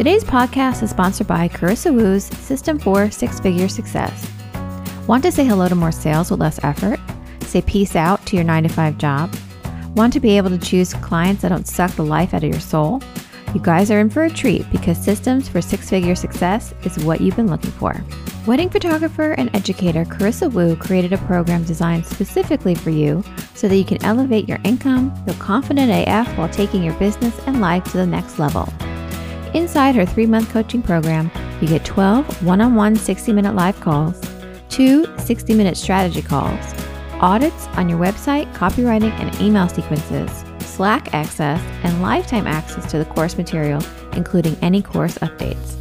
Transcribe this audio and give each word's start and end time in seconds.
Today's 0.00 0.24
podcast 0.24 0.82
is 0.82 0.88
sponsored 0.88 1.26
by 1.26 1.46
Carissa 1.46 1.94
Wu's 1.94 2.24
System 2.24 2.78
for 2.78 3.10
Six 3.10 3.38
Figure 3.38 3.68
Success. 3.68 4.26
Want 5.06 5.22
to 5.24 5.30
say 5.30 5.44
hello 5.44 5.68
to 5.68 5.74
more 5.74 5.92
sales 5.92 6.30
with 6.30 6.40
less 6.40 6.58
effort? 6.64 6.98
Say 7.42 7.60
peace 7.60 7.94
out 7.94 8.24
to 8.24 8.34
your 8.34 8.46
9 8.46 8.62
to 8.62 8.70
5 8.70 8.96
job? 8.96 9.36
Want 9.94 10.14
to 10.14 10.18
be 10.20 10.38
able 10.38 10.48
to 10.48 10.56
choose 10.56 10.94
clients 10.94 11.42
that 11.42 11.50
don't 11.50 11.68
suck 11.68 11.90
the 11.90 12.02
life 12.02 12.32
out 12.32 12.42
of 12.42 12.48
your 12.50 12.60
soul? 12.60 13.02
You 13.52 13.60
guys 13.60 13.90
are 13.90 14.00
in 14.00 14.08
for 14.08 14.24
a 14.24 14.30
treat 14.30 14.64
because 14.72 14.96
Systems 14.96 15.50
for 15.50 15.60
Six 15.60 15.90
Figure 15.90 16.14
Success 16.14 16.72
is 16.84 17.04
what 17.04 17.20
you've 17.20 17.36
been 17.36 17.50
looking 17.50 17.72
for. 17.72 17.94
Wedding 18.46 18.70
photographer 18.70 19.32
and 19.32 19.54
educator 19.54 20.06
Carissa 20.06 20.50
Wu 20.50 20.76
created 20.76 21.12
a 21.12 21.18
program 21.18 21.62
designed 21.64 22.06
specifically 22.06 22.74
for 22.74 22.88
you 22.88 23.22
so 23.52 23.68
that 23.68 23.76
you 23.76 23.84
can 23.84 24.02
elevate 24.02 24.48
your 24.48 24.60
income, 24.64 25.14
feel 25.26 25.34
confident 25.34 26.08
AF 26.08 26.38
while 26.38 26.48
taking 26.48 26.82
your 26.82 26.94
business 26.94 27.38
and 27.46 27.60
life 27.60 27.84
to 27.84 27.98
the 27.98 28.06
next 28.06 28.38
level. 28.38 28.66
Inside 29.52 29.96
her 29.96 30.06
three 30.06 30.26
month 30.26 30.50
coaching 30.50 30.80
program, 30.80 31.28
you 31.60 31.66
get 31.66 31.84
12 31.84 32.44
one 32.44 32.60
on 32.60 32.76
one 32.76 32.94
60 32.94 33.32
minute 33.32 33.56
live 33.56 33.80
calls, 33.80 34.20
two 34.68 35.04
60 35.18 35.54
minute 35.54 35.76
strategy 35.76 36.22
calls, 36.22 36.74
audits 37.14 37.66
on 37.68 37.88
your 37.88 37.98
website, 37.98 38.52
copywriting, 38.54 39.10
and 39.18 39.40
email 39.40 39.68
sequences, 39.68 40.44
Slack 40.60 41.12
access, 41.14 41.60
and 41.82 42.00
lifetime 42.00 42.46
access 42.46 42.88
to 42.92 42.98
the 42.98 43.04
course 43.06 43.36
material, 43.36 43.82
including 44.12 44.56
any 44.62 44.82
course 44.82 45.18
updates. 45.18 45.74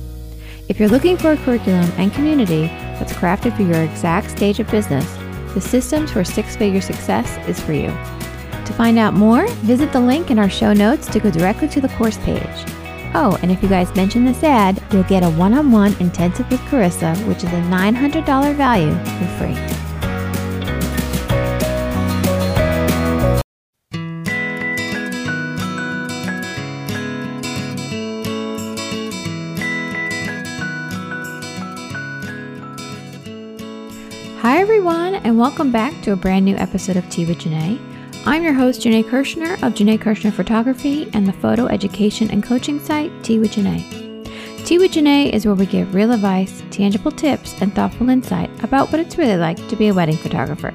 If 0.67 0.79
you're 0.79 0.89
looking 0.89 1.15
for 1.15 1.33
a 1.33 1.37
curriculum 1.37 1.91
and 1.97 2.11
community 2.11 2.63
that's 2.97 3.13
crafted 3.13 3.55
for 3.55 3.61
your 3.61 3.83
exact 3.83 4.31
stage 4.31 4.59
of 4.59 4.69
business, 4.71 5.05
the 5.53 5.61
Systems 5.61 6.11
for 6.11 6.23
Six 6.23 6.55
Figure 6.55 6.81
Success 6.81 7.37
is 7.47 7.59
for 7.59 7.73
you. 7.73 7.87
To 7.87 8.73
find 8.73 8.97
out 8.97 9.13
more, 9.13 9.47
visit 9.61 9.91
the 9.93 9.99
link 9.99 10.31
in 10.31 10.39
our 10.39 10.49
show 10.49 10.73
notes 10.73 11.07
to 11.07 11.19
go 11.19 11.29
directly 11.29 11.67
to 11.69 11.81
the 11.81 11.89
course 11.89 12.17
page. 12.19 12.65
Oh, 13.15 13.39
and 13.41 13.51
if 13.51 13.63
you 13.63 13.69
guys 13.69 13.93
mention 13.95 14.23
this 14.23 14.43
ad, 14.43 14.83
you'll 14.91 15.01
get 15.03 15.23
a 15.23 15.29
one 15.31 15.55
on 15.55 15.71
one 15.71 15.95
intensive 15.99 16.49
with 16.51 16.59
Carissa, 16.61 17.17
which 17.27 17.39
is 17.39 17.51
a 17.51 17.61
$900 17.63 18.55
value 18.55 18.93
for 18.93 19.25
free. 19.39 19.55
Hi, 34.41 34.59
everyone, 34.59 35.15
and 35.15 35.37
welcome 35.37 35.71
back 35.71 35.99
to 36.03 36.11
a 36.11 36.15
brand 36.15 36.45
new 36.45 36.55
episode 36.57 36.95
of 36.95 37.09
Tea 37.09 37.25
with 37.25 37.39
Janae. 37.39 37.98
I'm 38.25 38.43
your 38.43 38.53
host, 38.53 38.81
Janae 38.81 39.05
Kirshner 39.05 39.53
of 39.63 39.73
Janae 39.73 39.97
Kirshner 39.97 40.33
Photography 40.33 41.09
and 41.13 41.25
the 41.25 41.33
photo 41.33 41.67
education 41.67 42.29
and 42.29 42.43
coaching 42.43 42.77
site, 42.79 43.11
Tea 43.23 43.39
with 43.39 43.53
Janae. 43.53 44.65
Tea 44.65 44.77
with 44.77 44.91
Janae 44.91 45.31
is 45.31 45.45
where 45.45 45.55
we 45.55 45.65
give 45.65 45.95
real 45.95 46.11
advice, 46.11 46.61
tangible 46.69 47.11
tips, 47.11 47.59
and 47.61 47.73
thoughtful 47.73 48.09
insight 48.09 48.51
about 48.61 48.91
what 48.91 48.99
it's 48.99 49.17
really 49.17 49.37
like 49.37 49.55
to 49.69 49.75
be 49.77 49.87
a 49.87 49.93
wedding 49.93 50.17
photographer. 50.17 50.73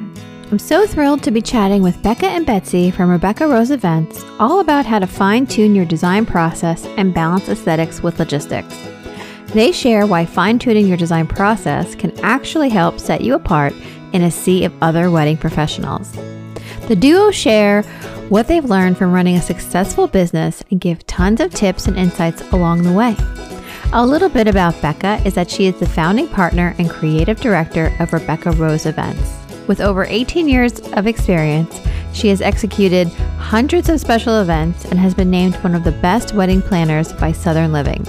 I'm 0.50 0.58
so 0.58 0.86
thrilled 0.86 1.22
to 1.22 1.30
be 1.30 1.42
chatting 1.42 1.82
with 1.82 2.02
Becca 2.02 2.26
and 2.26 2.46
Betsy 2.46 2.90
from 2.90 3.10
Rebecca 3.10 3.46
Rose 3.46 3.70
Events 3.70 4.24
all 4.40 4.60
about 4.60 4.86
how 4.86 4.98
to 4.98 5.06
fine 5.06 5.46
tune 5.46 5.74
your 5.74 5.84
design 5.84 6.24
process 6.24 6.86
and 6.96 7.12
balance 7.14 7.48
aesthetics 7.50 8.02
with 8.02 8.18
logistics. 8.18 8.74
They 9.48 9.70
share 9.70 10.06
why 10.06 10.24
fine 10.24 10.58
tuning 10.58 10.88
your 10.88 10.96
design 10.96 11.26
process 11.26 11.94
can 11.94 12.18
actually 12.20 12.70
help 12.70 12.98
set 12.98 13.20
you 13.20 13.34
apart 13.34 13.74
in 14.14 14.22
a 14.22 14.30
sea 14.30 14.64
of 14.64 14.72
other 14.82 15.10
wedding 15.10 15.36
professionals. 15.36 16.16
The 16.88 16.96
duo 16.96 17.30
share 17.30 17.82
what 18.28 18.46
they've 18.46 18.64
learned 18.64 18.98
from 18.98 19.12
running 19.12 19.36
a 19.36 19.42
successful 19.42 20.06
business 20.06 20.62
and 20.70 20.78
give 20.78 21.06
tons 21.06 21.40
of 21.40 21.54
tips 21.54 21.86
and 21.86 21.96
insights 21.96 22.42
along 22.52 22.82
the 22.82 22.92
way. 22.92 23.16
A 23.94 24.04
little 24.04 24.28
bit 24.28 24.48
about 24.48 24.80
Becca 24.82 25.22
is 25.24 25.34
that 25.34 25.50
she 25.50 25.64
is 25.64 25.80
the 25.80 25.88
founding 25.88 26.28
partner 26.28 26.74
and 26.78 26.90
creative 26.90 27.40
director 27.40 27.94
of 28.00 28.12
Rebecca 28.12 28.50
Rose 28.50 28.84
Events. 28.84 29.32
With 29.66 29.80
over 29.80 30.04
18 30.04 30.46
years 30.46 30.78
of 30.92 31.06
experience, 31.06 31.80
she 32.12 32.28
has 32.28 32.42
executed 32.42 33.08
hundreds 33.38 33.88
of 33.88 33.98
special 33.98 34.42
events 34.42 34.84
and 34.84 34.98
has 34.98 35.14
been 35.14 35.30
named 35.30 35.54
one 35.56 35.74
of 35.74 35.84
the 35.84 35.92
best 35.92 36.34
wedding 36.34 36.60
planners 36.60 37.14
by 37.14 37.32
Southern 37.32 37.72
Living. 37.72 38.04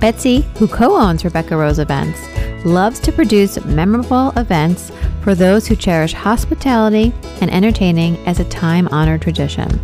Betsy, 0.00 0.40
who 0.58 0.66
co 0.66 0.96
owns 0.96 1.24
Rebecca 1.24 1.56
Rose 1.56 1.78
Events, 1.78 2.18
loves 2.64 2.98
to 3.00 3.12
produce 3.12 3.64
memorable 3.64 4.30
events 4.36 4.90
for 5.22 5.34
those 5.34 5.68
who 5.68 5.76
cherish 5.76 6.12
hospitality 6.12 7.12
and 7.40 7.50
entertaining 7.50 8.16
as 8.26 8.40
a 8.40 8.48
time 8.48 8.88
honored 8.88 9.22
tradition. 9.22 9.80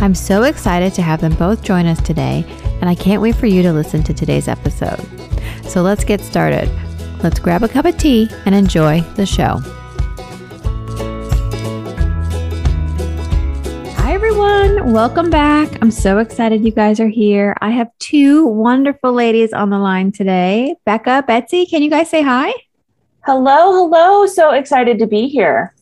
I'm 0.00 0.14
so 0.14 0.42
excited 0.42 0.92
to 0.94 1.02
have 1.02 1.20
them 1.20 1.34
both 1.34 1.62
join 1.62 1.86
us 1.86 2.02
today, 2.02 2.44
and 2.80 2.88
I 2.88 2.94
can't 2.94 3.22
wait 3.22 3.36
for 3.36 3.46
you 3.46 3.62
to 3.62 3.72
listen 3.72 4.02
to 4.04 4.12
today's 4.12 4.46
episode. 4.48 5.00
So 5.64 5.82
let's 5.82 6.04
get 6.04 6.20
started. 6.20 6.70
Let's 7.22 7.38
grab 7.38 7.62
a 7.62 7.68
cup 7.68 7.86
of 7.86 7.96
tea 7.96 8.28
and 8.44 8.54
enjoy 8.54 9.00
the 9.16 9.24
show. 9.24 9.60
Hi, 13.96 14.12
everyone. 14.12 14.92
Welcome 14.92 15.30
back. 15.30 15.80
I'm 15.80 15.90
so 15.90 16.18
excited 16.18 16.62
you 16.62 16.72
guys 16.72 17.00
are 17.00 17.08
here. 17.08 17.56
I 17.62 17.70
have 17.70 17.88
two 17.98 18.44
wonderful 18.46 19.14
ladies 19.14 19.54
on 19.54 19.70
the 19.70 19.78
line 19.78 20.12
today. 20.12 20.74
Becca, 20.84 21.24
Betsy, 21.26 21.64
can 21.64 21.82
you 21.82 21.88
guys 21.88 22.10
say 22.10 22.20
hi? 22.20 22.52
Hello, 23.26 23.72
hello. 23.72 24.26
So 24.26 24.50
excited 24.50 24.98
to 24.98 25.06
be 25.06 25.28
here. 25.28 25.74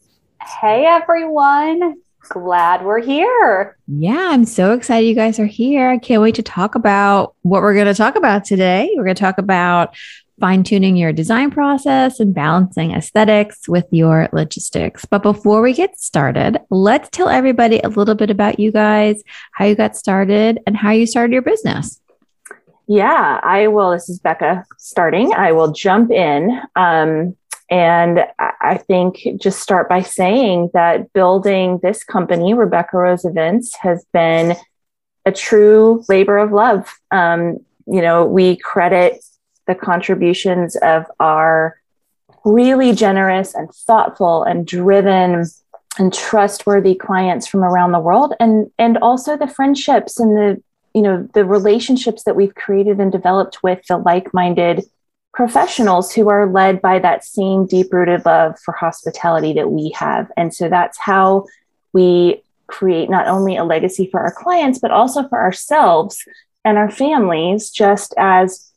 Hey, 0.61 0.87
everyone. 0.87 1.97
Glad 2.29 2.85
we're 2.85 3.01
here. 3.01 3.77
Yeah, 3.89 4.29
I'm 4.31 4.45
so 4.45 4.75
excited 4.75 5.09
you 5.09 5.17
guys 5.17 5.41
are 5.41 5.47
here. 5.47 5.91
I 5.91 5.99
can't 5.99 6.23
wait 6.23 6.37
to 6.37 6.45
talk 6.45 6.77
about 6.77 7.35
what 7.43 7.63
we're 7.63 7.75
going 7.75 7.89
to 7.89 7.95
talk 7.95 8.15
about 8.15 8.45
today. 8.45 8.93
We're 8.95 9.03
going 9.03 9.17
to 9.17 9.21
talk 9.21 9.39
about 9.39 9.97
fine 10.39 10.63
tuning 10.63 10.97
your 10.97 11.13
design 11.13 11.51
process 11.51 12.21
and 12.21 12.33
balancing 12.33 12.93
aesthetics 12.93 13.69
with 13.69 13.87
your 13.91 14.29
logistics. 14.33 15.05
But 15.05 15.25
before 15.25 15.63
we 15.63 15.73
get 15.73 15.99
started, 15.99 16.61
let's 16.71 17.09
tell 17.11 17.29
everybody 17.29 17.81
a 17.81 17.89
little 17.89 18.15
bit 18.15 18.31
about 18.31 18.61
you 18.61 18.71
guys, 18.71 19.21
how 19.51 19.65
you 19.65 19.75
got 19.75 19.97
started, 19.97 20.61
and 20.65 20.77
how 20.77 20.93
you 20.93 21.09
started 21.09 21.33
your 21.33 21.43
business. 21.43 22.01
Yeah, 22.87 23.41
I 23.43 23.69
will. 23.69 23.93
This 23.93 24.09
is 24.09 24.19
Becca 24.19 24.65
starting. 24.79 25.33
I 25.35 25.53
will 25.53 25.73
jump 25.73 26.11
in. 26.11 26.61
Um, 26.77 27.37
and 27.71 28.21
I 28.39 28.77
think 28.77 29.27
just 29.41 29.61
start 29.61 29.89
by 29.89 30.03
saying 30.03 30.71
that 30.75 31.13
building 31.15 31.81
this 31.83 32.05
company, 32.05 32.53
Rebecca 32.53 32.99
Rose 32.99 33.25
Events, 33.25 33.75
has 33.77 34.05
been 34.13 34.57
a 35.25 35.33
true 35.33 36.05
labor 36.09 36.37
of 36.37 36.53
love. 36.53 36.93
Um, 37.11 37.59
you 37.87 38.03
know, 38.03 38.27
we 38.27 38.57
credit 38.57 39.25
the 39.67 39.75
contributions 39.75 40.77
of 40.77 41.07
our 41.19 41.79
really 42.45 42.93
generous 42.93 43.55
and 43.55 43.71
thoughtful 43.71 44.43
and 44.43 44.67
driven 44.67 45.45
and 45.99 46.13
trustworthy 46.13 46.95
clients 46.95 47.47
from 47.47 47.63
around 47.63 47.93
the 47.93 48.01
world 48.01 48.35
and 48.41 48.71
and 48.79 48.99
also 48.99 49.37
the 49.37 49.47
friendships 49.47 50.19
and 50.19 50.37
the 50.37 50.63
you 50.95 51.03
know 51.03 51.29
the 51.35 51.45
relationships 51.45 52.25
that 52.25 52.37
we've 52.37 52.55
created 52.55 53.01
and 53.01 53.11
developed 53.11 53.63
with 53.63 53.85
the 53.89 53.97
like-minded 53.99 54.85
professionals 55.35 56.13
who 56.13 56.29
are 56.29 56.47
led 56.47 56.83
by 56.83 56.99
that 56.99 57.25
same 57.25 57.67
deep-rooted 57.67 58.25
love 58.27 58.59
for 58.59 58.73
hospitality 58.73 59.55
that 59.55 59.71
we 59.71 59.91
have. 59.91 60.31
And 60.37 60.53
so 60.53 60.69
that's 60.69 60.99
how 60.99 61.47
we 61.95 62.43
create 62.67 63.09
not 63.09 63.27
only 63.27 63.57
a 63.57 63.65
legacy 63.65 64.09
for 64.11 64.21
our 64.21 64.33
clients 64.33 64.79
but 64.79 64.91
also 64.91 65.29
for 65.29 65.41
ourselves 65.41 66.23
and 66.65 66.79
our 66.79 66.91
families 66.91 67.71
just 67.71 68.15
as 68.19 68.71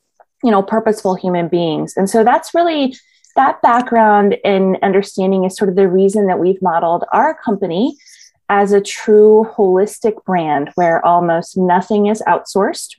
you 0.44 0.52
know 0.52 0.62
purposeful 0.62 1.16
human 1.16 1.48
beings. 1.48 1.96
And 1.96 2.10
so 2.10 2.24
that's 2.24 2.54
really 2.54 2.96
that 3.36 3.62
background 3.62 4.38
and 4.46 4.78
understanding 4.82 5.44
is 5.44 5.58
sort 5.58 5.70
of 5.70 5.76
the 5.76 5.90
reason 5.90 6.28
that 6.28 6.40
we've 6.40 6.62
modeled 6.62 7.04
our 7.12 7.34
company 7.34 7.98
as 8.50 8.72
a 8.72 8.82
true 8.82 9.48
holistic 9.56 10.24
brand 10.26 10.70
where 10.76 11.06
almost 11.06 11.58
nothing 11.58 12.08
is 12.08 12.22
outsourced 12.28 12.96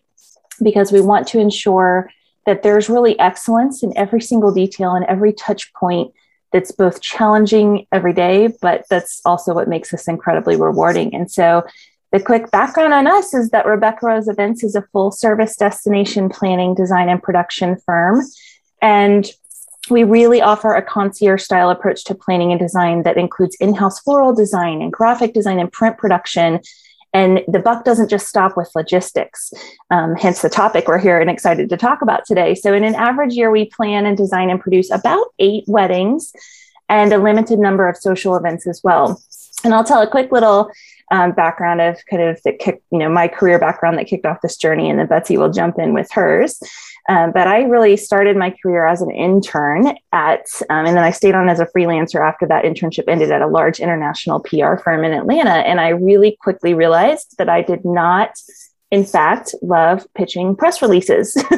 because 0.62 0.90
we 0.90 1.00
want 1.00 1.28
to 1.28 1.38
ensure 1.38 2.10
that 2.46 2.62
there's 2.62 2.88
really 2.88 3.18
excellence 3.18 3.82
in 3.82 3.96
every 3.96 4.20
single 4.20 4.52
detail 4.52 4.92
and 4.94 5.04
every 5.06 5.32
touch 5.32 5.72
point 5.74 6.12
that's 6.52 6.72
both 6.72 7.00
challenging 7.00 7.86
every 7.92 8.12
day 8.12 8.48
but 8.60 8.84
that's 8.88 9.20
also 9.24 9.54
what 9.54 9.68
makes 9.68 9.92
us 9.92 10.08
incredibly 10.08 10.56
rewarding 10.56 11.14
and 11.14 11.30
so 11.30 11.64
the 12.12 12.20
quick 12.20 12.50
background 12.50 12.94
on 12.94 13.06
us 13.06 13.34
is 13.34 13.50
that 13.50 13.66
Rebecca 13.66 14.06
Rose 14.06 14.28
Events 14.28 14.62
is 14.62 14.74
a 14.74 14.82
full 14.92 15.10
service 15.10 15.56
destination 15.56 16.28
planning, 16.28 16.74
design, 16.74 17.08
and 17.08 17.22
production 17.22 17.76
firm. 17.84 18.22
And 18.80 19.28
we 19.90 20.04
really 20.04 20.40
offer 20.40 20.74
a 20.74 20.82
concierge 20.82 21.42
style 21.42 21.70
approach 21.70 22.04
to 22.04 22.14
planning 22.14 22.52
and 22.52 22.60
design 22.60 23.02
that 23.02 23.16
includes 23.16 23.56
in 23.56 23.74
house 23.74 24.00
floral 24.00 24.34
design 24.34 24.82
and 24.82 24.92
graphic 24.92 25.32
design 25.32 25.58
and 25.58 25.72
print 25.72 25.98
production. 25.98 26.60
And 27.12 27.42
the 27.48 27.60
buck 27.60 27.84
doesn't 27.84 28.10
just 28.10 28.26
stop 28.26 28.56
with 28.56 28.70
logistics, 28.74 29.52
um, 29.90 30.14
hence 30.16 30.42
the 30.42 30.50
topic 30.50 30.86
we're 30.86 30.98
here 30.98 31.18
and 31.18 31.30
excited 31.30 31.70
to 31.70 31.76
talk 31.76 32.02
about 32.02 32.26
today. 32.26 32.54
So, 32.54 32.74
in 32.74 32.84
an 32.84 32.94
average 32.94 33.32
year, 33.34 33.50
we 33.50 33.66
plan 33.66 34.04
and 34.04 34.16
design 34.16 34.50
and 34.50 34.60
produce 34.60 34.90
about 34.90 35.28
eight 35.38 35.64
weddings 35.66 36.32
and 36.88 37.12
a 37.12 37.18
limited 37.18 37.58
number 37.58 37.88
of 37.88 37.96
social 37.96 38.36
events 38.36 38.66
as 38.66 38.80
well. 38.84 39.20
And 39.64 39.74
I'll 39.74 39.84
tell 39.84 40.02
a 40.02 40.10
quick 40.10 40.30
little 40.30 40.70
um, 41.10 41.32
background 41.32 41.80
of 41.80 41.98
kind 42.10 42.22
of 42.22 42.40
the 42.42 42.52
kick, 42.52 42.82
you 42.90 42.98
know, 42.98 43.08
my 43.08 43.28
career 43.28 43.58
background 43.58 43.98
that 43.98 44.06
kicked 44.06 44.26
off 44.26 44.42
this 44.42 44.56
journey, 44.56 44.90
and 44.90 44.98
then 44.98 45.06
Betsy 45.06 45.36
will 45.36 45.52
jump 45.52 45.78
in 45.78 45.94
with 45.94 46.10
hers. 46.12 46.60
Um, 47.08 47.30
but 47.32 47.46
I 47.46 47.62
really 47.62 47.96
started 47.96 48.36
my 48.36 48.54
career 48.62 48.86
as 48.86 49.00
an 49.00 49.10
intern 49.10 49.96
at, 50.12 50.46
um, 50.70 50.86
and 50.86 50.96
then 50.96 51.04
I 51.04 51.10
stayed 51.10 51.34
on 51.34 51.48
as 51.48 51.60
a 51.60 51.66
freelancer 51.66 52.26
after 52.26 52.46
that 52.46 52.64
internship 52.64 53.04
ended 53.06 53.30
at 53.30 53.42
a 53.42 53.46
large 53.46 53.78
international 53.78 54.40
PR 54.40 54.76
firm 54.76 55.04
in 55.04 55.12
Atlanta. 55.12 55.50
And 55.50 55.80
I 55.80 55.90
really 55.90 56.36
quickly 56.40 56.74
realized 56.74 57.36
that 57.38 57.48
I 57.48 57.62
did 57.62 57.84
not 57.84 58.32
in 58.92 59.04
fact, 59.04 59.54
love 59.62 60.06
pitching 60.14 60.54
press 60.54 60.80
releases, 60.80 61.34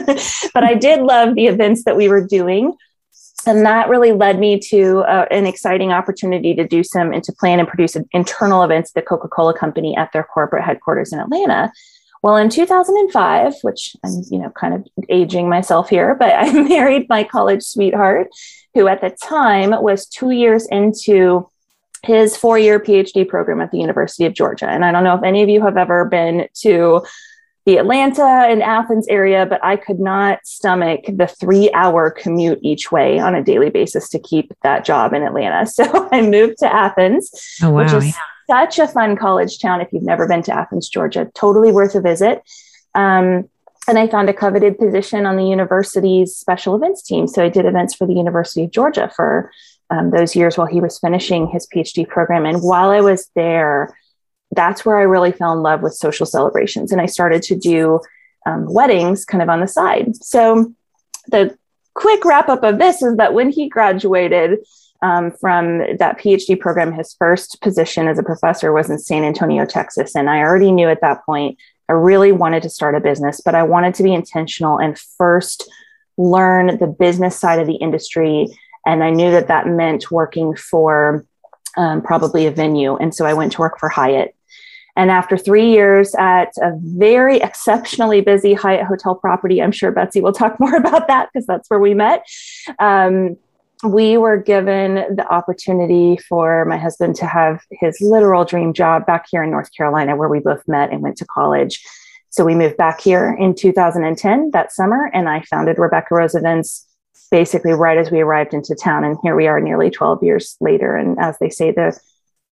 but 0.55 0.65
I 0.65 0.75
did 0.75 1.03
love 1.03 1.35
the 1.35 1.47
events 1.47 1.85
that 1.85 1.97
we 1.97 2.09
were 2.09 2.27
doing. 2.27 2.75
And 3.47 3.65
that 3.65 3.89
really 3.89 4.13
led 4.13 4.39
me 4.39 4.59
to 4.71 5.01
uh, 5.01 5.27
an 5.31 5.47
exciting 5.47 5.93
opportunity 5.93 6.55
to 6.55 6.67
do 6.67 6.83
some 6.83 7.13
and 7.13 7.23
to 7.25 7.33
plan 7.33 7.61
and 7.61 7.69
produce 7.69 7.97
internal 8.13 8.63
events 8.63 8.91
at 8.91 8.95
the 8.95 9.07
Coca 9.07 9.29
Cola 9.29 9.57
Company 9.57 9.97
at 9.97 10.13
their 10.13 10.25
corporate 10.25 10.65
headquarters 10.65 11.13
in 11.13 11.21
Atlanta. 11.21 11.71
Well, 12.23 12.37
in 12.37 12.49
2005, 12.49 13.55
which 13.63 13.97
I'm, 14.05 14.23
you 14.31 14.39
know, 14.39 14.51
kind 14.51 14.75
of 14.75 14.87
aging 15.09 15.49
myself 15.49 15.89
here, 15.89 16.15
but 16.15 16.33
I 16.35 16.53
married 16.69 17.07
my 17.09 17.25
college 17.25 17.63
sweetheart, 17.63 18.29
who 18.75 18.89
at 18.89 19.01
the 19.01 19.11
time 19.11 19.71
was 19.83 20.07
two 20.07 20.31
years 20.31 20.67
into 20.71 21.49
his 22.05 22.37
four 22.37 22.59
year 22.59 22.79
PhD 22.79 23.27
program 23.27 23.61
at 23.61 23.71
the 23.71 23.79
University 23.79 24.25
of 24.25 24.35
Georgia. 24.35 24.69
And 24.69 24.85
I 24.85 24.93
don't 24.93 25.05
know 25.05 25.17
if 25.17 25.25
any 25.25 25.43
of 25.43 25.49
you 25.49 25.63
have 25.63 25.77
ever 25.77 26.05
been 26.05 26.49
to 26.61 27.03
the 27.67 27.77
Atlanta 27.77 28.23
and 28.23 28.63
Athens 28.63 29.07
area, 29.09 29.45
but 29.45 29.63
I 29.63 29.77
could 29.77 30.01
not 30.01 30.39
stomach 30.45 31.01
the 31.07 31.27
three 31.27 31.71
hour 31.73 32.11
commute 32.11 32.61
each 32.63 32.91
way 32.91 33.19
on 33.19 33.35
a 33.35 33.45
daily 33.45 33.69
basis 33.69 34.09
to 34.11 34.19
keep 34.19 34.53
that 34.63 34.85
job 34.85 35.13
in 35.13 35.23
Atlanta. 35.23 35.67
So 35.79 36.09
I 36.11 36.23
moved 36.23 36.59
to 36.61 36.73
Athens, 36.73 37.31
oh, 37.63 37.71
wow. 37.71 37.83
which 37.83 37.93
is 37.93 38.15
such 38.49 38.79
a 38.79 38.89
fun 38.89 39.17
college 39.17 39.61
town. 39.61 39.81
If 39.81 39.93
you've 39.93 40.03
never 40.03 40.27
been 40.27 40.43
to 40.45 40.57
Athens, 40.57 40.89
Georgia, 40.89 41.31
totally 41.35 41.73
worth 41.73 41.95
a 41.95 42.01
visit. 42.01 42.43
Um, 42.95 43.49
and 43.87 43.99
I 43.99 44.07
found 44.07 44.29
a 44.29 44.35
coveted 44.35 44.79
position 44.79 45.25
on 45.25 45.37
the 45.37 45.47
university's 45.47 46.37
special 46.37 46.75
events 46.75 47.03
team. 47.03 47.27
So 47.27 47.43
I 47.43 47.49
did 47.49 47.65
events 47.65 47.95
for 47.95 48.07
the 48.07 48.15
University 48.15 48.65
of 48.65 48.71
Georgia 48.71 49.11
for 49.15 49.51
um, 49.91 50.11
those 50.11 50.37
years 50.37 50.59
while 50.59 50.67
he 50.67 50.81
was 50.81 50.99
finishing 50.99 51.47
his 51.49 51.67
PhD 51.67 52.07
program. 52.07 52.45
And 52.45 52.63
while 52.63 52.91
I 52.91 53.01
was 53.01 53.31
there, 53.35 53.97
that's 54.51 54.85
where 54.85 54.99
I 54.99 55.03
really 55.03 55.33
fell 55.33 55.53
in 55.53 55.61
love 55.61 55.81
with 55.81 55.95
social 55.95 56.27
celebrations. 56.27 56.93
And 56.93 57.01
I 57.01 57.07
started 57.07 57.43
to 57.45 57.57
do 57.57 58.01
um, 58.47 58.67
weddings 58.67 59.25
kind 59.25 59.43
of 59.43 59.49
on 59.49 59.61
the 59.61 59.69
side. 59.69 60.17
So 60.17 60.75
the 61.29 61.57
quick 61.95 62.25
wrap 62.25 62.49
up 62.49 62.63
of 62.65 62.79
this 62.79 63.03
is 63.03 63.17
that 63.17 63.35
when 63.35 63.51
he 63.51 63.69
graduated 63.69 64.59
um, 65.03 65.31
from 65.31 65.97
that 65.99 66.19
PhD 66.19 66.59
program, 66.59 66.93
his 66.93 67.15
first 67.15 67.61
position 67.61 68.09
as 68.09 68.19
a 68.19 68.23
professor 68.23 68.73
was 68.73 68.91
in 68.91 68.99
San 68.99 69.25
Antonio, 69.25 69.65
Texas. 69.65 70.15
And 70.15 70.29
I 70.29 70.41
already 70.41 70.73
knew 70.73 70.89
at 70.89 71.01
that 71.01 71.25
point 71.25 71.59
I 71.89 71.93
really 71.93 72.33
wanted 72.33 72.63
to 72.65 72.71
start 72.71 72.95
a 72.95 73.01
business, 73.01 73.41
but 73.45 73.55
I 73.55 73.63
wanted 73.63 73.95
to 73.95 74.03
be 74.03 74.13
intentional 74.13 74.79
and 74.79 74.99
first 74.99 75.71
learn 76.17 76.79
the 76.79 76.87
business 76.87 77.39
side 77.39 77.61
of 77.61 77.67
the 77.67 77.77
industry. 77.77 78.49
And 78.85 79.05
I 79.05 79.11
knew 79.11 79.31
that 79.31 79.49
that 79.49 79.67
meant 79.67 80.11
working 80.11 80.55
for 80.55 81.25
um, 81.77 82.03
probably 82.03 82.47
a 82.47 82.51
venue. 82.51 82.97
And 82.97 83.15
so 83.15 83.25
I 83.25 83.35
went 83.35 83.53
to 83.53 83.61
work 83.61 83.79
for 83.79 83.89
Hyatt 83.89 84.35
and 84.99 85.13
after 85.13 85.39
three 85.39 85.71
years 85.71 86.13
at 86.17 86.51
a 86.61 86.73
very 86.83 87.37
exceptionally 87.37 88.21
busy 88.21 88.53
Hyatt 88.53 88.85
hotel 88.85 89.15
property, 89.15 89.63
I'm 89.63 89.71
sure 89.71 89.93
Betsy 89.93 90.21
will 90.21 90.33
talk 90.33 90.59
more 90.61 90.75
about 90.75 91.07
that 91.07 91.31
because 91.33 91.47
that's 91.47 91.71
where 91.71 91.79
we 91.79 91.95
met. 91.95 92.27
Um, 92.81 93.37
we 93.85 94.17
were 94.17 94.37
given 94.37 94.95
the 95.15 95.27
opportunity 95.31 96.17
for 96.17 96.65
my 96.65 96.77
husband 96.77 97.15
to 97.17 97.27
have 97.27 97.61
his 97.71 98.01
literal 98.01 98.45
dream 98.45 98.73
job 98.73 99.07
back 99.07 99.27
here 99.31 99.43
in 99.43 99.51
North 99.51 99.71
Carolina, 99.77 100.17
where 100.17 100.29
we 100.29 100.41
both 100.41 100.67
met 100.67 100.91
and 100.91 101.03
went 101.03 101.17
to 101.19 101.27
college. 101.27 101.85
So 102.31 102.45
we 102.45 102.55
moved 102.55 102.77
back 102.77 103.01
here 103.01 103.37
in 103.39 103.55
2010 103.55 104.51
that 104.53 104.73
summer, 104.73 105.11
and 105.15 105.29
I 105.29 105.43
founded 105.43 105.79
Rebecca 105.79 106.15
Rose 106.15 106.35
Events 106.35 106.87
basically 107.31 107.73
right 107.73 107.99
as 107.99 108.11
we 108.11 108.21
arrived 108.21 108.55
into 108.55 108.75
town. 108.75 109.05
And 109.05 109.17
here 109.23 109.37
we 109.37 109.47
are 109.47 109.61
nearly 109.61 109.91
12 109.91 110.23
years 110.23 110.57
later. 110.61 110.97
And 110.97 111.19
as 111.19 111.39
they 111.39 111.51
say, 111.51 111.71
the 111.71 111.99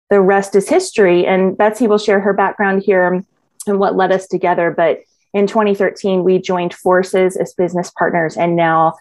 the 0.10 0.22
rest 0.22 0.56
is 0.56 0.70
history. 0.70 1.26
And 1.26 1.58
Betsy 1.58 1.88
will 1.88 1.98
share 1.98 2.20
her 2.20 2.34
background 2.34 2.84
here 2.84 3.24
and 3.66 3.80
what 3.80 3.96
led 3.96 4.12
us 4.12 4.28
together. 4.28 4.70
But 4.70 5.00
in 5.34 5.48
2013, 5.48 6.24
we 6.24 6.40
joined 6.40 6.74
forces 6.74 7.36
as 7.36 7.54
business 7.54 7.92
partners. 7.98 8.38
And 8.38 8.56
now 8.56 8.94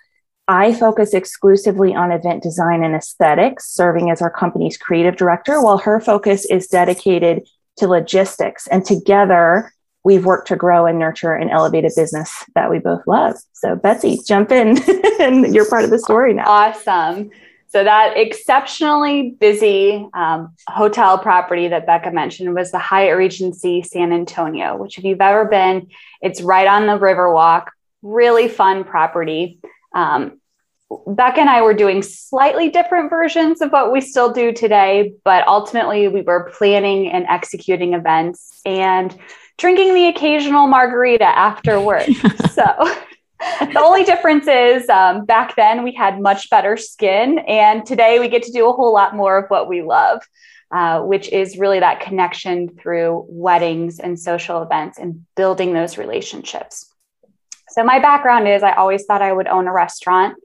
I 0.48 0.72
focus 0.72 1.14
exclusively 1.14 1.94
on 1.94 2.10
event 2.10 2.42
design 2.42 2.82
and 2.82 2.94
aesthetics, 2.94 3.70
serving 3.72 4.10
as 4.10 4.20
our 4.20 4.30
company's 4.30 4.76
creative 4.76 5.16
director, 5.16 5.62
while 5.62 5.78
her 5.78 6.00
focus 6.00 6.44
is 6.46 6.66
dedicated 6.66 7.46
to 7.76 7.86
logistics. 7.86 8.66
And 8.66 8.84
together, 8.84 9.72
we've 10.04 10.24
worked 10.24 10.48
to 10.48 10.56
grow 10.56 10.86
and 10.86 10.98
nurture 10.98 11.34
an 11.34 11.48
elevated 11.48 11.92
business 11.94 12.44
that 12.54 12.70
we 12.70 12.80
both 12.80 13.02
love. 13.06 13.36
So, 13.52 13.76
Betsy, 13.76 14.18
jump 14.26 14.50
in. 14.50 14.78
and 15.20 15.54
you're 15.54 15.68
part 15.68 15.84
of 15.84 15.90
the 15.90 15.98
story 15.98 16.34
now. 16.34 16.44
Awesome. 16.46 17.30
So 17.72 17.82
that 17.82 18.18
exceptionally 18.18 19.34
busy 19.40 20.06
um, 20.12 20.54
hotel 20.68 21.16
property 21.16 21.68
that 21.68 21.86
Becca 21.86 22.10
mentioned 22.10 22.54
was 22.54 22.70
the 22.70 22.78
Hyatt 22.78 23.16
Regency 23.16 23.82
San 23.82 24.12
Antonio, 24.12 24.76
which 24.76 24.98
if 24.98 25.04
you've 25.04 25.22
ever 25.22 25.46
been, 25.46 25.88
it's 26.20 26.42
right 26.42 26.66
on 26.66 26.86
the 26.86 26.98
Riverwalk. 26.98 27.68
Really 28.02 28.46
fun 28.48 28.84
property. 28.84 29.58
Um, 29.94 30.40
Becca 31.06 31.40
and 31.40 31.50
I 31.50 31.62
were 31.62 31.74
doing 31.74 32.02
slightly 32.02 32.68
different 32.68 33.10
versions 33.10 33.60
of 33.60 33.70
what 33.70 33.92
we 33.92 34.00
still 34.00 34.32
do 34.32 34.52
today, 34.52 35.14
but 35.24 35.46
ultimately 35.46 36.08
we 36.08 36.22
were 36.22 36.50
planning 36.54 37.10
and 37.10 37.24
executing 37.28 37.94
events 37.94 38.60
and 38.64 39.16
drinking 39.58 39.94
the 39.94 40.08
occasional 40.08 40.66
margarita 40.66 41.24
after 41.24 41.80
work. 41.80 42.06
so 42.52 42.64
the 43.60 43.80
only 43.80 44.04
difference 44.04 44.46
is 44.46 44.88
um, 44.88 45.24
back 45.24 45.56
then 45.56 45.82
we 45.82 45.94
had 45.94 46.20
much 46.20 46.50
better 46.50 46.76
skin, 46.76 47.38
and 47.40 47.86
today 47.86 48.18
we 48.18 48.28
get 48.28 48.42
to 48.44 48.52
do 48.52 48.68
a 48.68 48.72
whole 48.72 48.92
lot 48.92 49.16
more 49.16 49.38
of 49.38 49.48
what 49.48 49.68
we 49.68 49.82
love, 49.82 50.22
uh, 50.70 51.00
which 51.02 51.28
is 51.30 51.58
really 51.58 51.80
that 51.80 52.00
connection 52.00 52.68
through 52.68 53.24
weddings 53.28 53.98
and 53.98 54.18
social 54.18 54.62
events 54.62 54.98
and 54.98 55.26
building 55.36 55.72
those 55.72 55.98
relationships. 55.98 56.91
So, 57.72 57.82
my 57.84 57.98
background 57.98 58.48
is 58.48 58.62
I 58.62 58.72
always 58.72 59.04
thought 59.04 59.22
I 59.22 59.32
would 59.32 59.46
own 59.48 59.66
a 59.66 59.72
restaurant. 59.72 60.36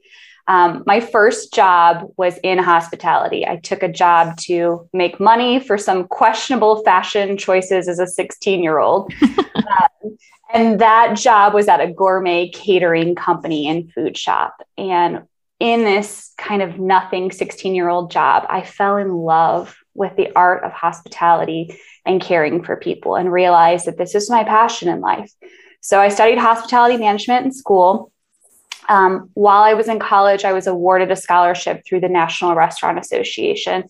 Um, 0.47 0.83
my 0.85 1.01
first 1.01 1.53
job 1.53 2.07
was 2.15 2.37
in 2.41 2.57
hospitality. 2.57 3.45
I 3.45 3.57
took 3.57 3.83
a 3.83 3.91
job 3.91 4.37
to 4.43 4.89
make 4.93 5.19
money 5.19 5.59
for 5.59 5.77
some 5.77 6.07
questionable 6.07 6.83
fashion 6.83 7.37
choices 7.37 7.89
as 7.89 7.99
a 7.99 8.07
16 8.07 8.63
year 8.63 8.79
old. 8.79 9.11
um, 9.23 10.17
and 10.53 10.79
that 10.79 11.17
job 11.17 11.53
was 11.53 11.67
at 11.67 11.81
a 11.81 11.91
gourmet 11.91 12.49
catering 12.49 13.13
company 13.13 13.67
and 13.67 13.91
food 13.91 14.17
shop. 14.17 14.55
And 14.77 15.23
in 15.59 15.83
this 15.83 16.33
kind 16.37 16.61
of 16.61 16.79
nothing 16.79 17.31
16 17.31 17.75
year 17.75 17.89
old 17.89 18.11
job, 18.11 18.45
I 18.49 18.61
fell 18.61 18.95
in 18.95 19.11
love 19.11 19.75
with 19.93 20.15
the 20.15 20.33
art 20.33 20.63
of 20.63 20.71
hospitality 20.71 21.77
and 22.05 22.21
caring 22.21 22.63
for 22.63 22.77
people 22.77 23.15
and 23.15 23.31
realized 23.31 23.87
that 23.87 23.97
this 23.97 24.15
is 24.15 24.29
my 24.29 24.45
passion 24.45 24.87
in 24.87 25.01
life. 25.01 25.31
So 25.87 26.01
I 26.01 26.09
studied 26.09 26.37
hospitality 26.37 26.97
management 26.97 27.45
in 27.45 27.53
school. 27.53 28.11
Um, 28.89 29.29
while 29.35 29.63
I 29.63 29.73
was 29.73 29.87
in 29.87 29.99
college, 29.99 30.43
I 30.43 30.51
was 30.51 30.67
awarded 30.67 31.11
a 31.11 31.15
scholarship 31.15 31.85
through 31.85 32.01
the 32.01 32.09
National 32.09 32.55
Restaurant 32.55 32.99
Association. 32.99 33.85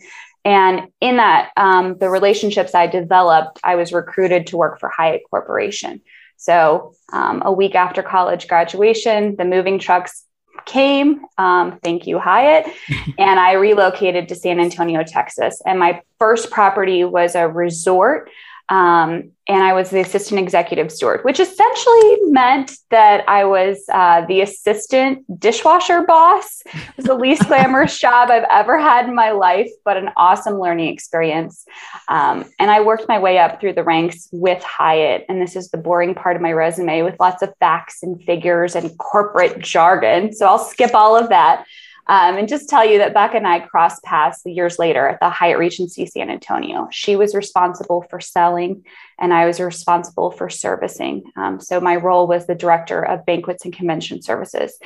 And 0.46 0.89
in 1.01 1.18
that, 1.18 1.50
um, 1.58 1.98
the 1.98 2.12
relationships 2.12 2.75
I 2.75 2.86
developed, 2.86 3.60
I 3.63 3.77
was 3.77 3.94
recruited 3.94 4.46
to 4.48 4.58
work 4.58 4.80
for 4.80 4.89
Hyatt 4.89 5.24
Corporation. 5.27 6.01
So, 6.36 6.94
um, 7.12 7.42
a 7.44 7.51
week 7.51 7.74
after 7.74 8.04
college 8.04 8.48
graduation, 8.48 9.36
the 9.36 9.46
moving 9.46 9.80
trucks 9.80 10.24
came. 10.66 11.25
Um, 11.39 11.80
thank 11.84 12.06
you, 12.06 12.20
Hyatt. 12.20 12.72
and 13.18 13.39
I 13.39 13.54
relocated 13.54 14.30
to 14.30 14.36
San 14.36 14.60
Antonio, 14.60 15.01
Texas. 15.01 15.63
And 15.66 15.80
my 15.80 16.01
first 16.20 16.51
property 16.51 17.04
was 17.06 17.34
a 17.34 17.48
resort 17.48 18.30
um, 18.69 19.31
and 19.50 19.63
I 19.63 19.71
was 19.71 19.91
the 19.91 20.01
assistant 20.01 20.41
executive 20.41 20.91
steward, 20.91 21.24
which 21.24 21.39
essentially 21.39 22.17
meant 22.24 22.74
that 22.89 23.24
I 23.29 23.45
was 23.45 23.86
uh, 23.93 24.25
the 24.25 24.41
assistant 24.41 25.39
dishwasher 25.39 26.03
boss. 26.03 26.63
It 26.65 26.97
was 26.97 27.05
the 27.05 27.13
least 27.13 27.43
glamorous 27.47 27.97
job 27.97 28.29
I've 28.29 28.45
ever 28.51 28.77
had 28.77 29.07
in 29.07 29.15
my 29.15 29.31
life, 29.31 29.69
but 29.86 29.95
an 29.95 30.09
awesome 30.17 30.59
learning 30.59 30.93
experience. 30.93 31.65
Um, 32.09 32.43
and 32.59 32.69
I 32.69 32.81
worked 32.81 33.07
my 33.07 33.19
way 33.19 33.38
up 33.38 33.62
through 33.62 33.74
the 33.74 33.86
ranks 33.86 34.27
with 34.33 34.62
Hyatt. 34.63 35.25
And 35.29 35.41
this 35.41 35.55
is 35.55 35.69
the 35.69 35.77
boring 35.77 36.13
part 36.13 36.36
of 36.36 36.41
my 36.41 36.51
resume 36.51 37.03
with 37.03 37.15
lots 37.19 37.41
of 37.41 37.53
facts 37.62 38.03
and 38.03 38.21
figures 38.24 38.75
and 38.75 38.97
corporate 38.97 39.59
jargon. 39.59 40.33
So 40.33 40.45
I'll 40.45 40.59
skip 40.59 40.93
all 40.93 41.15
of 41.15 41.29
that. 41.29 41.65
Um, 42.09 42.37
and 42.37 42.47
just 42.47 42.69
tell 42.69 42.85
you 42.85 42.99
that 42.99 43.13
Becca 43.13 43.37
and 43.37 43.47
I 43.47 43.59
crossed 43.59 44.01
paths 44.03 44.41
years 44.45 44.79
later 44.79 45.07
at 45.07 45.19
the 45.19 45.29
Hyatt 45.29 45.57
Regency 45.57 46.05
San 46.05 46.29
Antonio. 46.29 46.87
She 46.91 47.15
was 47.15 47.35
responsible 47.35 48.05
for 48.09 48.19
selling, 48.19 48.85
and 49.19 49.33
I 49.33 49.45
was 49.45 49.59
responsible 49.59 50.31
for 50.31 50.49
servicing. 50.49 51.23
Um, 51.35 51.59
so 51.59 51.81
my 51.81 51.97
role 51.97 52.25
was 52.25 52.47
the 52.47 52.55
director 52.55 53.03
of 53.05 53.25
banquets 53.25 53.65
and 53.65 53.73
convention 53.73 54.21
services. 54.21 54.77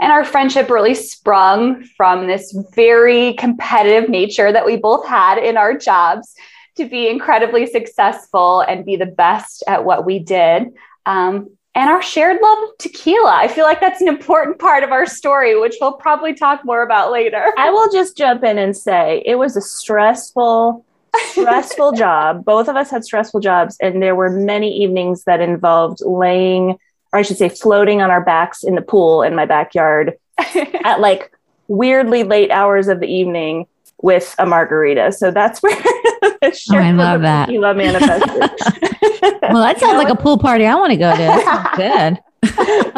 And 0.00 0.10
our 0.10 0.24
friendship 0.24 0.70
really 0.70 0.94
sprung 0.94 1.84
from 1.96 2.26
this 2.26 2.56
very 2.74 3.34
competitive 3.34 4.08
nature 4.08 4.50
that 4.50 4.64
we 4.64 4.76
both 4.76 5.06
had 5.06 5.38
in 5.38 5.56
our 5.56 5.76
jobs. 5.76 6.34
to 6.76 6.88
be 6.88 7.08
incredibly 7.08 7.66
successful 7.66 8.60
and 8.60 8.84
be 8.86 8.96
the 8.96 9.06
best 9.06 9.62
at 9.66 9.84
what 9.84 10.06
we 10.06 10.18
did. 10.18 10.68
Um, 11.04 11.50
and 11.74 11.88
our 11.88 12.02
shared 12.02 12.40
love 12.42 12.58
of 12.64 12.78
tequila. 12.78 13.32
I 13.34 13.48
feel 13.48 13.64
like 13.64 13.80
that's 13.80 14.00
an 14.00 14.08
important 14.08 14.58
part 14.58 14.82
of 14.82 14.90
our 14.90 15.06
story, 15.06 15.58
which 15.58 15.76
we'll 15.80 15.92
probably 15.92 16.34
talk 16.34 16.64
more 16.64 16.82
about 16.82 17.12
later. 17.12 17.52
I 17.56 17.70
will 17.70 17.90
just 17.92 18.16
jump 18.16 18.42
in 18.42 18.58
and 18.58 18.76
say 18.76 19.22
it 19.24 19.36
was 19.36 19.56
a 19.56 19.60
stressful, 19.60 20.84
stressful 21.30 21.92
job. 21.96 22.44
Both 22.44 22.68
of 22.68 22.76
us 22.76 22.90
had 22.90 23.04
stressful 23.04 23.40
jobs, 23.40 23.76
and 23.80 24.02
there 24.02 24.16
were 24.16 24.30
many 24.30 24.82
evenings 24.82 25.24
that 25.24 25.40
involved 25.40 26.00
laying, 26.04 26.72
or 27.12 27.20
I 27.20 27.22
should 27.22 27.38
say, 27.38 27.48
floating 27.48 28.02
on 28.02 28.10
our 28.10 28.24
backs 28.24 28.64
in 28.64 28.74
the 28.74 28.82
pool 28.82 29.22
in 29.22 29.36
my 29.36 29.46
backyard 29.46 30.18
at 30.84 31.00
like 31.00 31.32
weirdly 31.68 32.24
late 32.24 32.50
hours 32.50 32.88
of 32.88 32.98
the 32.98 33.06
evening 33.06 33.66
with 34.02 34.34
a 34.38 34.46
margarita. 34.46 35.12
So 35.12 35.30
that's 35.30 35.62
where 35.62 35.76
oh, 36.42 36.50
I 36.72 36.90
love 36.90 37.22
that. 37.22 37.46
Tequila 37.46 37.74
manifested. 37.74 38.89
well, 39.42 39.62
that 39.62 39.78
sounds 39.78 39.82
you 39.82 39.92
know 39.92 39.98
like 39.98 40.08
a 40.08 40.16
pool 40.16 40.38
party. 40.38 40.66
I 40.66 40.74
want 40.74 40.92
to 40.92 40.96
go 40.96 41.14
to. 41.14 41.70
good. 41.76 42.18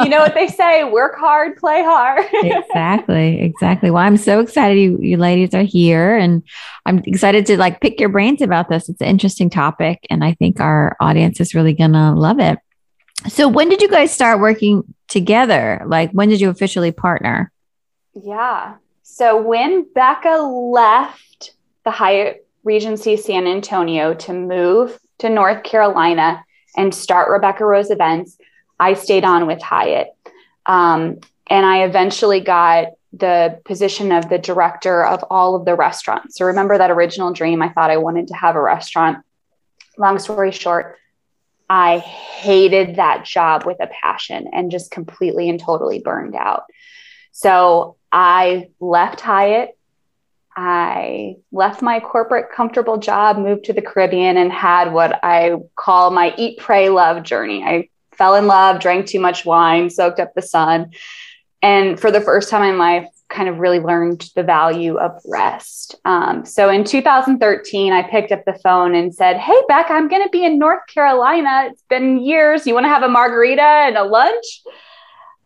you 0.04 0.08
know 0.08 0.20
what 0.20 0.34
they 0.34 0.46
say 0.46 0.84
work 0.84 1.16
hard 1.18 1.56
play 1.56 1.82
hard. 1.82 2.24
Exactly 2.32 3.40
exactly. 3.40 3.90
Well 3.90 4.02
i'm 4.02 4.16
so 4.16 4.40
excited 4.40 4.78
you, 4.78 4.98
you 5.00 5.16
ladies 5.16 5.52
are 5.52 5.64
here 5.64 6.16
and 6.16 6.42
i'm 6.86 6.98
excited 7.06 7.44
to 7.46 7.58
like 7.58 7.80
pick 7.80 7.98
your 7.98 8.08
brains 8.08 8.40
about 8.40 8.68
this. 8.68 8.88
It's 8.88 9.00
an 9.00 9.08
interesting 9.08 9.50
topic 9.50 10.06
and 10.10 10.22
i 10.22 10.34
think 10.34 10.60
our 10.60 10.96
audience 11.00 11.40
is 11.40 11.54
really 11.54 11.72
gonna 11.72 12.14
love 12.14 12.38
it. 12.38 12.58
So 13.28 13.48
when 13.48 13.68
did 13.68 13.82
you 13.82 13.88
guys 13.88 14.12
start 14.12 14.40
working 14.40 14.94
together? 15.08 15.82
Like 15.86 16.12
when 16.12 16.28
did 16.28 16.40
you 16.40 16.48
officially 16.48 16.92
partner? 16.92 17.50
Yeah. 18.14 18.76
So 19.02 19.40
when 19.40 19.86
becca 19.92 20.38
left 20.40 21.54
the 21.84 21.90
hyatt 21.90 22.46
regency 22.64 23.16
san 23.16 23.46
antonio 23.46 24.14
to 24.14 24.32
move 24.32 24.98
to 25.18 25.28
north 25.28 25.62
carolina 25.62 26.44
and 26.76 26.94
start 26.94 27.30
rebecca 27.30 27.64
rose 27.64 27.90
events 27.90 28.38
I 28.82 28.94
stayed 28.94 29.24
on 29.24 29.46
with 29.46 29.62
Hyatt. 29.62 30.08
Um, 30.66 31.20
and 31.46 31.64
I 31.64 31.84
eventually 31.84 32.40
got 32.40 32.88
the 33.12 33.60
position 33.64 34.10
of 34.10 34.28
the 34.28 34.38
director 34.38 35.04
of 35.04 35.24
all 35.30 35.54
of 35.54 35.64
the 35.64 35.76
restaurants. 35.76 36.36
So 36.36 36.46
remember 36.46 36.76
that 36.76 36.90
original 36.90 37.32
dream? 37.32 37.62
I 37.62 37.68
thought 37.68 37.90
I 37.90 37.98
wanted 37.98 38.28
to 38.28 38.34
have 38.34 38.56
a 38.56 38.60
restaurant. 38.60 39.24
Long 39.98 40.18
story 40.18 40.50
short, 40.50 40.96
I 41.70 41.98
hated 41.98 42.96
that 42.96 43.24
job 43.24 43.64
with 43.64 43.76
a 43.78 43.86
passion 43.86 44.48
and 44.52 44.72
just 44.72 44.90
completely 44.90 45.48
and 45.48 45.60
totally 45.60 46.00
burned 46.00 46.34
out. 46.34 46.64
So 47.30 47.96
I 48.10 48.70
left 48.80 49.20
Hyatt. 49.20 49.78
I 50.56 51.36
left 51.50 51.82
my 51.82 52.00
corporate 52.00 52.52
comfortable 52.54 52.98
job, 52.98 53.38
moved 53.38 53.64
to 53.64 53.72
the 53.72 53.82
Caribbean, 53.82 54.36
and 54.36 54.52
had 54.52 54.92
what 54.92 55.18
I 55.22 55.56
call 55.76 56.10
my 56.10 56.34
eat, 56.36 56.58
pray, 56.58 56.88
love 56.88 57.22
journey. 57.22 57.64
I 57.64 57.88
fell 58.16 58.34
in 58.34 58.46
love, 58.46 58.80
drank 58.80 59.06
too 59.06 59.20
much 59.20 59.44
wine, 59.44 59.88
soaked 59.90 60.20
up 60.20 60.34
the 60.34 60.42
sun. 60.42 60.92
And 61.62 61.98
for 61.98 62.10
the 62.10 62.20
first 62.20 62.50
time 62.50 62.64
in 62.64 62.78
life, 62.78 63.08
kind 63.32 63.48
of 63.48 63.58
really 63.58 63.80
learned 63.80 64.30
the 64.36 64.42
value 64.42 64.98
of 64.98 65.20
rest. 65.26 65.96
Um, 66.04 66.44
so 66.44 66.68
in 66.68 66.84
2013, 66.84 67.92
I 67.92 68.02
picked 68.02 68.30
up 68.30 68.44
the 68.44 68.58
phone 68.62 68.94
and 68.94 69.14
said, 69.14 69.38
Hey, 69.38 69.58
Beck, 69.68 69.90
I'm 69.90 70.08
going 70.08 70.22
to 70.22 70.28
be 70.28 70.44
in 70.44 70.58
North 70.58 70.86
Carolina. 70.92 71.68
It's 71.70 71.82
been 71.88 72.18
years. 72.18 72.66
You 72.66 72.74
want 72.74 72.84
to 72.84 72.90
have 72.90 73.02
a 73.02 73.08
margarita 73.08 73.62
and 73.62 73.96
a 73.96 74.04
lunch? 74.04 74.62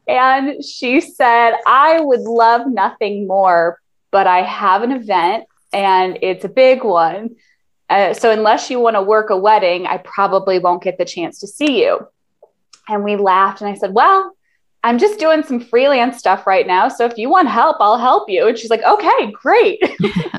And 0.09 0.65
she 0.65 1.01
said, 1.01 1.55
I 1.67 2.01
would 2.01 2.21
love 2.21 2.67
nothing 2.67 3.27
more, 3.27 3.81
but 4.11 4.27
I 4.27 4.43
have 4.43 4.83
an 4.83 4.93
event 4.93 5.45
and 5.73 6.19
it's 6.23 6.45
a 6.45 6.49
big 6.49 6.85
one. 6.85 7.37
Uh, 7.89 8.15
so 8.15 8.31
unless 8.31 8.71
you 8.71 8.81
want 8.81 8.97
to 8.97 9.03
work 9.03 9.31
a 9.31 9.37
wedding, 9.37 9.87
I 9.87 9.99
probably 9.99 10.59
won't 10.59 10.83
get 10.83 10.99
the 10.99 11.05
chance 11.05 11.41
to 11.41 11.47
see 11.47 11.83
you. 11.83 12.07
And 12.89 13.05
we 13.05 13.17
laughed. 13.17 13.61
And 13.61 13.71
I 13.71 13.75
said, 13.75 13.93
Well, 13.93 14.33
I'm 14.83 14.99
just 14.99 15.19
doing 15.19 15.43
some 15.43 15.61
freelance 15.61 16.19
stuff 16.19 16.47
right 16.47 16.67
now. 16.67 16.89
So 16.89 17.05
if 17.05 17.19
you 17.19 17.29
want 17.29 17.49
help, 17.49 17.77
I'll 17.81 17.99
help 17.99 18.29
you. 18.29 18.49
And 18.49 18.59
she's 18.59 18.71
like, 18.71 18.83
Okay, 18.83 19.33
great. 19.33 19.81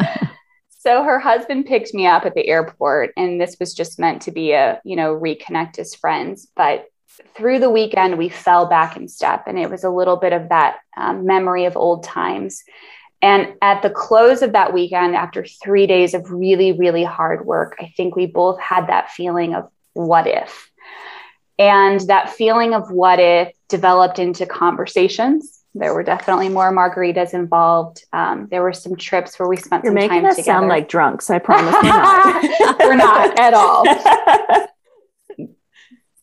so 0.70 1.04
her 1.04 1.20
husband 1.20 1.66
picked 1.66 1.94
me 1.94 2.06
up 2.06 2.26
at 2.26 2.34
the 2.34 2.48
airport. 2.48 3.14
And 3.16 3.40
this 3.40 3.58
was 3.60 3.74
just 3.74 4.00
meant 4.00 4.24
to 4.24 4.32
be 4.32 4.52
a, 4.52 4.82
you 4.84 4.96
know, 4.96 5.16
reconnect 5.16 5.80
as 5.80 5.96
friends. 5.96 6.48
But 6.56 6.88
through 7.36 7.60
the 7.60 7.70
weekend, 7.70 8.18
we 8.18 8.30
fell 8.30 8.66
back 8.66 8.98
in 8.98 9.08
step. 9.08 9.44
And 9.48 9.58
it 9.58 9.70
was 9.70 9.84
a 9.84 9.90
little 9.90 10.18
bit 10.18 10.34
of 10.34 10.50
that 10.50 10.78
um, 10.96 11.26
memory 11.26 11.66
of 11.66 11.78
old 11.78 12.04
times. 12.04 12.64
And 13.22 13.54
at 13.62 13.82
the 13.82 13.90
close 13.90 14.42
of 14.42 14.52
that 14.54 14.74
weekend, 14.74 15.16
after 15.16 15.44
three 15.44 15.88
days 15.88 16.14
of 16.14 16.32
really, 16.32 16.72
really 16.72 17.04
hard 17.04 17.46
work, 17.46 17.76
I 17.80 17.92
think 17.98 18.16
we 18.16 18.28
both 18.28 18.60
had 18.60 18.88
that 18.88 19.12
feeling 19.12 19.56
of 19.56 19.70
what 19.94 20.28
if? 20.28 20.70
And 21.58 22.00
that 22.02 22.30
feeling 22.30 22.76
of 22.76 22.92
what 22.92 23.20
if 23.20 23.52
developed 23.70 24.20
into 24.20 24.46
conversations. 24.46 25.54
There 25.74 25.94
were 25.94 26.04
definitely 26.04 26.50
more 26.50 26.72
margaritas 26.72 27.34
involved. 27.34 28.04
Um, 28.14 28.48
there 28.50 28.62
were 28.62 28.74
some 28.74 28.96
trips 28.96 29.38
where 29.40 29.48
we 29.48 29.58
spent 29.58 29.84
You're 29.84 29.92
some 29.92 29.96
making 29.96 30.22
time 30.22 30.26
us 30.26 30.36
together. 30.36 30.58
sound 30.60 30.68
like 30.70 30.88
drunks. 30.88 31.30
I 31.30 31.40
promise 31.40 31.74
we're 31.74 31.82
not. 31.90 32.80
we're 32.80 32.96
not 32.96 33.40
at 33.40 33.54
all. 33.54 33.84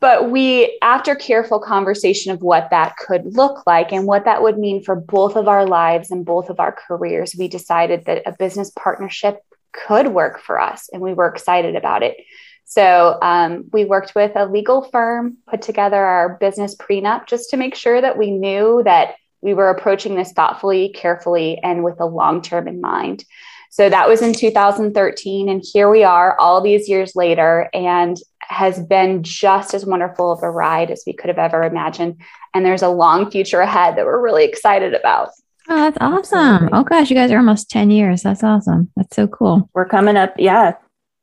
but 0.05 0.31
we, 0.31 0.79
after 0.83 1.15
careful 1.15 1.59
conversation 1.59 2.31
of 2.31 2.43
what 2.43 2.69
that 2.69 2.95
could 2.99 3.25
look 3.25 3.67
like 3.67 3.91
and 3.91 4.07
what 4.07 4.27
that 4.27 4.43
would 4.43 4.59
mean 4.59 4.83
for 4.83 4.95
both 4.95 5.35
of 5.35 5.49
our 5.49 5.67
lives 5.67 6.11
and 6.11 6.27
both 6.27 6.51
of 6.51 6.61
our 6.61 6.73
careers, 6.73 7.35
we 7.39 7.49
decided 7.49 8.05
that 8.05 8.21
a 8.27 8.37
business 8.39 8.71
partnership 8.77 9.41
could 9.73 10.09
work 10.09 10.43
for 10.43 10.61
us, 10.61 10.91
and 10.93 11.01
we 11.01 11.15
were 11.15 11.29
excited 11.29 11.75
about 11.75 12.03
it. 12.03 12.19
So 12.67 13.19
um, 13.23 13.71
we 13.73 13.87
worked 13.87 14.15
with 14.15 14.33
a 14.37 14.45
legal 14.45 14.83
firm, 14.83 15.39
put 15.49 15.63
together 15.63 15.97
our 16.05 16.37
business 16.39 16.77
prenup 16.77 17.27
just 17.27 17.49
to 17.49 17.57
make 17.57 17.75
sure 17.75 17.99
that 17.99 18.19
we 18.19 18.31
knew 18.31 18.83
that 18.85 19.15
we 19.41 19.55
were 19.55 19.71
approaching 19.71 20.17
this 20.17 20.33
thoughtfully, 20.33 20.91
carefully, 20.91 21.61
and 21.63 21.83
with 21.83 21.99
a 21.99 22.05
long 22.05 22.43
term 22.43 22.69
in 22.69 22.83
mind. 22.83 23.25
So 23.71 23.89
that 23.89 24.07
was 24.07 24.23
in 24.23 24.35
2013. 24.35 25.49
And 25.49 25.65
here 25.73 25.91
we 25.91 26.05
are 26.05 26.39
all 26.39 26.61
these 26.61 26.89
years 26.91 27.17
later, 27.17 27.71
and 27.75 28.17
has 28.49 28.81
been 28.81 29.23
just 29.23 29.75
as 29.75 29.87
wonderful 29.87 30.33
of 30.33 30.43
a 30.43 30.51
ride 30.51 30.91
as 30.91 31.03
we 31.07 31.13
could 31.13 31.29
have 31.29 31.39
ever 31.39 31.63
imagined. 31.63 32.21
And 32.53 32.65
there's 32.65 32.83
a 32.83 32.89
long 32.89 33.31
future 33.31 33.61
ahead 33.61 33.97
that 33.97 34.05
we're 34.05 34.21
really 34.21 34.45
excited 34.45 34.95
about. 34.95 35.31
Oh, 35.69 35.77
that's 35.77 35.99
awesome. 36.01 36.69
Oh 36.73 36.85
gosh, 36.85 37.11
you 37.11 37.17
guys 37.17 37.31
are 37.31 37.39
almost 37.39 37.71
10 37.71 37.91
years. 37.91 38.23
That's 38.23 38.45
awesome. 38.45 38.91
That's 38.97 39.17
so 39.17 39.27
cool. 39.27 39.71
We're 39.73 39.89
coming 39.89 40.17
up, 40.17 40.35
yeah, 40.39 40.75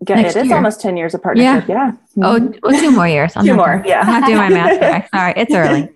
Next 0.07 0.35
it 0.35 0.39
is 0.41 0.47
year. 0.47 0.55
almost 0.55 0.81
10 0.81 0.97
years 0.97 1.13
of 1.13 1.21
partnership. 1.21 1.69
Yeah. 1.69 1.91
yeah. 2.15 2.25
Oh, 2.25 2.39
mm-hmm. 2.39 2.57
well, 2.63 2.79
two 2.79 2.91
more 2.91 3.07
years. 3.07 3.33
I'm 3.35 3.45
two 3.45 3.53
more. 3.53 3.77
Doing, 3.77 3.89
yeah. 3.89 4.01
I'm 4.01 4.21
not 4.21 4.27
doing 4.27 4.37
my 4.37 4.49
math 4.49 4.79
correct. 4.79 5.09
All 5.13 5.21
right. 5.21 5.37
It's 5.37 5.53
early. 5.53 5.89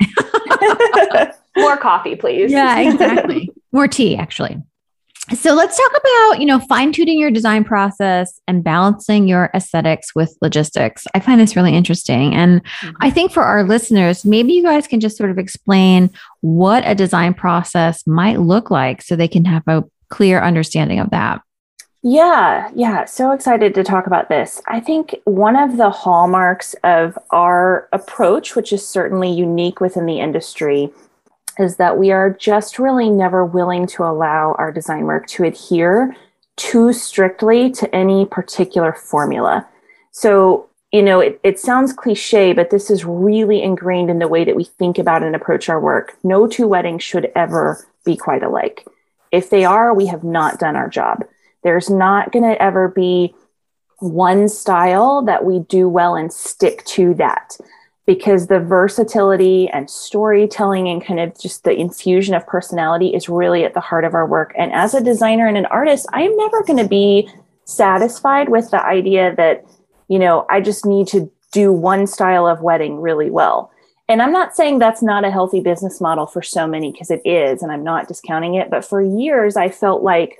more 1.57 1.77
coffee, 1.77 2.15
please. 2.15 2.51
Yeah, 2.51 2.79
exactly. 2.79 3.49
more 3.71 3.87
tea, 3.87 4.15
actually. 4.15 4.61
So 5.33 5.55
let's 5.55 5.75
talk 5.75 5.91
about, 5.91 6.39
you 6.39 6.45
know, 6.45 6.59
fine 6.59 6.91
tuning 6.91 7.19
your 7.19 7.31
design 7.31 7.63
process 7.63 8.39
and 8.47 8.63
balancing 8.63 9.27
your 9.27 9.49
aesthetics 9.55 10.13
with 10.13 10.37
logistics. 10.41 11.07
I 11.15 11.19
find 11.19 11.41
this 11.41 11.55
really 11.55 11.75
interesting. 11.75 12.35
And 12.35 12.63
mm-hmm. 12.63 12.95
I 13.01 13.09
think 13.09 13.31
for 13.31 13.41
our 13.41 13.63
listeners, 13.63 14.23
maybe 14.23 14.53
you 14.53 14.61
guys 14.61 14.87
can 14.87 14.99
just 14.99 15.17
sort 15.17 15.31
of 15.31 15.39
explain 15.39 16.11
what 16.41 16.83
a 16.85 16.93
design 16.93 17.33
process 17.33 18.05
might 18.05 18.39
look 18.39 18.69
like 18.69 19.01
so 19.01 19.15
they 19.15 19.27
can 19.27 19.45
have 19.45 19.63
a 19.67 19.83
clear 20.09 20.41
understanding 20.41 20.99
of 20.99 21.09
that. 21.09 21.41
Yeah, 22.03 22.69
yeah, 22.75 23.05
so 23.05 23.31
excited 23.31 23.73
to 23.73 23.83
talk 23.83 24.05
about 24.05 24.29
this. 24.29 24.61
I 24.67 24.79
think 24.79 25.15
one 25.23 25.55
of 25.55 25.77
the 25.77 25.89
hallmarks 25.89 26.75
of 26.83 27.17
our 27.31 27.89
approach, 27.91 28.55
which 28.55 28.71
is 28.71 28.87
certainly 28.87 29.31
unique 29.31 29.79
within 29.79 30.05
the 30.05 30.19
industry, 30.19 30.91
is 31.59 31.77
that 31.77 31.97
we 31.97 32.11
are 32.11 32.29
just 32.29 32.79
really 32.79 33.09
never 33.09 33.45
willing 33.45 33.87
to 33.87 34.03
allow 34.03 34.55
our 34.57 34.71
design 34.71 35.05
work 35.05 35.27
to 35.27 35.43
adhere 35.43 36.15
too 36.55 36.93
strictly 36.93 37.69
to 37.71 37.93
any 37.93 38.25
particular 38.25 38.93
formula. 38.93 39.67
So, 40.11 40.69
you 40.91 41.03
know, 41.03 41.19
it, 41.19 41.39
it 41.43 41.59
sounds 41.59 41.91
cliche, 41.91 42.53
but 42.53 42.69
this 42.69 42.89
is 42.89 43.03
really 43.03 43.61
ingrained 43.61 44.09
in 44.09 44.19
the 44.19 44.27
way 44.27 44.45
that 44.45 44.55
we 44.55 44.63
think 44.63 44.97
about 44.97 45.23
and 45.23 45.35
approach 45.35 45.67
our 45.67 45.79
work. 45.79 46.17
No 46.23 46.47
two 46.47 46.67
weddings 46.67 47.03
should 47.03 47.31
ever 47.35 47.85
be 48.05 48.15
quite 48.15 48.43
alike. 48.43 48.85
If 49.31 49.49
they 49.49 49.65
are, 49.65 49.93
we 49.93 50.05
have 50.05 50.23
not 50.23 50.59
done 50.59 50.75
our 50.75 50.89
job 50.89 51.25
there's 51.65 51.89
not 51.89 52.31
going 52.31 52.43
to 52.43 52.61
ever 52.61 52.87
be 52.87 53.33
one 53.97 54.47
style 54.47 55.23
that 55.23 55.43
we 55.43 55.59
do 55.59 55.89
well 55.89 56.15
and 56.15 56.31
stick 56.31 56.85
to 56.85 57.15
that 57.15 57.57
because 58.05 58.47
the 58.47 58.59
versatility 58.59 59.67
and 59.69 59.89
storytelling 59.89 60.87
and 60.87 61.03
kind 61.03 61.19
of 61.19 61.39
just 61.39 61.63
the 61.63 61.73
infusion 61.73 62.35
of 62.35 62.45
personality 62.45 63.15
is 63.15 63.27
really 63.27 63.65
at 63.65 63.73
the 63.73 63.79
heart 63.79 64.05
of 64.05 64.13
our 64.13 64.27
work. 64.27 64.53
And 64.57 64.71
as 64.71 64.93
a 64.93 65.03
designer 65.03 65.47
and 65.47 65.57
an 65.57 65.65
artist, 65.67 66.05
I 66.13 66.21
am 66.21 66.37
never 66.37 66.63
going 66.63 66.77
to 66.77 66.87
be 66.87 67.29
satisfied 67.65 68.49
with 68.49 68.69
the 68.69 68.85
idea 68.85 69.35
that, 69.37 69.65
you 70.07 70.19
know, 70.19 70.45
I 70.49 70.61
just 70.61 70.85
need 70.85 71.07
to 71.07 71.31
do 71.51 71.71
one 71.71 72.05
style 72.05 72.45
of 72.45 72.61
wedding 72.61 73.01
really 73.01 73.31
well. 73.31 73.71
And 74.07 74.21
I'm 74.21 74.31
not 74.31 74.55
saying 74.55 74.77
that's 74.77 75.01
not 75.01 75.25
a 75.25 75.31
healthy 75.31 75.61
business 75.61 75.99
model 75.99 76.27
for 76.27 76.43
so 76.43 76.67
many 76.67 76.91
because 76.91 77.09
it 77.09 77.21
is, 77.25 77.63
and 77.63 77.71
I'm 77.71 77.83
not 77.83 78.07
discounting 78.07 78.53
it. 78.53 78.69
But 78.69 78.85
for 78.85 79.01
years, 79.01 79.57
I 79.57 79.69
felt 79.69 80.03
like 80.03 80.39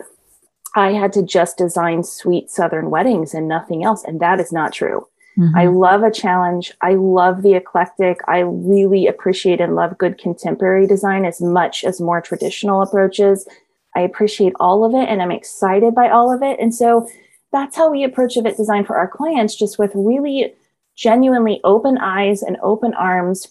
I 0.76 0.92
had 0.92 1.12
to 1.14 1.24
just 1.24 1.58
design 1.58 2.04
sweet 2.04 2.52
Southern 2.52 2.92
weddings 2.92 3.34
and 3.34 3.48
nothing 3.48 3.84
else. 3.84 4.04
And 4.04 4.20
that 4.20 4.40
is 4.40 4.52
not 4.52 4.72
true. 4.72 5.08
Mm-hmm. 5.38 5.56
I 5.56 5.68
love 5.68 6.04
a 6.04 6.12
challenge. 6.12 6.72
I 6.82 6.94
love 6.94 7.42
the 7.42 7.56
eclectic. 7.56 8.20
I 8.28 8.40
really 8.40 9.08
appreciate 9.08 9.60
and 9.60 9.76
love 9.76 9.98
good 9.98 10.18
contemporary 10.18 10.88
design 10.88 11.26
as 11.26 11.42
much 11.42 11.84
as 11.84 12.00
more 12.00 12.22
traditional 12.22 12.82
approaches. 12.82 13.48
I 13.96 14.02
appreciate 14.02 14.54
all 14.60 14.86
of 14.86 14.94
it 14.94 15.10
and 15.10 15.22
I'm 15.22 15.32
excited 15.32 15.94
by 15.94 16.10
all 16.10 16.34
of 16.34 16.42
it. 16.42 16.60
And 16.60 16.74
so 16.74 17.10
that's 17.52 17.76
how 17.76 17.90
we 17.90 18.04
approach 18.04 18.38
event 18.38 18.58
design 18.58 18.86
for 18.86 18.98
our 18.98 19.08
clients, 19.08 19.56
just 19.56 19.80
with 19.80 19.92
really 19.94 20.54
genuinely 20.96 21.60
open 21.64 21.98
eyes 21.98 22.42
and 22.42 22.58
open 22.62 22.94
arms 22.94 23.48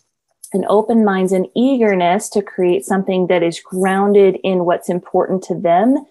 and 0.53 0.64
open 0.69 1.05
minds 1.05 1.33
and 1.33 1.49
eagerness 1.55 2.29
to 2.31 2.43
create 2.43 2.85
something 2.85 3.26
that 3.26 3.43
is 3.43 3.61
grounded 3.61 4.38
in 4.43 4.64
what's 4.64 4.88
important 4.88 5.43
to 5.43 5.55
them 5.55 6.07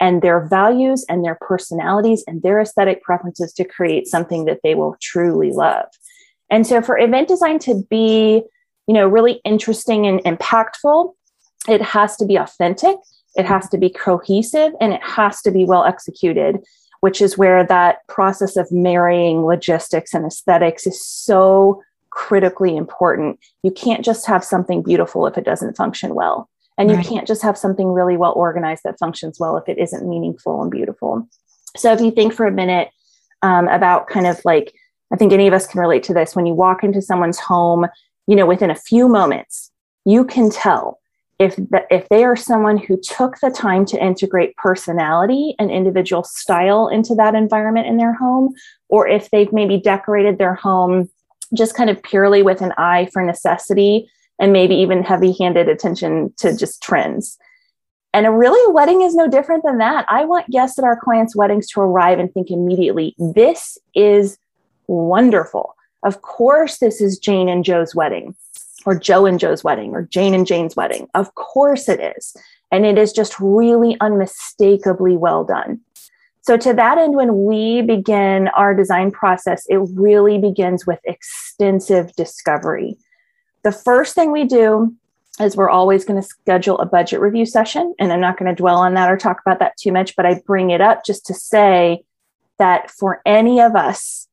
and 0.00 0.22
their 0.22 0.46
values 0.46 1.04
and 1.08 1.24
their 1.24 1.38
personalities 1.40 2.22
and 2.26 2.42
their 2.42 2.60
aesthetic 2.60 3.02
preferences 3.02 3.52
to 3.54 3.64
create 3.64 4.06
something 4.06 4.44
that 4.44 4.60
they 4.62 4.74
will 4.74 4.96
truly 5.00 5.50
love. 5.50 5.86
And 6.50 6.66
so 6.66 6.82
for 6.82 6.98
event 6.98 7.28
design 7.28 7.58
to 7.60 7.82
be, 7.88 8.42
you 8.86 8.94
know, 8.94 9.08
really 9.08 9.40
interesting 9.44 10.06
and 10.06 10.20
impactful, 10.20 11.14
it 11.68 11.82
has 11.82 12.16
to 12.16 12.26
be 12.26 12.36
authentic, 12.36 12.96
it 13.34 13.44
has 13.44 13.68
to 13.70 13.78
be 13.78 13.90
cohesive, 13.90 14.72
and 14.80 14.92
it 14.92 15.02
has 15.02 15.42
to 15.42 15.50
be 15.50 15.64
well 15.64 15.84
executed, 15.84 16.58
which 17.00 17.20
is 17.20 17.36
where 17.36 17.64
that 17.64 18.06
process 18.06 18.56
of 18.56 18.70
marrying 18.70 19.44
logistics 19.44 20.14
and 20.14 20.24
aesthetics 20.24 20.86
is 20.86 21.04
so 21.04 21.82
critically 22.10 22.76
important. 22.76 23.38
You 23.62 23.70
can't 23.70 24.04
just 24.04 24.26
have 24.26 24.44
something 24.44 24.82
beautiful 24.82 25.26
if 25.26 25.36
it 25.36 25.44
doesn't 25.44 25.76
function 25.76 26.14
well. 26.14 26.48
And 26.78 26.90
you 26.90 26.96
right. 26.96 27.06
can't 27.06 27.26
just 27.26 27.42
have 27.42 27.56
something 27.56 27.88
really 27.88 28.16
well 28.16 28.32
organized 28.32 28.82
that 28.84 28.98
functions 28.98 29.38
well 29.40 29.56
if 29.56 29.68
it 29.68 29.78
isn't 29.78 30.08
meaningful 30.08 30.60
and 30.62 30.70
beautiful. 30.70 31.26
So 31.76 31.92
if 31.92 32.00
you 32.00 32.10
think 32.10 32.32
for 32.32 32.46
a 32.46 32.52
minute 32.52 32.88
um, 33.42 33.68
about 33.68 34.08
kind 34.08 34.26
of 34.26 34.40
like, 34.44 34.74
I 35.12 35.16
think 35.16 35.32
any 35.32 35.46
of 35.46 35.54
us 35.54 35.66
can 35.66 35.80
relate 35.80 36.02
to 36.04 36.14
this 36.14 36.36
when 36.36 36.46
you 36.46 36.54
walk 36.54 36.84
into 36.84 37.00
someone's 37.00 37.38
home, 37.38 37.86
you 38.26 38.36
know, 38.36 38.46
within 38.46 38.70
a 38.70 38.74
few 38.74 39.08
moments, 39.08 39.70
you 40.04 40.24
can 40.24 40.50
tell 40.50 40.98
if 41.38 41.56
the, 41.56 41.86
if 41.90 42.08
they 42.08 42.24
are 42.24 42.36
someone 42.36 42.78
who 42.78 42.98
took 43.00 43.38
the 43.40 43.50
time 43.50 43.84
to 43.86 44.02
integrate 44.02 44.56
personality 44.56 45.54
and 45.58 45.70
individual 45.70 46.24
style 46.24 46.88
into 46.88 47.14
that 47.14 47.34
environment 47.34 47.86
in 47.86 47.98
their 47.98 48.14
home, 48.14 48.54
or 48.88 49.06
if 49.06 49.30
they've 49.30 49.52
maybe 49.52 49.78
decorated 49.78 50.38
their 50.38 50.54
home 50.54 51.10
just 51.54 51.76
kind 51.76 51.90
of 51.90 52.02
purely 52.02 52.42
with 52.42 52.60
an 52.60 52.72
eye 52.76 53.08
for 53.12 53.22
necessity 53.22 54.10
and 54.38 54.52
maybe 54.52 54.74
even 54.76 55.02
heavy 55.02 55.32
handed 55.38 55.68
attention 55.68 56.32
to 56.38 56.56
just 56.56 56.82
trends. 56.82 57.38
And 58.12 58.26
a 58.26 58.30
really 58.30 58.72
wedding 58.72 59.02
is 59.02 59.14
no 59.14 59.28
different 59.28 59.62
than 59.62 59.78
that. 59.78 60.06
I 60.08 60.24
want 60.24 60.48
guests 60.50 60.78
at 60.78 60.84
our 60.84 60.96
clients' 60.96 61.36
weddings 61.36 61.68
to 61.68 61.80
arrive 61.80 62.18
and 62.18 62.32
think 62.32 62.50
immediately, 62.50 63.14
this 63.18 63.76
is 63.94 64.38
wonderful. 64.86 65.74
Of 66.02 66.22
course, 66.22 66.78
this 66.78 67.00
is 67.00 67.18
Jane 67.18 67.48
and 67.48 67.64
Joe's 67.64 67.94
wedding, 67.94 68.34
or 68.86 68.98
Joe 68.98 69.26
and 69.26 69.38
Joe's 69.38 69.64
wedding, 69.64 69.94
or 69.94 70.02
Jane 70.02 70.34
and 70.34 70.46
Jane's 70.46 70.76
wedding. 70.76 71.08
Of 71.14 71.34
course 71.34 71.88
it 71.88 72.00
is. 72.16 72.36
And 72.72 72.86
it 72.86 72.96
is 72.96 73.12
just 73.12 73.38
really 73.38 73.96
unmistakably 74.00 75.16
well 75.16 75.44
done. 75.44 75.80
So, 76.42 76.56
to 76.56 76.72
that 76.74 76.96
end, 76.96 77.16
when 77.16 77.44
we 77.44 77.82
begin 77.82 78.48
our 78.48 78.72
design 78.72 79.10
process, 79.10 79.66
it 79.68 79.80
really 79.94 80.38
begins 80.38 80.86
with 80.86 81.00
extensive 81.04 82.14
discovery 82.14 82.96
the 83.66 83.72
first 83.72 84.14
thing 84.14 84.30
we 84.30 84.44
do 84.44 84.94
is 85.40 85.56
we're 85.56 85.68
always 85.68 86.04
going 86.04 86.22
to 86.22 86.26
schedule 86.26 86.78
a 86.78 86.86
budget 86.86 87.18
review 87.18 87.44
session. 87.44 87.96
And 87.98 88.12
I'm 88.12 88.20
not 88.20 88.38
going 88.38 88.48
to 88.48 88.54
dwell 88.54 88.76
on 88.76 88.94
that 88.94 89.10
or 89.10 89.16
talk 89.16 89.40
about 89.44 89.58
that 89.58 89.76
too 89.76 89.90
much, 89.90 90.14
but 90.14 90.24
I 90.24 90.40
bring 90.46 90.70
it 90.70 90.80
up 90.80 91.04
just 91.04 91.26
to 91.26 91.34
say 91.34 92.04
that 92.60 92.92
for 92.92 93.22
any 93.26 93.60
of 93.60 93.74
us 93.74 94.28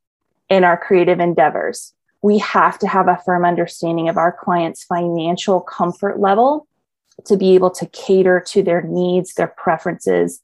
in 0.49 0.63
our 0.63 0.77
creative 0.77 1.19
endeavors, 1.19 1.95
we 2.21 2.37
have 2.37 2.77
to 2.77 2.87
have 2.87 3.07
a 3.07 3.19
firm 3.25 3.43
understanding 3.43 4.07
of 4.07 4.17
our 4.17 4.31
client's 4.31 4.83
financial 4.83 5.60
comfort 5.62 6.19
level 6.19 6.67
to 7.25 7.36
be 7.36 7.55
able 7.55 7.71
to 7.71 7.88
cater 7.88 8.39
to 8.49 8.62
their 8.62 8.84
needs, 8.84 9.34
their 9.34 9.47
preferences, 9.58 10.41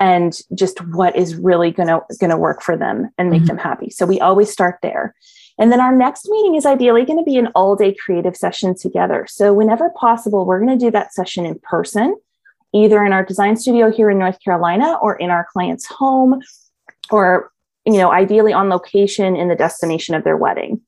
and 0.00 0.40
just 0.56 0.84
what 0.88 1.14
is 1.14 1.36
really 1.36 1.70
going 1.70 1.86
to 1.86 2.00
going 2.18 2.30
to 2.30 2.36
work 2.36 2.62
for 2.62 2.76
them 2.76 3.10
and 3.16 3.30
make 3.30 3.42
mm-hmm. 3.42 3.46
them 3.46 3.58
happy. 3.58 3.90
So 3.90 4.06
we 4.06 4.18
always 4.18 4.50
start 4.50 4.80
there. 4.82 5.14
And 5.58 5.70
then 5.70 5.80
our 5.80 5.94
next 5.94 6.28
meeting 6.28 6.56
is 6.56 6.66
ideally 6.66 7.04
going 7.04 7.18
to 7.18 7.24
be 7.24 7.36
an 7.36 7.48
all 7.54 7.76
day 7.76 7.94
creative 7.94 8.36
session 8.36 8.74
together. 8.74 9.26
So, 9.28 9.52
whenever 9.52 9.90
possible, 9.90 10.44
we're 10.44 10.64
going 10.64 10.76
to 10.78 10.84
do 10.84 10.90
that 10.90 11.12
session 11.14 11.46
in 11.46 11.58
person, 11.60 12.16
either 12.72 13.04
in 13.04 13.12
our 13.12 13.24
design 13.24 13.56
studio 13.56 13.90
here 13.90 14.10
in 14.10 14.18
North 14.18 14.42
Carolina 14.42 14.98
or 15.00 15.16
in 15.16 15.30
our 15.30 15.46
client's 15.52 15.86
home, 15.86 16.40
or, 17.10 17.52
you 17.84 17.98
know, 17.98 18.10
ideally 18.10 18.52
on 18.52 18.68
location 18.68 19.36
in 19.36 19.48
the 19.48 19.54
destination 19.54 20.14
of 20.14 20.24
their 20.24 20.36
wedding. 20.36 20.80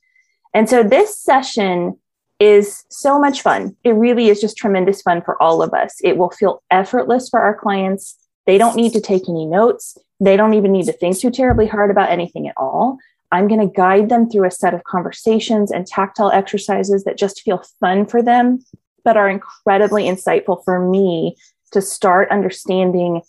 And 0.52 0.68
so, 0.68 0.82
this 0.82 1.16
session 1.16 1.96
is 2.40 2.84
so 2.90 3.18
much 3.18 3.42
fun. 3.42 3.76
It 3.84 3.92
really 3.92 4.28
is 4.28 4.40
just 4.40 4.56
tremendous 4.56 5.00
fun 5.00 5.22
for 5.22 5.40
all 5.40 5.62
of 5.62 5.72
us. 5.72 5.94
It 6.02 6.16
will 6.18 6.30
feel 6.30 6.62
effortless 6.70 7.28
for 7.28 7.40
our 7.40 7.54
clients. 7.54 8.16
They 8.46 8.58
don't 8.58 8.76
need 8.76 8.92
to 8.92 9.00
take 9.00 9.28
any 9.28 9.46
notes. 9.46 9.96
They 10.20 10.36
don't 10.36 10.54
even 10.54 10.72
need 10.72 10.86
to 10.86 10.92
think 10.92 11.18
too 11.18 11.30
terribly 11.30 11.66
hard 11.66 11.90
about 11.90 12.10
anything 12.10 12.48
at 12.48 12.54
all. 12.56 12.98
I'm 13.32 13.48
going 13.48 13.60
to 13.60 13.74
guide 13.74 14.08
them 14.08 14.28
through 14.28 14.46
a 14.46 14.50
set 14.50 14.74
of 14.74 14.84
conversations 14.84 15.70
and 15.70 15.86
tactile 15.86 16.30
exercises 16.30 17.04
that 17.04 17.18
just 17.18 17.42
feel 17.42 17.62
fun 17.80 18.06
for 18.06 18.22
them, 18.22 18.64
but 19.04 19.16
are 19.16 19.28
incredibly 19.28 20.04
insightful 20.04 20.64
for 20.64 20.78
me 20.78 21.36
to 21.72 21.82
start 21.82 22.30
understanding 22.30 23.22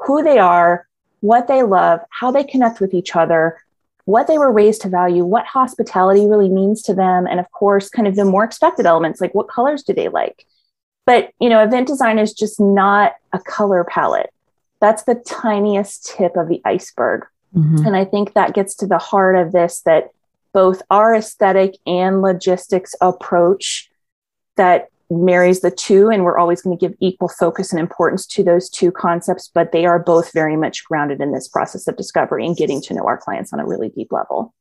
who 0.00 0.22
they 0.22 0.38
are, 0.38 0.86
what 1.20 1.46
they 1.48 1.62
love, 1.62 2.00
how 2.10 2.30
they 2.30 2.44
connect 2.44 2.80
with 2.80 2.94
each 2.94 3.14
other, 3.14 3.58
what 4.04 4.26
they 4.26 4.38
were 4.38 4.50
raised 4.50 4.82
to 4.82 4.88
value, 4.88 5.24
what 5.24 5.46
hospitality 5.46 6.26
really 6.26 6.48
means 6.48 6.82
to 6.82 6.94
them, 6.94 7.26
and 7.26 7.38
of 7.38 7.50
course, 7.52 7.88
kind 7.88 8.08
of 8.08 8.16
the 8.16 8.24
more 8.24 8.44
expected 8.44 8.86
elements 8.86 9.20
like 9.20 9.34
what 9.34 9.48
colors 9.48 9.82
do 9.82 9.92
they 9.92 10.08
like. 10.08 10.44
But, 11.06 11.32
you 11.40 11.48
know, 11.48 11.62
event 11.62 11.86
design 11.86 12.18
is 12.18 12.32
just 12.32 12.60
not 12.60 13.14
a 13.32 13.38
color 13.38 13.84
palette. 13.84 14.32
That's 14.80 15.04
the 15.04 15.14
tiniest 15.14 16.06
tip 16.16 16.36
of 16.36 16.48
the 16.48 16.60
iceberg. 16.64 17.26
Mm-hmm. 17.54 17.86
And 17.86 17.96
I 17.96 18.04
think 18.04 18.34
that 18.34 18.54
gets 18.54 18.74
to 18.76 18.86
the 18.86 18.98
heart 18.98 19.36
of 19.36 19.52
this 19.52 19.80
that 19.84 20.10
both 20.52 20.82
our 20.90 21.14
aesthetic 21.14 21.76
and 21.86 22.22
logistics 22.22 22.94
approach 23.00 23.90
that 24.56 24.88
marries 25.10 25.60
the 25.60 25.70
two 25.70 26.08
and 26.08 26.24
we're 26.24 26.38
always 26.38 26.62
going 26.62 26.76
to 26.76 26.88
give 26.88 26.96
equal 27.00 27.28
focus 27.28 27.70
and 27.70 27.80
importance 27.80 28.26
to 28.26 28.42
those 28.42 28.70
two 28.70 28.90
concepts 28.90 29.50
but 29.52 29.70
they 29.72 29.84
are 29.84 29.98
both 29.98 30.32
very 30.32 30.56
much 30.56 30.84
grounded 30.84 31.20
in 31.20 31.32
this 31.32 31.48
process 31.48 31.86
of 31.86 31.96
discovery 31.96 32.46
and 32.46 32.56
getting 32.56 32.80
to 32.80 32.94
know 32.94 33.04
our 33.04 33.18
clients 33.18 33.52
on 33.52 33.60
a 33.60 33.66
really 33.66 33.90
deep 33.90 34.10
level 34.10 34.54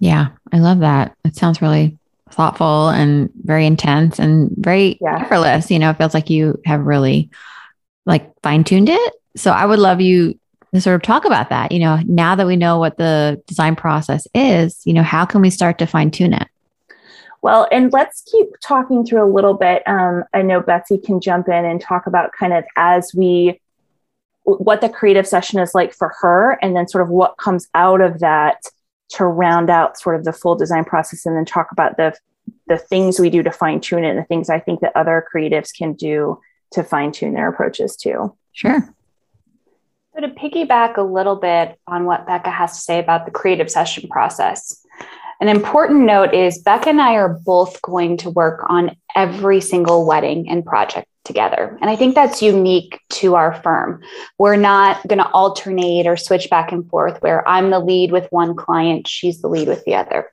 yeah 0.00 0.28
i 0.52 0.58
love 0.58 0.80
that 0.80 1.16
it 1.24 1.36
sounds 1.36 1.62
really 1.62 1.96
thoughtful 2.30 2.88
and 2.88 3.30
very 3.44 3.66
intense 3.66 4.18
and 4.18 4.50
very 4.56 4.98
yeah. 5.00 5.20
effortless 5.20 5.70
you 5.70 5.78
know 5.78 5.90
it 5.90 5.96
feels 5.96 6.14
like 6.14 6.28
you 6.28 6.60
have 6.64 6.80
really 6.80 7.30
like 8.04 8.32
fine-tuned 8.42 8.88
it 8.88 9.12
so 9.36 9.52
i 9.52 9.64
would 9.64 9.78
love 9.78 10.00
you 10.00 10.36
to 10.74 10.80
sort 10.80 10.96
of 10.96 11.02
talk 11.02 11.24
about 11.24 11.48
that. 11.50 11.72
You 11.72 11.78
know, 11.78 12.00
now 12.06 12.34
that 12.34 12.46
we 12.46 12.56
know 12.56 12.78
what 12.78 12.98
the 12.98 13.42
design 13.46 13.76
process 13.76 14.26
is, 14.34 14.80
you 14.84 14.92
know, 14.92 15.02
how 15.02 15.24
can 15.24 15.40
we 15.40 15.50
start 15.50 15.78
to 15.78 15.86
fine 15.86 16.10
tune 16.10 16.34
it? 16.34 16.48
Well, 17.40 17.68
and 17.70 17.92
let's 17.92 18.22
keep 18.30 18.48
talking 18.62 19.06
through 19.06 19.22
a 19.22 19.32
little 19.32 19.54
bit. 19.54 19.82
Um, 19.86 20.24
I 20.34 20.42
know 20.42 20.60
Betsy 20.60 20.98
can 20.98 21.20
jump 21.20 21.48
in 21.48 21.64
and 21.64 21.80
talk 21.80 22.06
about 22.06 22.32
kind 22.32 22.52
of 22.52 22.64
as 22.76 23.12
we, 23.14 23.60
what 24.42 24.80
the 24.80 24.88
creative 24.88 25.26
session 25.26 25.60
is 25.60 25.74
like 25.74 25.94
for 25.94 26.12
her, 26.20 26.58
and 26.62 26.74
then 26.74 26.88
sort 26.88 27.02
of 27.02 27.10
what 27.10 27.36
comes 27.36 27.68
out 27.74 28.00
of 28.00 28.18
that 28.20 28.62
to 29.10 29.24
round 29.24 29.70
out 29.70 29.98
sort 29.98 30.16
of 30.16 30.24
the 30.24 30.32
full 30.32 30.56
design 30.56 30.84
process, 30.84 31.26
and 31.26 31.36
then 31.36 31.44
talk 31.44 31.70
about 31.70 31.96
the 31.96 32.14
the 32.66 32.78
things 32.78 33.20
we 33.20 33.30
do 33.30 33.42
to 33.42 33.52
fine 33.52 33.78
tune 33.78 34.04
it, 34.04 34.10
and 34.10 34.18
the 34.18 34.24
things 34.24 34.50
I 34.50 34.58
think 34.58 34.80
that 34.80 34.96
other 34.96 35.24
creatives 35.32 35.68
can 35.76 35.92
do 35.92 36.40
to 36.72 36.82
fine 36.82 37.12
tune 37.12 37.34
their 37.34 37.48
approaches 37.48 37.96
too. 37.96 38.34
Sure. 38.52 38.94
So, 40.18 40.26
to 40.26 40.34
piggyback 40.34 40.96
a 40.96 41.02
little 41.02 41.36
bit 41.36 41.78
on 41.86 42.04
what 42.04 42.26
Becca 42.26 42.50
has 42.50 42.72
to 42.72 42.80
say 42.80 42.98
about 42.98 43.24
the 43.24 43.30
creative 43.30 43.70
session 43.70 44.08
process, 44.08 44.84
an 45.40 45.48
important 45.48 46.00
note 46.00 46.34
is 46.34 46.58
Becca 46.58 46.88
and 46.88 47.00
I 47.00 47.14
are 47.14 47.38
both 47.44 47.80
going 47.82 48.16
to 48.18 48.30
work 48.30 48.64
on 48.68 48.96
every 49.14 49.60
single 49.60 50.06
wedding 50.06 50.48
and 50.48 50.66
project 50.66 51.06
together. 51.24 51.78
And 51.80 51.88
I 51.88 51.94
think 51.94 52.16
that's 52.16 52.42
unique 52.42 52.98
to 53.10 53.36
our 53.36 53.62
firm. 53.62 54.02
We're 54.38 54.56
not 54.56 55.06
going 55.06 55.20
to 55.20 55.30
alternate 55.30 56.08
or 56.08 56.16
switch 56.16 56.50
back 56.50 56.72
and 56.72 56.88
forth 56.90 57.22
where 57.22 57.46
I'm 57.46 57.70
the 57.70 57.78
lead 57.78 58.10
with 58.10 58.26
one 58.30 58.56
client, 58.56 59.06
she's 59.06 59.40
the 59.40 59.48
lead 59.48 59.68
with 59.68 59.84
the 59.84 59.94
other. 59.94 60.30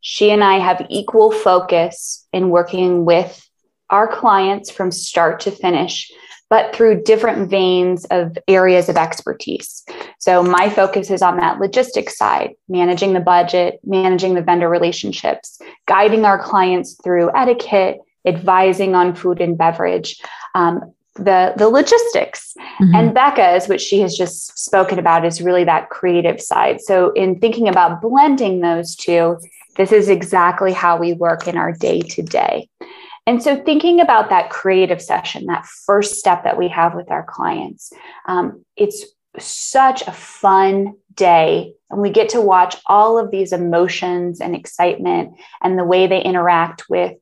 She 0.00 0.30
and 0.30 0.42
I 0.42 0.60
have 0.60 0.86
equal 0.88 1.30
focus 1.30 2.26
in 2.32 2.48
working 2.48 3.04
with 3.04 3.46
our 3.90 4.08
clients 4.08 4.70
from 4.70 4.90
start 4.90 5.40
to 5.40 5.50
finish 5.50 6.10
but 6.48 6.74
through 6.74 7.02
different 7.02 7.50
veins 7.50 8.04
of 8.06 8.38
areas 8.46 8.88
of 8.88 8.96
expertise. 8.96 9.84
So 10.18 10.42
my 10.42 10.70
focus 10.70 11.10
is 11.10 11.22
on 11.22 11.38
that 11.38 11.58
logistics 11.58 12.16
side, 12.16 12.54
managing 12.68 13.12
the 13.12 13.20
budget, 13.20 13.80
managing 13.84 14.34
the 14.34 14.42
vendor 14.42 14.68
relationships, 14.68 15.60
guiding 15.86 16.24
our 16.24 16.38
clients 16.38 16.94
through 17.02 17.34
etiquette, 17.34 17.98
advising 18.24 18.94
on 18.94 19.14
food 19.14 19.40
and 19.40 19.58
beverage. 19.58 20.20
Um, 20.54 20.92
the 21.18 21.54
the 21.56 21.68
logistics 21.68 22.54
mm-hmm. 22.58 22.94
and 22.94 23.14
becca's 23.14 23.68
which 23.68 23.80
she 23.80 24.00
has 24.00 24.14
just 24.14 24.58
spoken 24.58 24.98
about 24.98 25.24
is 25.24 25.40
really 25.40 25.64
that 25.64 25.88
creative 25.88 26.40
side 26.40 26.80
so 26.80 27.10
in 27.12 27.38
thinking 27.40 27.68
about 27.68 28.02
blending 28.02 28.60
those 28.60 28.94
two 28.94 29.38
this 29.76 29.92
is 29.92 30.08
exactly 30.08 30.72
how 30.72 30.96
we 30.96 31.14
work 31.14 31.48
in 31.48 31.56
our 31.56 31.72
day 31.72 32.00
to 32.00 32.22
day 32.22 32.68
and 33.26 33.42
so 33.42 33.56
thinking 33.56 34.00
about 34.00 34.30
that 34.30 34.50
creative 34.50 35.02
session 35.02 35.46
that 35.46 35.66
first 35.66 36.16
step 36.16 36.44
that 36.44 36.58
we 36.58 36.68
have 36.68 36.94
with 36.94 37.10
our 37.10 37.24
clients 37.24 37.92
um, 38.26 38.64
it's 38.76 39.04
such 39.38 40.06
a 40.06 40.12
fun 40.12 40.94
day. 41.14 41.72
And 41.90 42.00
we 42.00 42.10
get 42.10 42.28
to 42.30 42.40
watch 42.40 42.76
all 42.86 43.18
of 43.18 43.30
these 43.30 43.52
emotions 43.52 44.40
and 44.40 44.54
excitement 44.54 45.34
and 45.62 45.78
the 45.78 45.84
way 45.84 46.06
they 46.06 46.22
interact 46.22 46.88
with 46.88 47.16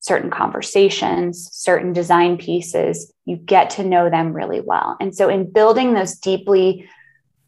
certain 0.00 0.30
conversations, 0.30 1.48
certain 1.52 1.92
design 1.92 2.36
pieces, 2.36 3.12
you 3.24 3.36
get 3.36 3.70
to 3.70 3.84
know 3.84 4.08
them 4.08 4.32
really 4.32 4.60
well. 4.60 4.96
And 5.00 5.14
so, 5.14 5.28
in 5.28 5.50
building 5.50 5.94
those 5.94 6.16
deeply 6.16 6.88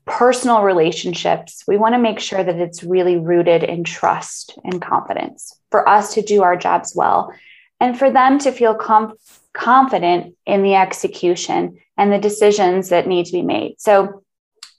personal 0.06 0.62
relationships, 0.62 1.62
we 1.68 1.76
want 1.76 1.94
to 1.94 2.00
make 2.00 2.18
sure 2.18 2.42
that 2.42 2.56
it's 2.56 2.82
really 2.82 3.16
rooted 3.16 3.62
in 3.62 3.84
trust 3.84 4.58
and 4.64 4.82
confidence 4.82 5.54
for 5.70 5.88
us 5.88 6.14
to 6.14 6.22
do 6.22 6.42
our 6.42 6.56
jobs 6.56 6.94
well 6.96 7.32
and 7.80 7.98
for 7.98 8.10
them 8.10 8.38
to 8.40 8.52
feel 8.52 8.74
com- 8.74 9.14
confident 9.52 10.34
in 10.46 10.62
the 10.62 10.74
execution 10.74 11.78
and 11.96 12.12
the 12.12 12.18
decisions 12.18 12.88
that 12.88 13.06
need 13.06 13.26
to 13.26 13.32
be 13.32 13.42
made. 13.42 13.80
So, 13.80 14.22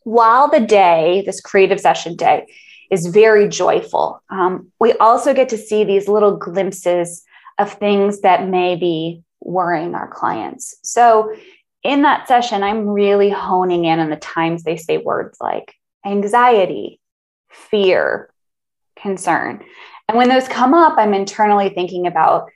while 0.03 0.49
the 0.49 0.61
day, 0.61 1.23
this 1.25 1.41
creative 1.41 1.79
session 1.79 2.15
day, 2.15 2.47
is 2.89 3.05
very 3.07 3.47
joyful, 3.47 4.23
um, 4.29 4.71
we 4.79 4.93
also 4.93 5.33
get 5.33 5.49
to 5.49 5.57
see 5.57 5.83
these 5.83 6.07
little 6.07 6.37
glimpses 6.37 7.23
of 7.59 7.73
things 7.73 8.21
that 8.21 8.47
may 8.47 8.75
be 8.75 9.21
worrying 9.41 9.93
our 9.95 10.07
clients. 10.07 10.75
So, 10.83 11.35
in 11.83 12.01
that 12.01 12.27
session, 12.27 12.63
I'm 12.63 12.89
really 12.89 13.29
honing 13.29 13.85
in 13.85 13.99
on 13.99 14.09
the 14.09 14.17
times 14.17 14.63
they 14.63 14.77
say 14.77 14.97
words 14.97 15.37
like 15.39 15.73
anxiety, 16.05 16.99
fear, 17.49 18.29
concern. 18.97 19.63
And 20.07 20.17
when 20.17 20.29
those 20.29 20.47
come 20.47 20.73
up, 20.73 20.97
I'm 20.97 21.13
internally 21.13 21.69
thinking 21.69 22.07
about 22.07 22.49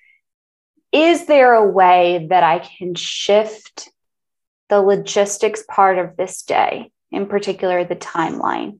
is 0.93 1.25
there 1.25 1.53
a 1.53 1.67
way 1.67 2.27
that 2.29 2.43
I 2.43 2.59
can 2.59 2.93
shift 2.93 3.89
the 4.69 4.79
logistics 4.79 5.63
part 5.67 5.97
of 5.97 6.15
this 6.15 6.43
day, 6.43 6.91
in 7.11 7.25
particular 7.25 7.83
the 7.83 7.95
timeline 7.95 8.79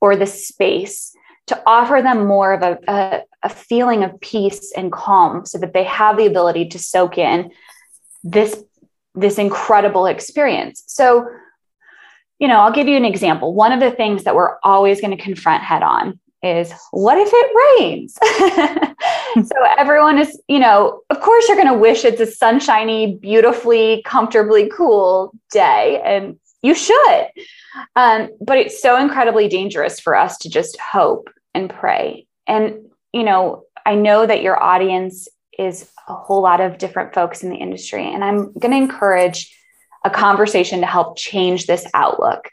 or 0.00 0.16
the 0.16 0.26
space, 0.26 1.14
to 1.46 1.62
offer 1.66 2.02
them 2.02 2.26
more 2.26 2.52
of 2.52 2.62
a, 2.62 2.78
a, 2.88 3.22
a 3.44 3.48
feeling 3.48 4.02
of 4.02 4.20
peace 4.20 4.72
and 4.76 4.92
calm 4.92 5.46
so 5.46 5.58
that 5.58 5.72
they 5.72 5.84
have 5.84 6.16
the 6.16 6.26
ability 6.26 6.68
to 6.68 6.78
soak 6.78 7.16
in 7.16 7.50
this 8.24 8.62
this 9.14 9.38
incredible 9.38 10.06
experience? 10.06 10.82
So 10.86 11.28
you 12.38 12.48
know 12.48 12.58
i'll 12.60 12.72
give 12.72 12.88
you 12.88 12.96
an 12.96 13.04
example. 13.04 13.54
One 13.54 13.72
of 13.72 13.78
the 13.78 13.92
things 13.92 14.24
that 14.24 14.34
we're 14.34 14.56
always 14.64 15.00
going 15.00 15.16
to 15.16 15.22
confront 15.22 15.62
head 15.62 15.82
on 15.82 16.18
is 16.42 16.72
what 16.90 17.18
if 17.18 17.30
it 17.32 17.80
rains 17.80 18.18
so 19.44 19.56
everyone 19.78 20.18
is 20.18 20.40
you 20.48 20.58
know 20.58 21.00
of 21.10 21.20
course 21.20 21.48
you're 21.48 21.56
going 21.56 21.68
to 21.68 21.78
wish 21.78 22.04
it's 22.04 22.20
a 22.20 22.26
sunshiny 22.26 23.16
beautifully 23.16 24.02
comfortably 24.04 24.70
cool 24.76 25.32
day 25.50 26.00
and 26.04 26.38
you 26.62 26.74
should 26.74 27.26
um, 27.96 28.28
but 28.40 28.58
it's 28.58 28.80
so 28.80 29.00
incredibly 29.00 29.48
dangerous 29.48 29.98
for 29.98 30.14
us 30.14 30.38
to 30.38 30.48
just 30.48 30.78
hope 30.78 31.28
and 31.54 31.70
pray 31.70 32.26
and 32.46 32.74
you 33.12 33.24
know, 33.24 33.64
I 33.84 33.94
know 33.94 34.26
that 34.26 34.42
your 34.42 34.60
audience 34.62 35.28
is 35.58 35.90
a 36.08 36.14
whole 36.14 36.42
lot 36.42 36.60
of 36.60 36.78
different 36.78 37.14
folks 37.14 37.42
in 37.42 37.50
the 37.50 37.56
industry, 37.56 38.04
and 38.12 38.24
I'm 38.24 38.52
going 38.54 38.72
to 38.72 38.76
encourage 38.76 39.54
a 40.04 40.10
conversation 40.10 40.80
to 40.80 40.86
help 40.86 41.16
change 41.16 41.66
this 41.66 41.86
outlook. 41.94 42.48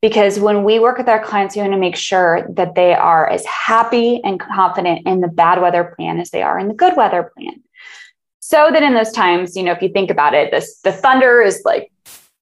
Because 0.00 0.38
when 0.38 0.62
we 0.62 0.78
work 0.78 0.96
with 0.96 1.08
our 1.08 1.22
clients, 1.22 1.56
we 1.56 1.62
want 1.62 1.72
to 1.72 1.78
make 1.78 1.96
sure 1.96 2.46
that 2.50 2.74
they 2.76 2.94
are 2.94 3.28
as 3.28 3.44
happy 3.44 4.20
and 4.22 4.38
confident 4.38 5.06
in 5.06 5.20
the 5.20 5.28
bad 5.28 5.60
weather 5.60 5.92
plan 5.96 6.20
as 6.20 6.30
they 6.30 6.42
are 6.42 6.58
in 6.58 6.68
the 6.68 6.74
good 6.74 6.96
weather 6.96 7.32
plan. 7.36 7.62
So 8.38 8.68
that 8.72 8.82
in 8.82 8.94
those 8.94 9.12
times, 9.12 9.56
you 9.56 9.62
know, 9.62 9.72
if 9.72 9.82
you 9.82 9.88
think 9.88 10.10
about 10.10 10.34
it, 10.34 10.50
this 10.50 10.80
the 10.80 10.92
thunder 10.92 11.42
is 11.42 11.62
like 11.64 11.90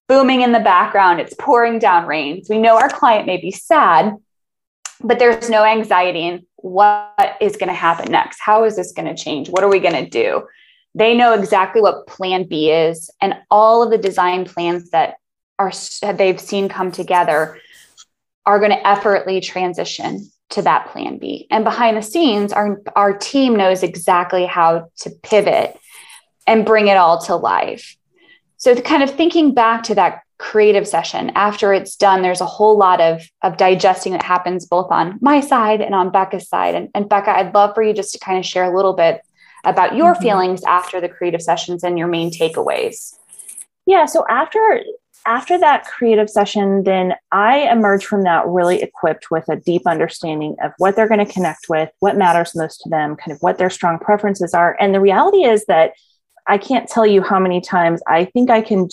booming 0.07 0.41
in 0.41 0.51
the 0.51 0.59
background, 0.59 1.19
it's 1.19 1.33
pouring 1.39 1.79
down 1.79 2.05
rain. 2.05 2.43
So 2.43 2.55
we 2.55 2.61
know 2.61 2.77
our 2.77 2.89
client 2.89 3.25
may 3.25 3.37
be 3.37 3.51
sad, 3.51 4.15
but 5.03 5.19
there's 5.19 5.49
no 5.49 5.65
anxiety 5.65 6.21
in 6.21 6.45
what 6.57 7.37
is 7.41 7.57
going 7.57 7.67
to 7.67 7.73
happen 7.73 8.11
next. 8.11 8.39
How 8.39 8.63
is 8.63 8.75
this 8.75 8.93
going 8.93 9.13
to 9.13 9.21
change? 9.21 9.49
What 9.49 9.63
are 9.63 9.69
we 9.69 9.79
going 9.79 10.05
to 10.05 10.09
do? 10.09 10.47
They 10.95 11.15
know 11.15 11.33
exactly 11.33 11.81
what 11.81 12.07
plan 12.07 12.45
B 12.47 12.71
is 12.71 13.11
and 13.21 13.35
all 13.51 13.83
of 13.83 13.91
the 13.91 13.97
design 13.97 14.45
plans 14.45 14.89
that 14.91 15.15
are 15.59 15.71
they've 16.13 16.39
seen 16.39 16.69
come 16.69 16.91
together 16.91 17.59
are 18.45 18.59
going 18.59 18.71
to 18.71 18.87
effortlessly 18.87 19.41
transition 19.41 20.31
to 20.49 20.61
that 20.61 20.87
plan 20.87 21.17
B. 21.17 21.47
And 21.51 21.63
behind 21.63 21.97
the 21.97 22.01
scenes, 22.01 22.53
our, 22.53 22.81
our 22.95 23.17
team 23.17 23.55
knows 23.55 23.83
exactly 23.83 24.45
how 24.45 24.89
to 24.99 25.09
pivot 25.23 25.77
and 26.45 26.65
bring 26.65 26.87
it 26.87 26.95
all 26.95 27.19
to 27.23 27.35
life. 27.35 27.97
So, 28.55 28.73
kind 28.81 29.03
of 29.03 29.11
thinking 29.11 29.53
back 29.53 29.83
to 29.83 29.95
that 29.95 30.21
creative 30.39 30.87
session 30.87 31.31
after 31.33 31.73
it's 31.73 31.95
done 31.95 32.21
there's 32.21 32.41
a 32.41 32.45
whole 32.45 32.77
lot 32.77 33.01
of 33.01 33.27
of 33.41 33.57
digesting 33.57 34.11
that 34.11 34.21
happens 34.21 34.67
both 34.67 34.91
on 34.91 35.17
my 35.19 35.39
side 35.39 35.81
and 35.81 35.95
on 35.95 36.11
becca's 36.11 36.47
side 36.47 36.75
and, 36.75 36.89
and 36.93 37.09
becca 37.09 37.31
i'd 37.39 37.55
love 37.55 37.73
for 37.73 37.81
you 37.81 37.91
just 37.91 38.13
to 38.13 38.19
kind 38.19 38.37
of 38.37 38.45
share 38.45 38.63
a 38.63 38.75
little 38.75 38.93
bit 38.93 39.21
about 39.63 39.95
your 39.95 40.13
mm-hmm. 40.13 40.21
feelings 40.21 40.63
after 40.65 41.01
the 41.01 41.09
creative 41.09 41.41
sessions 41.41 41.83
and 41.83 41.97
your 41.97 42.07
main 42.07 42.29
takeaways 42.29 43.15
yeah 43.87 44.05
so 44.05 44.23
after 44.29 44.79
after 45.27 45.59
that 45.59 45.85
creative 45.85 46.29
session 46.29 46.83
then 46.83 47.13
i 47.31 47.69
emerge 47.71 48.05
from 48.05 48.23
that 48.23 48.47
really 48.47 48.81
equipped 48.81 49.29
with 49.29 49.47
a 49.49 49.55
deep 49.57 49.85
understanding 49.85 50.55
of 50.63 50.71
what 50.77 50.95
they're 50.95 51.07
going 51.07 51.23
to 51.23 51.31
connect 51.31 51.67
with 51.69 51.89
what 51.99 52.17
matters 52.17 52.55
most 52.55 52.81
to 52.81 52.89
them 52.89 53.15
kind 53.15 53.31
of 53.31 53.37
what 53.41 53.57
their 53.57 53.69
strong 53.69 53.99
preferences 53.99 54.53
are 54.53 54.75
and 54.79 54.95
the 54.95 55.01
reality 55.01 55.43
is 55.43 55.65
that 55.65 55.91
i 56.47 56.57
can't 56.57 56.89
tell 56.89 57.05
you 57.05 57.21
how 57.21 57.39
many 57.39 57.61
times 57.61 58.01
i 58.07 58.25
think 58.25 58.49
i 58.49 58.61
can 58.61 58.87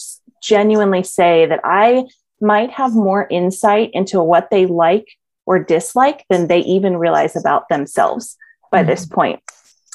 genuinely 0.44 1.02
say 1.02 1.46
that 1.46 1.60
I 1.64 2.04
might 2.40 2.70
have 2.70 2.94
more 2.94 3.26
insight 3.30 3.90
into 3.94 4.22
what 4.22 4.50
they 4.50 4.66
like 4.66 5.08
or 5.46 5.58
dislike 5.58 6.24
than 6.28 6.46
they 6.46 6.60
even 6.60 6.98
realize 6.98 7.34
about 7.34 7.68
themselves 7.68 8.36
by 8.70 8.80
mm-hmm. 8.80 8.90
this 8.90 9.06
point. 9.06 9.40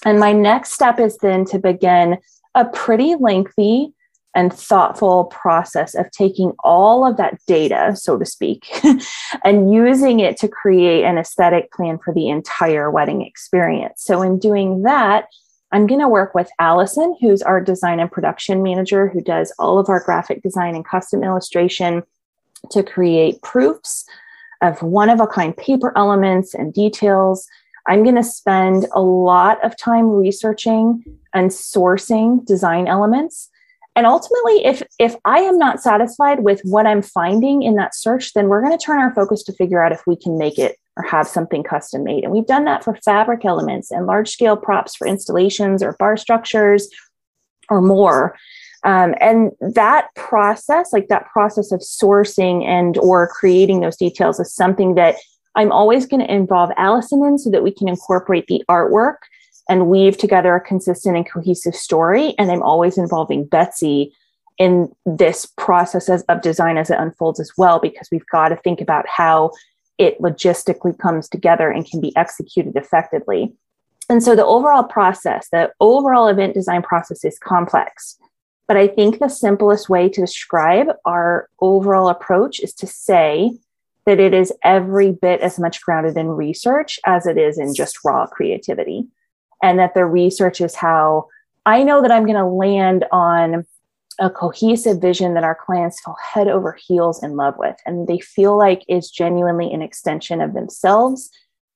And 0.05 0.19
my 0.19 0.33
next 0.33 0.71
step 0.73 0.99
is 0.99 1.17
then 1.17 1.45
to 1.45 1.59
begin 1.59 2.17
a 2.55 2.65
pretty 2.65 3.15
lengthy 3.15 3.93
and 4.35 4.53
thoughtful 4.53 5.25
process 5.25 5.95
of 5.95 6.09
taking 6.11 6.53
all 6.63 7.05
of 7.05 7.17
that 7.17 7.39
data, 7.47 7.95
so 7.95 8.17
to 8.17 8.25
speak, 8.25 8.69
and 9.43 9.73
using 9.73 10.19
it 10.19 10.37
to 10.37 10.47
create 10.47 11.03
an 11.03 11.17
aesthetic 11.17 11.71
plan 11.71 11.97
for 12.03 12.13
the 12.13 12.29
entire 12.29 12.91
wedding 12.91 13.21
experience. 13.21 14.03
So, 14.03 14.21
in 14.21 14.37
doing 14.37 14.83
that, 14.83 15.25
I'm 15.71 15.87
going 15.87 16.01
to 16.01 16.07
work 16.07 16.33
with 16.33 16.49
Allison, 16.59 17.15
who's 17.21 17.41
our 17.41 17.61
design 17.61 17.99
and 17.99 18.11
production 18.11 18.63
manager, 18.63 19.07
who 19.07 19.21
does 19.21 19.53
all 19.59 19.79
of 19.79 19.89
our 19.89 20.03
graphic 20.03 20.41
design 20.41 20.75
and 20.75 20.85
custom 20.85 21.23
illustration 21.23 22.03
to 22.71 22.83
create 22.83 23.41
proofs 23.41 24.05
of 24.61 24.81
one 24.81 25.09
of 25.09 25.19
a 25.19 25.27
kind 25.27 25.55
paper 25.55 25.93
elements 25.95 26.53
and 26.53 26.73
details. 26.73 27.47
I'm 27.87 28.03
going 28.03 28.15
to 28.15 28.23
spend 28.23 28.87
a 28.93 29.01
lot 29.01 29.63
of 29.63 29.77
time 29.77 30.09
researching 30.09 31.03
and 31.33 31.49
sourcing 31.49 32.45
design 32.45 32.87
elements. 32.87 33.49
And 33.99 34.07
ultimately, 34.07 34.63
if, 34.63 34.81
if 34.97 35.17
I 35.25 35.39
am 35.39 35.57
not 35.57 35.81
satisfied 35.81 36.41
with 36.41 36.61
what 36.63 36.87
I'm 36.87 37.01
finding 37.01 37.63
in 37.63 37.75
that 37.75 37.93
search, 37.93 38.31
then 38.31 38.47
we're 38.47 38.61
going 38.61 38.71
to 38.71 38.81
turn 38.81 38.97
our 38.97 39.13
focus 39.13 39.43
to 39.43 39.51
figure 39.51 39.83
out 39.83 39.91
if 39.91 40.07
we 40.07 40.15
can 40.15 40.37
make 40.37 40.57
it 40.57 40.77
or 40.95 41.03
have 41.03 41.27
something 41.27 41.63
custom 41.63 42.05
made. 42.05 42.23
And 42.23 42.31
we've 42.31 42.45
done 42.45 42.63
that 42.63 42.81
for 42.81 42.97
fabric 43.03 43.43
elements 43.43 43.91
and 43.91 44.05
large 44.05 44.29
scale 44.29 44.55
props 44.55 44.95
for 44.95 45.05
installations 45.05 45.83
or 45.83 45.97
bar 45.99 46.15
structures 46.15 46.87
or 47.67 47.81
more. 47.81 48.37
Um, 48.85 49.15
and 49.19 49.51
that 49.59 50.07
process, 50.15 50.93
like 50.93 51.09
that 51.09 51.25
process 51.25 51.73
of 51.73 51.81
sourcing 51.81 52.63
and 52.63 52.97
or 52.99 53.27
creating 53.27 53.81
those 53.81 53.97
details 53.97 54.39
is 54.39 54.55
something 54.55 54.95
that 54.95 55.17
I'm 55.55 55.73
always 55.73 56.05
going 56.05 56.25
to 56.25 56.33
involve 56.33 56.71
Allison 56.77 57.21
in 57.25 57.37
so 57.37 57.49
that 57.49 57.63
we 57.63 57.71
can 57.71 57.89
incorporate 57.89 58.47
the 58.47 58.63
artwork 58.69 59.17
and 59.69 59.87
weave 59.87 60.17
together 60.17 60.55
a 60.55 60.61
consistent 60.61 61.15
and 61.15 61.29
cohesive 61.29 61.75
story. 61.75 62.33
And 62.37 62.51
I'm 62.51 62.63
always 62.63 62.97
involving 62.97 63.45
Betsy 63.45 64.13
in 64.57 64.91
this 65.05 65.45
process 65.45 66.09
as, 66.09 66.23
of 66.23 66.41
design 66.41 66.77
as 66.77 66.89
it 66.89 66.99
unfolds 66.99 67.39
as 67.39 67.53
well, 67.57 67.79
because 67.79 68.09
we've 68.11 68.25
got 68.31 68.49
to 68.49 68.57
think 68.57 68.81
about 68.81 69.07
how 69.07 69.51
it 69.97 70.19
logistically 70.19 70.97
comes 70.97 71.29
together 71.29 71.69
and 71.69 71.89
can 71.89 72.01
be 72.01 72.15
executed 72.17 72.75
effectively. 72.75 73.53
And 74.09 74.23
so 74.23 74.35
the 74.35 74.45
overall 74.45 74.83
process, 74.83 75.47
the 75.51 75.71
overall 75.79 76.27
event 76.27 76.55
design 76.55 76.81
process 76.81 77.23
is 77.23 77.37
complex. 77.39 78.17
But 78.67 78.77
I 78.77 78.87
think 78.87 79.19
the 79.19 79.29
simplest 79.29 79.87
way 79.89 80.09
to 80.09 80.21
describe 80.21 80.87
our 81.05 81.47
overall 81.61 82.09
approach 82.09 82.59
is 82.59 82.73
to 82.75 82.87
say 82.87 83.51
that 84.05 84.19
it 84.19 84.33
is 84.33 84.51
every 84.63 85.11
bit 85.11 85.41
as 85.41 85.59
much 85.59 85.81
grounded 85.81 86.17
in 86.17 86.27
research 86.27 86.99
as 87.05 87.25
it 87.27 87.37
is 87.37 87.59
in 87.59 87.75
just 87.75 87.99
raw 88.03 88.25
creativity. 88.25 89.07
And 89.61 89.79
that 89.79 89.93
the 89.93 90.05
research 90.05 90.61
is 90.61 90.75
how 90.75 91.27
I 91.65 91.83
know 91.83 92.01
that 92.01 92.11
I'm 92.11 92.25
going 92.25 92.37
to 92.37 92.45
land 92.45 93.05
on 93.11 93.65
a 94.19 94.29
cohesive 94.29 94.99
vision 94.99 95.33
that 95.33 95.43
our 95.43 95.55
clients 95.55 96.01
fall 96.01 96.17
head 96.33 96.47
over 96.47 96.77
heels 96.87 97.23
in 97.23 97.35
love 97.35 97.55
with 97.57 97.77
and 97.85 98.07
they 98.07 98.19
feel 98.19 98.57
like 98.57 98.83
is 98.87 99.09
genuinely 99.09 99.71
an 99.71 99.81
extension 99.81 100.41
of 100.41 100.53
themselves 100.53 101.29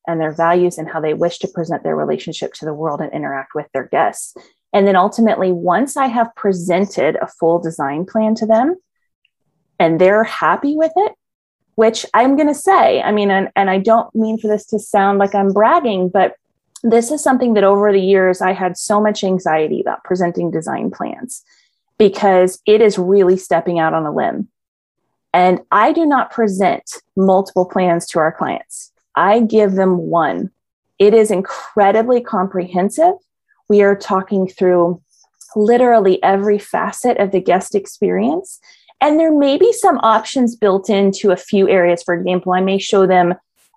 and 0.08 0.20
their 0.20 0.34
values 0.34 0.78
and 0.78 0.90
how 0.90 1.00
they 1.00 1.14
wish 1.14 1.40
to 1.40 1.48
present 1.48 1.84
their 1.84 1.96
relationship 1.96 2.54
to 2.54 2.66
the 2.66 2.74
world 2.74 3.00
and 3.00 3.14
interact 3.14 3.56
with 3.56 3.68
their 3.74 3.88
guests. 3.88 4.36
And 4.74 4.88
then 4.88 4.96
ultimately, 4.96 5.52
once 5.52 5.96
I 5.96 6.08
have 6.08 6.36
presented 6.36 7.16
a 7.22 7.28
full 7.28 7.60
design 7.60 8.06
plan 8.06 8.36
to 8.36 8.46
them 8.46 8.76
and 9.80 10.00
they're 10.02 10.26
happy 10.26 10.76
with 10.76 10.92
it, 10.96 11.14
which 11.76 12.06
I'm 12.14 12.36
going 12.36 12.48
to 12.48 12.54
say, 12.54 13.02
I 13.02 13.12
mean, 13.12 13.32
and, 13.32 13.50
and 13.56 13.70
I 13.70 13.78
don't 13.78 14.14
mean 14.14 14.38
for 14.38 14.48
this 14.48 14.66
to 14.68 14.80
sound 14.80 15.20
like 15.20 15.34
I'm 15.34 15.54
bragging, 15.54 16.10
but 16.10 16.36
this 16.84 17.12
is 17.12 17.24
something 17.24 17.54
that 17.54 17.64
over 17.64 17.92
the 17.92 18.02
years 18.02 18.42
I 18.42 18.52
had 18.52 18.78
so 18.78 19.02
much 19.02 19.24
anxiety 19.24 19.82
about 19.82 20.04
presenting 20.04 20.52
design 20.52 20.92
plans 20.92 21.44
because 21.98 22.62
it 22.66 22.82
is 22.82 23.00
really 23.00 23.38
stepping 23.38 23.80
out 23.80 23.94
on 23.94 24.06
a 24.06 24.14
limb. 24.14 24.50
And 25.34 25.62
I 25.72 25.94
do 25.94 26.06
not 26.06 26.32
present 26.32 26.84
multiple 27.16 27.66
plans 27.66 28.06
to 28.08 28.20
our 28.20 28.32
clients. 28.32 28.92
I 29.16 29.40
give 29.40 29.74
them 29.74 29.98
one. 29.98 30.52
It 31.00 31.14
is 31.14 31.32
incredibly 31.32 32.22
comprehensive. 32.22 33.14
We 33.70 33.82
are 33.82 33.96
talking 33.96 34.48
through 34.48 35.02
literally 35.56 36.22
every 36.22 36.60
facet 36.60 37.18
of 37.18 37.32
the 37.32 37.40
guest 37.40 37.76
experience. 37.76 38.60
And 39.00 39.20
there 39.20 39.36
may 39.36 39.58
be 39.58 39.72
some 39.74 40.00
options 40.00 40.56
built 40.56 40.90
into 40.90 41.32
a 41.32 41.38
few 41.38 41.70
areas. 41.70 42.04
For 42.04 42.14
example, 42.14 42.54
I 42.54 42.62
may 42.62 42.78
show 42.78 43.08
them 43.08 43.36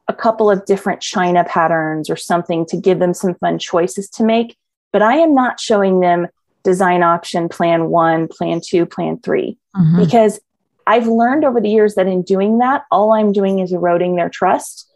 a 0.08 0.14
couple 0.14 0.50
of 0.50 0.64
different 0.66 1.00
China 1.00 1.44
patterns 1.44 2.08
or 2.08 2.16
something 2.16 2.64
to 2.66 2.76
give 2.76 2.98
them 2.98 3.14
some 3.14 3.34
fun 3.34 3.58
choices 3.58 4.08
to 4.10 4.24
make. 4.24 4.56
But 4.92 5.02
I 5.02 5.16
am 5.16 5.34
not 5.34 5.60
showing 5.60 6.00
them 6.00 6.28
design 6.62 7.02
option 7.02 7.48
plan 7.48 7.90
one, 7.90 8.28
plan 8.28 8.60
two, 8.64 8.86
plan 8.86 9.18
3 9.20 9.56
mm-hmm. 9.76 9.98
because 9.98 10.40
I've 10.86 11.06
learned 11.06 11.44
over 11.44 11.60
the 11.60 11.68
years 11.68 11.96
that 11.96 12.06
in 12.06 12.22
doing 12.22 12.58
that, 12.58 12.84
all 12.90 13.12
I'm 13.12 13.32
doing 13.32 13.58
is 13.58 13.72
eroding 13.72 14.16
their 14.16 14.28
trust 14.28 14.90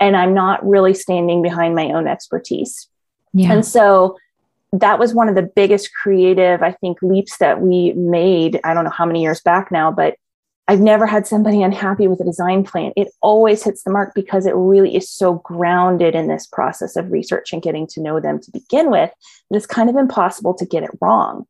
and 0.00 0.16
I'm 0.16 0.34
not 0.34 0.66
really 0.66 0.94
standing 0.94 1.42
behind 1.42 1.74
my 1.74 1.86
own 1.86 2.06
expertise. 2.06 2.88
Yeah. 3.32 3.52
And 3.52 3.64
so 3.64 4.18
that 4.72 4.98
was 4.98 5.14
one 5.14 5.28
of 5.28 5.34
the 5.34 5.42
biggest 5.42 5.90
creative, 5.94 6.62
I 6.62 6.72
think, 6.72 6.98
leaps 7.02 7.38
that 7.38 7.60
we 7.60 7.92
made. 7.92 8.60
I 8.64 8.74
don't 8.74 8.84
know 8.84 8.90
how 8.90 9.06
many 9.06 9.22
years 9.22 9.40
back 9.40 9.70
now, 9.70 9.90
but 9.92 10.16
I've 10.68 10.80
never 10.80 11.06
had 11.06 11.26
somebody 11.26 11.62
unhappy 11.62 12.06
with 12.06 12.20
a 12.20 12.24
design 12.24 12.64
plan. 12.64 12.92
It 12.96 13.08
always 13.20 13.62
hits 13.62 13.82
the 13.82 13.90
mark 13.90 14.14
because 14.14 14.46
it 14.46 14.54
really 14.54 14.94
is 14.94 15.10
so 15.10 15.34
grounded 15.34 16.14
in 16.14 16.28
this 16.28 16.46
process 16.46 16.96
of 16.96 17.10
research 17.10 17.52
and 17.52 17.62
getting 17.62 17.86
to 17.88 18.00
know 18.00 18.20
them 18.20 18.40
to 18.40 18.50
begin 18.50 18.90
with. 18.90 19.10
It's 19.50 19.66
kind 19.66 19.90
of 19.90 19.96
impossible 19.96 20.54
to 20.54 20.64
get 20.64 20.84
it 20.84 20.90
wrong. 21.00 21.46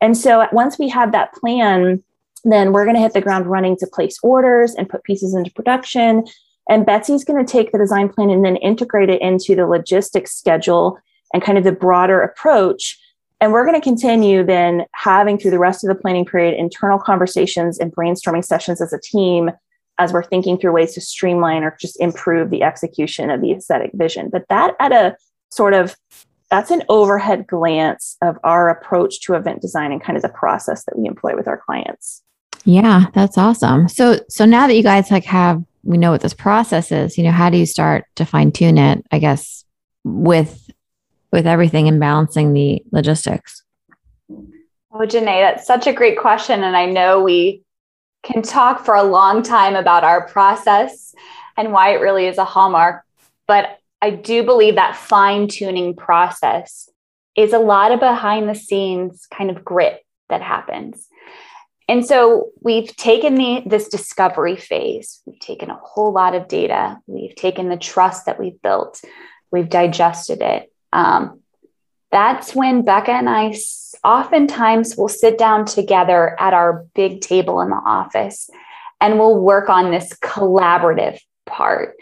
And 0.00 0.16
so 0.16 0.46
once 0.52 0.78
we 0.78 0.88
have 0.88 1.12
that 1.12 1.32
plan, 1.34 2.02
then 2.44 2.72
we're 2.72 2.84
going 2.84 2.96
to 2.96 3.02
hit 3.02 3.12
the 3.12 3.20
ground 3.20 3.46
running 3.46 3.76
to 3.78 3.86
place 3.86 4.18
orders 4.22 4.74
and 4.74 4.88
put 4.88 5.04
pieces 5.04 5.34
into 5.34 5.50
production 5.52 6.24
and 6.68 6.86
Betsy's 6.86 7.24
going 7.24 7.44
to 7.44 7.50
take 7.50 7.72
the 7.72 7.78
design 7.78 8.08
plan 8.08 8.30
and 8.30 8.44
then 8.44 8.56
integrate 8.56 9.08
it 9.08 9.22
into 9.22 9.54
the 9.54 9.66
logistics 9.66 10.34
schedule 10.34 10.98
and 11.32 11.42
kind 11.42 11.58
of 11.58 11.64
the 11.64 11.72
broader 11.72 12.22
approach. 12.22 12.98
And 13.40 13.52
we're 13.52 13.66
going 13.66 13.78
to 13.78 13.84
continue 13.84 14.44
then 14.44 14.86
having 14.92 15.38
through 15.38 15.50
the 15.50 15.58
rest 15.58 15.84
of 15.84 15.88
the 15.88 15.94
planning 15.94 16.24
period 16.24 16.54
internal 16.54 16.98
conversations 16.98 17.78
and 17.78 17.94
brainstorming 17.94 18.44
sessions 18.44 18.80
as 18.80 18.92
a 18.92 19.00
team 19.00 19.50
as 19.98 20.12
we're 20.12 20.22
thinking 20.22 20.58
through 20.58 20.72
ways 20.72 20.94
to 20.94 21.00
streamline 21.00 21.62
or 21.62 21.76
just 21.80 22.00
improve 22.00 22.50
the 22.50 22.62
execution 22.62 23.30
of 23.30 23.40
the 23.40 23.52
aesthetic 23.52 23.90
vision. 23.94 24.30
But 24.30 24.44
that 24.48 24.74
at 24.80 24.92
a 24.92 25.16
sort 25.50 25.74
of 25.74 25.96
that's 26.50 26.70
an 26.70 26.84
overhead 26.88 27.46
glance 27.46 28.16
of 28.22 28.38
our 28.44 28.68
approach 28.68 29.20
to 29.22 29.34
event 29.34 29.60
design 29.60 29.90
and 29.90 30.02
kind 30.02 30.16
of 30.16 30.22
the 30.22 30.28
process 30.28 30.84
that 30.84 30.96
we 30.96 31.06
employ 31.06 31.34
with 31.34 31.48
our 31.48 31.56
clients. 31.56 32.22
Yeah, 32.64 33.06
that's 33.14 33.36
awesome. 33.36 33.88
So 33.88 34.20
so 34.28 34.44
now 34.44 34.66
that 34.66 34.76
you 34.76 34.82
guys 34.82 35.10
like 35.10 35.24
have 35.24 35.62
we 35.82 35.98
know 35.98 36.10
what 36.10 36.20
this 36.20 36.34
process 36.34 36.90
is, 36.90 37.16
you 37.16 37.24
know, 37.24 37.30
how 37.30 37.48
do 37.48 37.56
you 37.56 37.66
start 37.66 38.06
to 38.16 38.24
fine 38.24 38.50
tune 38.50 38.76
it, 38.76 39.04
I 39.12 39.18
guess, 39.18 39.64
with 40.04 40.68
with 41.32 41.46
everything 41.46 41.88
and 41.88 42.00
balancing 42.00 42.52
the 42.52 42.82
logistics? 42.92 43.62
Oh, 44.30 45.00
Janae, 45.00 45.42
that's 45.42 45.66
such 45.66 45.86
a 45.86 45.92
great 45.92 46.18
question. 46.18 46.64
And 46.64 46.76
I 46.76 46.86
know 46.86 47.22
we 47.22 47.62
can 48.22 48.42
talk 48.42 48.84
for 48.84 48.94
a 48.94 49.02
long 49.02 49.42
time 49.42 49.76
about 49.76 50.04
our 50.04 50.26
process 50.26 51.14
and 51.56 51.72
why 51.72 51.90
it 51.90 52.00
really 52.00 52.26
is 52.26 52.38
a 52.38 52.44
hallmark. 52.44 53.04
But 53.46 53.78
I 54.00 54.10
do 54.10 54.42
believe 54.42 54.76
that 54.76 54.96
fine 54.96 55.48
tuning 55.48 55.94
process 55.94 56.88
is 57.36 57.52
a 57.52 57.58
lot 57.58 57.92
of 57.92 58.00
behind 58.00 58.48
the 58.48 58.54
scenes 58.54 59.26
kind 59.30 59.50
of 59.50 59.64
grit 59.64 60.04
that 60.28 60.42
happens. 60.42 61.08
And 61.88 62.04
so 62.04 62.48
we've 62.60 62.94
taken 62.96 63.36
the, 63.36 63.62
this 63.64 63.88
discovery 63.88 64.56
phase, 64.56 65.22
we've 65.24 65.38
taken 65.38 65.70
a 65.70 65.78
whole 65.80 66.12
lot 66.12 66.34
of 66.34 66.48
data, 66.48 66.98
we've 67.06 67.36
taken 67.36 67.68
the 67.68 67.76
trust 67.76 68.26
that 68.26 68.40
we've 68.40 68.60
built, 68.60 69.02
we've 69.52 69.68
digested 69.68 70.42
it. 70.42 70.72
Um, 70.92 71.40
that's 72.10 72.54
when 72.54 72.82
Becca 72.82 73.12
and 73.12 73.28
I 73.28 73.54
oftentimes 74.04 74.96
will 74.96 75.08
sit 75.08 75.38
down 75.38 75.64
together 75.64 76.40
at 76.40 76.54
our 76.54 76.86
big 76.94 77.20
table 77.20 77.60
in 77.60 77.70
the 77.70 77.82
office 77.84 78.48
and 79.00 79.18
we'll 79.18 79.38
work 79.38 79.68
on 79.68 79.90
this 79.90 80.12
collaborative 80.22 81.18
part. 81.44 81.96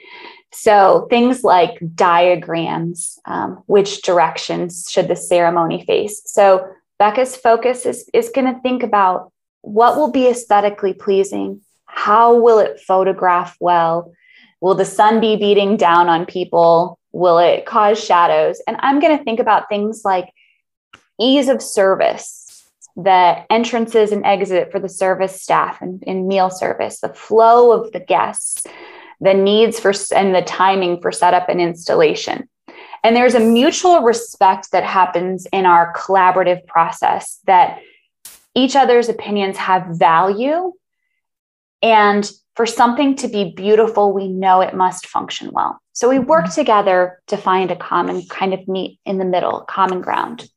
So 0.52 1.08
things 1.10 1.42
like 1.42 1.78
diagrams, 1.94 3.18
um, 3.24 3.62
which 3.66 4.02
directions 4.02 4.88
should 4.88 5.08
the 5.08 5.16
ceremony 5.16 5.84
face? 5.84 6.22
So 6.26 6.68
Becca's 6.98 7.36
focus 7.36 7.86
is, 7.86 8.08
is 8.14 8.28
going 8.28 8.54
to 8.54 8.60
think 8.60 8.82
about 8.82 9.32
what 9.62 9.96
will 9.96 10.12
be 10.12 10.28
aesthetically 10.28 10.92
pleasing? 10.92 11.60
How 11.86 12.38
will 12.38 12.58
it 12.58 12.80
photograph 12.80 13.56
well? 13.58 14.12
Will 14.60 14.74
the 14.74 14.84
sun 14.84 15.20
be 15.20 15.36
beating 15.36 15.76
down 15.76 16.08
on 16.08 16.26
people? 16.26 16.98
Will 17.14 17.38
it 17.38 17.64
cause 17.64 18.02
shadows? 18.02 18.60
And 18.66 18.76
I'm 18.80 18.98
going 18.98 19.16
to 19.16 19.22
think 19.22 19.38
about 19.38 19.68
things 19.68 20.02
like 20.04 20.28
ease 21.20 21.48
of 21.48 21.62
service, 21.62 22.68
the 22.96 23.44
entrances 23.52 24.10
and 24.10 24.26
exit 24.26 24.72
for 24.72 24.80
the 24.80 24.88
service 24.88 25.40
staff 25.40 25.80
and, 25.80 26.02
and 26.08 26.26
meal 26.26 26.50
service, 26.50 26.98
the 26.98 27.14
flow 27.14 27.70
of 27.70 27.92
the 27.92 28.00
guests, 28.00 28.66
the 29.20 29.32
needs 29.32 29.78
for 29.78 29.92
and 30.12 30.34
the 30.34 30.42
timing 30.42 31.00
for 31.00 31.12
setup 31.12 31.48
and 31.48 31.60
installation. 31.60 32.48
And 33.04 33.14
there's 33.14 33.36
a 33.36 33.40
mutual 33.40 34.00
respect 34.00 34.72
that 34.72 34.82
happens 34.82 35.46
in 35.52 35.66
our 35.66 35.92
collaborative 35.94 36.66
process 36.66 37.38
that 37.46 37.78
each 38.56 38.74
other's 38.74 39.08
opinions 39.08 39.56
have 39.56 39.86
value. 39.86 40.72
And 41.80 42.28
for 42.56 42.66
something 42.66 43.16
to 43.16 43.28
be 43.28 43.52
beautiful, 43.52 44.12
we 44.12 44.28
know 44.28 44.60
it 44.60 44.74
must 44.74 45.06
function 45.06 45.50
well. 45.52 45.80
So 45.92 46.08
we 46.08 46.18
work 46.18 46.46
mm-hmm. 46.46 46.54
together 46.54 47.20
to 47.26 47.36
find 47.36 47.70
a 47.70 47.76
common 47.76 48.26
kind 48.28 48.54
of 48.54 48.66
meet 48.68 49.00
in 49.04 49.18
the 49.18 49.24
middle, 49.24 49.60
common 49.62 50.00
ground. 50.00 50.48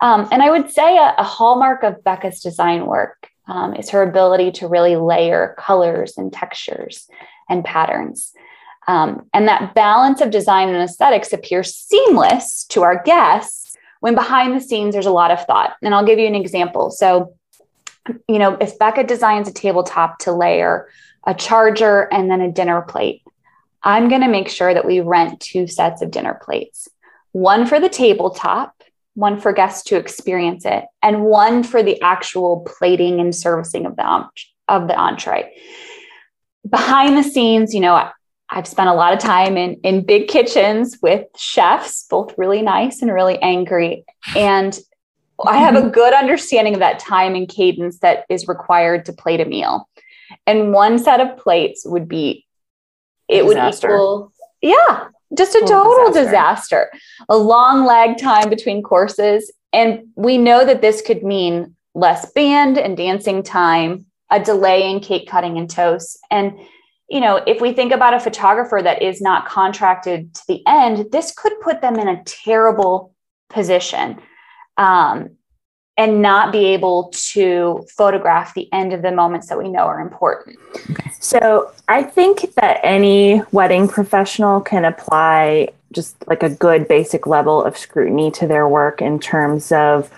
Um, 0.00 0.28
and 0.32 0.42
I 0.42 0.50
would 0.50 0.70
say 0.70 0.96
a, 0.96 1.14
a, 1.18 1.22
hallmark 1.22 1.84
of 1.84 2.02
Becca's 2.02 2.40
design 2.40 2.86
work 2.86 3.28
um, 3.46 3.74
is 3.76 3.90
her 3.90 4.02
ability 4.02 4.50
to 4.52 4.66
really 4.66 4.96
layer 4.96 5.54
colors 5.58 6.14
and 6.16 6.32
textures 6.32 7.08
and 7.48 7.64
patterns. 7.64 8.32
Um, 8.88 9.28
and 9.32 9.46
that 9.46 9.76
balance 9.76 10.20
of 10.20 10.30
design 10.30 10.68
and 10.68 10.82
aesthetics 10.82 11.32
appears 11.32 11.74
seamless 11.74 12.64
to 12.70 12.82
our 12.82 13.00
guests 13.04 13.76
when 14.00 14.16
behind 14.16 14.56
the 14.56 14.60
scenes 14.60 14.94
there's 14.94 15.06
a 15.06 15.12
lot 15.12 15.30
of 15.30 15.44
thought. 15.46 15.76
And 15.82 15.94
I'll 15.94 16.04
give 16.04 16.18
you 16.18 16.26
an 16.26 16.34
example. 16.34 16.90
So, 16.90 17.36
you 18.28 18.40
know, 18.40 18.56
if 18.60 18.76
Becca 18.80 19.04
designs 19.04 19.46
a 19.46 19.52
tabletop 19.52 20.18
to 20.20 20.32
layer 20.32 20.88
a 21.26 21.34
charger 21.34 22.08
and 22.12 22.30
then 22.30 22.40
a 22.40 22.52
dinner 22.52 22.82
plate, 22.82 23.22
I'm 23.82 24.08
going 24.08 24.20
to 24.20 24.28
make 24.28 24.48
sure 24.48 24.72
that 24.72 24.86
we 24.86 25.00
rent 25.00 25.40
two 25.40 25.66
sets 25.66 26.02
of 26.02 26.10
dinner 26.10 26.38
plates 26.42 26.88
one 27.32 27.66
for 27.66 27.80
the 27.80 27.88
tabletop, 27.88 28.82
one 29.14 29.40
for 29.40 29.52
guests 29.52 29.84
to 29.84 29.96
experience 29.96 30.64
it, 30.66 30.84
and 31.02 31.24
one 31.24 31.62
for 31.62 31.82
the 31.82 32.00
actual 32.02 32.60
plating 32.60 33.20
and 33.20 33.34
servicing 33.34 33.86
of 33.86 33.96
the, 33.96 34.28
of 34.68 34.86
the 34.86 34.94
entree. 34.94 35.50
Behind 36.68 37.16
the 37.16 37.22
scenes, 37.22 37.74
you 37.74 37.80
know, 37.80 38.10
I've 38.50 38.66
spent 38.66 38.90
a 38.90 38.94
lot 38.94 39.14
of 39.14 39.18
time 39.18 39.56
in, 39.56 39.74
in 39.82 40.04
big 40.04 40.28
kitchens 40.28 40.98
with 41.02 41.26
chefs, 41.36 42.06
both 42.08 42.36
really 42.36 42.60
nice 42.60 43.00
and 43.00 43.10
really 43.10 43.38
angry. 43.40 44.04
And 44.36 44.78
I 45.44 45.56
have 45.56 45.74
a 45.74 45.88
good 45.90 46.12
understanding 46.12 46.74
of 46.74 46.80
that 46.80 46.98
time 46.98 47.34
and 47.34 47.48
cadence 47.48 47.98
that 48.00 48.26
is 48.28 48.46
required 48.46 49.06
to 49.06 49.14
plate 49.14 49.40
a 49.40 49.46
meal. 49.46 49.88
And 50.46 50.72
one 50.72 50.98
set 50.98 51.20
of 51.20 51.36
plates 51.36 51.84
would 51.86 52.08
be, 52.08 52.46
it 53.28 53.46
would 53.46 53.56
equal, 53.56 54.32
yeah, 54.60 55.08
just 55.36 55.54
a 55.54 55.60
total, 55.60 56.08
disaster. 56.08 56.24
disaster. 56.24 56.90
A 57.28 57.36
long 57.36 57.84
lag 57.84 58.18
time 58.18 58.50
between 58.50 58.82
courses. 58.82 59.52
And 59.72 60.08
we 60.16 60.36
know 60.38 60.64
that 60.64 60.82
this 60.82 61.00
could 61.00 61.22
mean 61.22 61.76
less 61.94 62.30
band 62.32 62.78
and 62.78 62.96
dancing 62.96 63.42
time, 63.42 64.06
a 64.30 64.40
delay 64.40 64.90
in 64.90 65.00
cake 65.00 65.28
cutting 65.28 65.58
and 65.58 65.70
toast. 65.70 66.18
And 66.30 66.58
you 67.08 67.20
know, 67.20 67.42
if 67.46 67.60
we 67.60 67.74
think 67.74 67.92
about 67.92 68.14
a 68.14 68.20
photographer 68.20 68.80
that 68.82 69.02
is 69.02 69.20
not 69.20 69.46
contracted 69.46 70.34
to 70.34 70.42
the 70.48 70.62
end, 70.66 71.12
this 71.12 71.30
could 71.30 71.52
put 71.60 71.82
them 71.82 71.96
in 71.96 72.08
a 72.08 72.24
terrible 72.24 73.14
position. 73.50 74.18
Um, 74.78 75.36
and 75.96 76.22
not 76.22 76.52
be 76.52 76.66
able 76.66 77.12
to 77.14 77.86
photograph 77.90 78.54
the 78.54 78.72
end 78.72 78.92
of 78.92 79.02
the 79.02 79.12
moments 79.12 79.48
that 79.48 79.58
we 79.58 79.68
know 79.68 79.80
are 79.80 80.00
important. 80.00 80.58
Okay. 80.90 81.10
So 81.20 81.70
I 81.88 82.02
think 82.02 82.54
that 82.54 82.80
any 82.82 83.42
wedding 83.52 83.88
professional 83.88 84.60
can 84.60 84.84
apply 84.84 85.68
just 85.92 86.16
like 86.26 86.42
a 86.42 86.48
good 86.48 86.88
basic 86.88 87.26
level 87.26 87.62
of 87.62 87.76
scrutiny 87.76 88.30
to 88.32 88.46
their 88.46 88.66
work 88.66 89.02
in 89.02 89.20
terms 89.20 89.70
of 89.70 90.10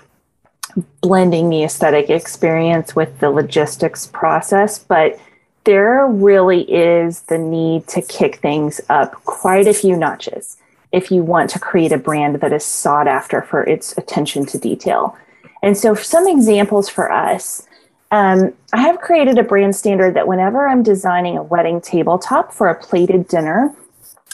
blending 1.01 1.49
the 1.49 1.63
aesthetic 1.63 2.09
experience 2.09 2.95
with 2.95 3.19
the 3.19 3.29
logistics 3.29 4.07
process. 4.07 4.79
But 4.79 5.19
there 5.65 6.07
really 6.07 6.61
is 6.71 7.21
the 7.21 7.37
need 7.37 7.87
to 7.89 8.01
kick 8.01 8.37
things 8.37 8.79
up 8.89 9.13
quite 9.25 9.67
a 9.67 9.73
few 9.73 9.97
notches 9.97 10.57
if 10.91 11.11
you 11.11 11.23
want 11.23 11.49
to 11.49 11.59
create 11.59 11.91
a 11.91 11.97
brand 11.97 12.35
that 12.35 12.53
is 12.53 12.63
sought 12.63 13.07
after 13.07 13.41
for 13.41 13.63
its 13.63 13.97
attention 13.97 14.45
to 14.45 14.57
detail. 14.57 15.17
And 15.65 15.75
so, 15.75 15.95
some 15.95 16.27
examples 16.27 16.87
for 16.87 17.11
us, 17.11 17.63
um, 18.11 18.53
I 18.71 18.81
have 18.81 19.01
created 19.01 19.39
a 19.39 19.43
brand 19.43 19.75
standard 19.75 20.13
that 20.13 20.27
whenever 20.27 20.67
I'm 20.67 20.83
designing 20.83 21.39
a 21.39 21.43
wedding 21.43 21.81
tabletop 21.81 22.53
for 22.53 22.67
a 22.67 22.79
plated 22.79 23.27
dinner, 23.27 23.73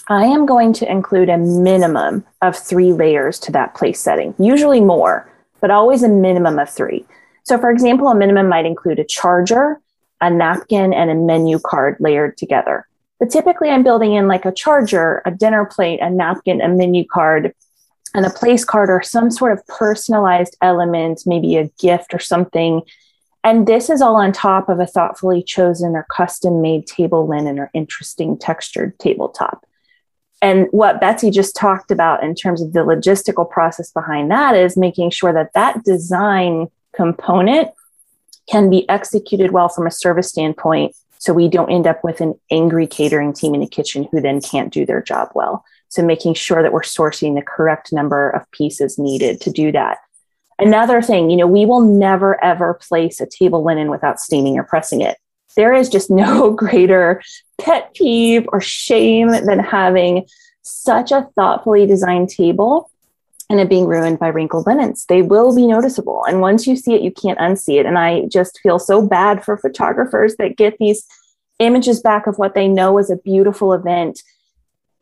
I 0.10 0.26
am 0.26 0.46
going 0.46 0.74
to 0.74 0.92
include 0.92 1.30
a 1.30 1.38
minimum 1.38 2.26
of 2.42 2.58
three 2.58 2.92
layers 2.92 3.40
to 3.40 3.52
that 3.54 3.76
place 3.76 4.02
setting, 4.02 4.36
usually 4.40 4.82
more, 4.82 5.32
but 5.62 5.72
always 5.72 6.04
a 6.04 6.10
minimum 6.10 6.60
of 6.60 6.70
three. 6.70 7.06
So, 7.44 7.58
for 7.58 7.72
example, 7.72 8.10
a 8.10 8.16
minimum 8.16 8.50
might 8.50 8.66
include 8.66 9.00
a 9.00 9.06
charger, 9.06 9.80
a 10.20 10.30
napkin, 10.30 10.92
and 10.92 11.10
a 11.10 11.16
menu 11.16 11.60
card 11.60 11.96
layered 12.02 12.36
together. 12.36 12.86
But 13.22 13.30
typically, 13.30 13.70
I'm 13.70 13.84
building 13.84 14.16
in 14.16 14.28
like 14.28 14.44
a 14.44 14.52
charger, 14.52 15.22
a 15.26 15.32
dinner 15.32 15.64
plate, 15.64 16.02
a 16.02 16.10
napkin, 16.10 16.60
a 16.60 16.68
menu 16.68 17.06
card, 17.06 17.54
and 18.14 18.26
a 18.26 18.30
place 18.30 18.66
card 18.66 18.90
or 18.90 19.02
some 19.02 19.32
sort 19.32 19.52
of 19.52 19.66
personalized 19.68 20.58
element, 20.62 21.24
maybe 21.26 21.56
a 21.56 21.70
gift 21.80 22.14
or 22.14 22.20
something. 22.20 22.82
And 23.44 23.68
this 23.68 23.90
is 23.90 24.02
all 24.02 24.16
on 24.16 24.32
top 24.32 24.70
of 24.70 24.80
a 24.80 24.86
thoughtfully 24.86 25.42
chosen 25.44 25.96
or 25.96 26.06
custom 26.16 26.62
made 26.62 26.86
table 26.86 27.28
linen 27.28 27.58
or 27.58 27.72
interesting 27.74 28.38
textured 28.38 28.98
tabletop. 29.00 29.66
And 30.42 30.68
what 30.72 31.00
Betsy 31.00 31.30
just 31.30 31.56
talked 31.56 31.92
about 31.92 32.24
in 32.24 32.34
terms 32.36 32.62
of 32.62 32.74
the 32.74 32.80
logistical 32.80 33.50
process 33.50 33.92
behind 33.92 34.32
that 34.32 34.56
is 34.56 34.76
making 34.76 35.12
sure 35.12 35.34
that 35.34 35.54
that 35.54 35.84
design 35.84 36.68
component 36.94 37.70
can 38.50 38.70
be 38.70 38.90
executed 38.90 39.52
well 39.52 39.70
from 39.70 39.88
a 39.88 39.92
service 39.92 40.30
standpoint 40.30 40.96
so 41.20 41.34
we 41.34 41.48
don't 41.48 41.72
end 41.72 41.86
up 41.86 42.04
with 42.04 42.20
an 42.20 42.34
angry 42.50 42.88
catering 42.88 43.32
team 43.32 43.54
in 43.54 43.62
the 43.62 43.68
kitchen 43.68 44.08
who 44.12 44.20
then 44.20 44.42
can't 44.42 44.74
do 44.74 44.88
their 44.88 45.04
job 45.04 45.30
well. 45.36 45.64
So 45.92 46.02
making 46.02 46.36
sure 46.36 46.64
that 46.64 46.72
we're 46.72 46.82
sourcing 46.82 47.36
the 47.36 47.42
correct 47.42 47.92
number 47.92 48.30
of 48.30 48.50
pieces 48.52 48.98
needed 48.98 49.42
to 49.42 49.52
do 49.52 49.74
that. 49.74 49.98
Another 50.58 51.02
thing, 51.02 51.30
you 51.30 51.36
know, 51.36 51.48
we 51.48 51.66
will 51.66 51.82
never 51.82 52.42
ever 52.44 52.76
place 52.76 53.20
a 53.20 53.28
table 53.28 53.62
linen 53.64 53.92
without 53.92 54.20
steaming 54.20 54.58
or 54.58 54.64
pressing 54.64 55.02
it. 55.02 55.18
There 55.58 55.74
is 55.74 55.90
just 55.90 56.10
no 56.10 56.52
greater 56.52 57.22
pet 57.60 57.94
peeve 57.94 58.48
or 58.54 58.62
shame 58.62 59.32
than 59.32 59.60
having 59.60 60.26
such 60.62 61.12
a 61.12 61.28
thoughtfully 61.36 61.86
designed 61.86 62.30
table 62.30 62.90
and 63.50 63.60
it 63.60 63.68
being 63.68 63.86
ruined 63.86 64.18
by 64.18 64.30
wrinkled 64.30 64.66
linens. 64.66 65.06
They 65.10 65.22
will 65.22 65.54
be 65.54 65.68
noticeable. 65.68 66.24
And 66.26 66.40
once 66.40 66.68
you 66.68 66.78
see 66.78 66.94
it, 66.94 67.02
you 67.02 67.12
can't 67.12 67.40
unsee 67.40 67.82
it. 67.82 67.86
And 67.86 67.98
I 67.98 68.28
just 68.28 68.62
feel 68.64 68.80
so 68.80 69.06
bad 69.06 69.44
for 69.44 69.58
photographers 69.58 70.38
that 70.38 70.56
get 70.56 70.78
these 70.78 71.06
images 71.60 72.00
back 72.00 72.28
of 72.28 72.38
what 72.38 72.56
they 72.56 72.70
know 72.70 72.98
is 72.98 73.10
a 73.10 73.18
beautiful 73.18 73.74
event 73.74 74.24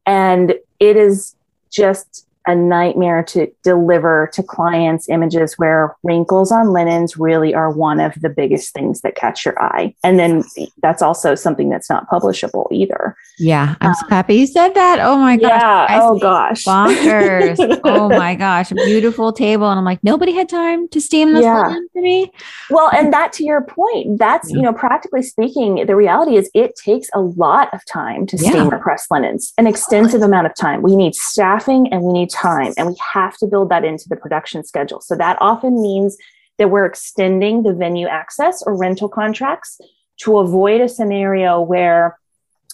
and 0.06 0.56
it 0.80 0.96
is 0.96 1.36
just 1.70 2.26
a 2.48 2.56
nightmare 2.56 3.24
to 3.24 3.48
deliver 3.64 4.30
to 4.34 4.42
clients 4.42 5.10
images 5.10 5.56
where 5.58 5.96
wrinkles 6.04 6.52
on 6.52 6.70
linens 6.70 7.18
really 7.18 7.54
are 7.54 7.70
one 7.70 8.00
of 8.00 8.14
the 8.22 8.30
biggest 8.30 8.74
things 8.74 9.02
that 9.02 9.16
catch 9.16 9.46
your 9.46 9.62
eye. 9.62 9.94
And 10.04 10.18
then 10.18 10.44
that's 10.82 11.02
also 11.02 11.36
something 11.36 11.70
that's 11.70 11.90
not 11.90 12.10
publishable 12.10 12.66
either. 12.72 13.16
Yeah, 13.38 13.76
I'm 13.82 13.90
um, 13.90 13.96
so 13.96 14.08
happy 14.10 14.36
you 14.36 14.48
said 14.48 14.74
that. 14.74 15.00
Oh 15.00 15.18
my 15.18 15.38
gosh. 15.38 15.50
Yeah. 15.50 16.00
oh 16.02 16.20
gosh. 16.20 16.64
Bonkers. 16.66 17.82
oh 17.84 18.10
my 18.18 18.36
gosh. 18.36 18.72
A 18.72 18.76
beautiful 18.76 19.32
table. 19.32 19.70
And 19.70 19.78
I'm 19.78 19.86
like, 19.86 20.04
nobody 20.04 20.34
had 20.34 20.50
time 20.50 20.88
to 20.90 21.00
steam 21.00 21.34
this 21.34 21.44
yeah. 21.44 21.74
for 21.94 22.02
me. 22.02 22.32
Well, 22.70 22.90
and 22.94 23.14
that 23.14 23.32
to 23.34 23.44
your 23.44 23.62
point, 23.62 24.18
that's, 24.18 24.50
yeah. 24.50 24.58
you 24.58 24.62
know, 24.62 24.74
practically 24.74 25.22
speaking, 25.24 25.86
the 25.86 25.96
reality 25.96 26.36
is 26.36 26.50
it 26.54 26.76
takes 26.76 27.10
a 27.14 27.22
lot 27.22 27.74
of 27.74 27.86
time 27.86 28.26
to 28.28 28.38
steam 28.38 28.54
yeah. 28.54 28.70
or 28.70 28.80
press 28.80 29.08
linens, 29.12 29.54
an 29.58 29.68
extensive 29.68 30.22
amount 30.22 30.48
of 30.48 30.56
time. 30.56 30.82
We 30.82 30.96
need 30.96 31.16
staffing 31.16 31.92
and 31.92 32.02
we 32.04 32.14
need 32.14 32.29
time 32.30 32.74
and 32.78 32.88
we 32.88 32.96
have 33.14 33.38
to 33.38 33.48
build 33.48 33.70
that 33.70 33.84
into 33.84 34.08
the 34.08 34.16
production 34.16 34.64
schedule. 34.64 35.02
So 35.02 35.16
that 35.16 35.38
often 35.42 35.82
means 35.82 36.18
that 36.58 36.70
we're 36.70 36.86
extending 36.86 37.64
the 37.64 37.74
venue 37.74 38.08
access 38.08 38.62
or 38.64 38.76
rental 38.78 39.10
contracts 39.10 39.80
to 40.22 40.38
avoid 40.38 40.82
a 40.82 40.90
scenario 40.90 41.62
where 41.62 42.20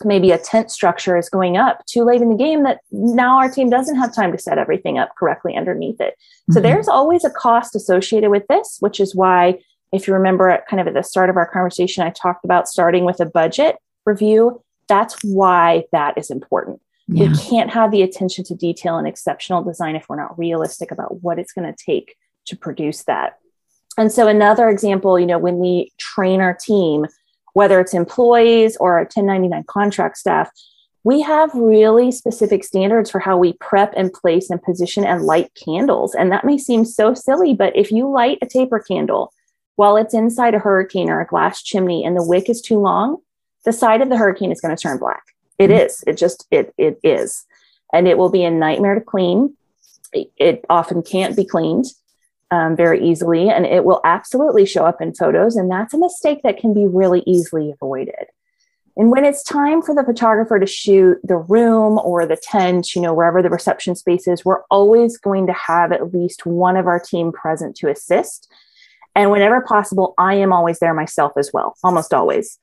maybe 0.03 0.31
a 0.31 0.37
tent 0.37 0.71
structure 0.71 1.17
is 1.17 1.29
going 1.29 1.55
up 1.55 1.85
too 1.85 2.03
late 2.03 2.21
in 2.21 2.29
the 2.29 2.35
game 2.35 2.63
that 2.63 2.79
now 2.91 3.37
our 3.37 3.49
team 3.49 3.69
doesn't 3.69 3.95
have 3.95 4.13
time 4.13 4.31
to 4.31 4.37
set 4.37 4.57
everything 4.57 4.97
up 4.97 5.15
correctly 5.17 5.55
underneath 5.55 6.01
it. 6.01 6.15
So 6.51 6.55
mm-hmm. 6.55 6.63
there's 6.63 6.87
always 6.87 7.23
a 7.23 7.29
cost 7.29 7.75
associated 7.75 8.29
with 8.29 8.43
this, 8.49 8.77
which 8.81 8.99
is 8.99 9.15
why 9.15 9.59
if 9.93 10.07
you 10.07 10.13
remember 10.13 10.49
at 10.49 10.67
kind 10.67 10.81
of 10.81 10.87
at 10.87 10.93
the 10.93 11.03
start 11.03 11.29
of 11.29 11.37
our 11.37 11.47
conversation 11.47 12.03
I 12.03 12.09
talked 12.09 12.43
about 12.43 12.67
starting 12.67 13.05
with 13.05 13.21
a 13.21 13.25
budget 13.25 13.77
review, 14.05 14.61
that's 14.87 15.15
why 15.23 15.85
that 15.91 16.17
is 16.17 16.29
important. 16.29 16.81
Yeah. 17.07 17.29
We 17.29 17.37
can't 17.37 17.69
have 17.71 17.91
the 17.91 18.01
attention 18.01 18.43
to 18.45 18.55
detail 18.55 18.97
and 18.97 19.07
exceptional 19.07 19.63
design 19.63 19.95
if 19.95 20.07
we're 20.09 20.15
not 20.15 20.37
realistic 20.39 20.91
about 20.91 21.21
what 21.21 21.37
it's 21.37 21.53
going 21.53 21.71
to 21.71 21.85
take 21.85 22.15
to 22.45 22.57
produce 22.57 23.03
that. 23.03 23.37
And 23.97 24.11
so, 24.11 24.27
another 24.27 24.69
example, 24.69 25.19
you 25.19 25.25
know, 25.25 25.37
when 25.37 25.57
we 25.57 25.91
train 25.97 26.41
our 26.41 26.53
team, 26.53 27.05
whether 27.53 27.79
it's 27.79 27.93
employees 27.93 28.75
or 28.77 28.93
our 28.93 29.03
1099 29.03 29.63
contract 29.67 30.17
staff, 30.17 30.49
we 31.03 31.21
have 31.21 31.53
really 31.53 32.11
specific 32.11 32.63
standards 32.63 33.11
for 33.11 33.19
how 33.19 33.37
we 33.37 33.53
prep 33.53 33.93
and 33.95 34.11
place 34.11 34.49
and 34.49 34.61
position 34.61 35.05
and 35.05 35.21
light 35.21 35.51
candles. 35.53 36.15
And 36.15 36.31
that 36.31 36.43
may 36.43 36.57
seem 36.57 36.83
so 36.83 37.13
silly, 37.13 37.53
but 37.53 37.75
if 37.75 37.91
you 37.91 38.09
light 38.09 38.39
a 38.41 38.47
taper 38.47 38.79
candle 38.79 39.31
while 39.75 39.97
it's 39.97 40.15
inside 40.15 40.55
a 40.55 40.59
hurricane 40.59 41.09
or 41.09 41.21
a 41.21 41.27
glass 41.27 41.61
chimney 41.61 42.03
and 42.03 42.17
the 42.17 42.25
wick 42.25 42.49
is 42.49 42.59
too 42.59 42.79
long, 42.79 43.17
the 43.65 43.71
side 43.71 44.01
of 44.01 44.09
the 44.09 44.17
hurricane 44.17 44.51
is 44.51 44.61
going 44.61 44.75
to 44.75 44.81
turn 44.81 44.97
black. 44.97 45.23
It 45.57 45.69
mm-hmm. 45.69 45.85
is. 45.85 46.03
It 46.07 46.17
just 46.17 46.47
it 46.51 46.73
it 46.77 46.99
is, 47.03 47.45
and 47.93 48.07
it 48.07 48.17
will 48.17 48.29
be 48.29 48.43
a 48.43 48.51
nightmare 48.51 48.95
to 48.95 49.01
clean. 49.01 49.55
It, 50.13 50.31
it 50.37 50.65
often 50.69 51.01
can't 51.01 51.35
be 51.35 51.45
cleaned 51.45 51.85
um, 52.51 52.75
very 52.75 53.05
easily, 53.05 53.49
and 53.49 53.65
it 53.65 53.85
will 53.85 54.01
absolutely 54.03 54.65
show 54.65 54.85
up 54.85 55.01
in 55.01 55.13
photos. 55.13 55.55
And 55.55 55.69
that's 55.69 55.93
a 55.93 55.97
mistake 55.97 56.41
that 56.43 56.57
can 56.57 56.73
be 56.73 56.87
really 56.87 57.23
easily 57.25 57.71
avoided. 57.71 58.27
And 58.97 59.11
when 59.11 59.25
it's 59.25 59.43
time 59.43 59.81
for 59.81 59.93
the 59.93 60.05
photographer 60.05 60.57
to 60.57 60.65
shoot 60.65 61.17
the 61.21 61.35
room 61.35 61.99
or 61.99 62.25
the 62.25 62.37
tent, 62.37 62.95
you 62.95 63.01
know, 63.01 63.13
wherever 63.13 63.41
the 63.41 63.49
reception 63.49 63.93
space 63.95 64.25
is, 64.25 64.45
we're 64.45 64.63
always 64.71 65.17
going 65.17 65.47
to 65.47 65.53
have 65.53 65.91
at 65.91 66.13
least 66.13 66.45
one 66.45 66.77
of 66.77 66.87
our 66.87 66.99
team 66.99 67.33
present 67.33 67.75
to 67.77 67.89
assist. 67.89 68.49
And 69.13 69.31
whenever 69.31 69.59
possible, 69.61 70.13
I 70.17 70.35
am 70.35 70.53
always 70.53 70.79
there 70.79 70.93
myself 70.93 71.33
as 71.37 71.51
well, 71.53 71.75
almost 71.83 72.13
always. 72.13 72.57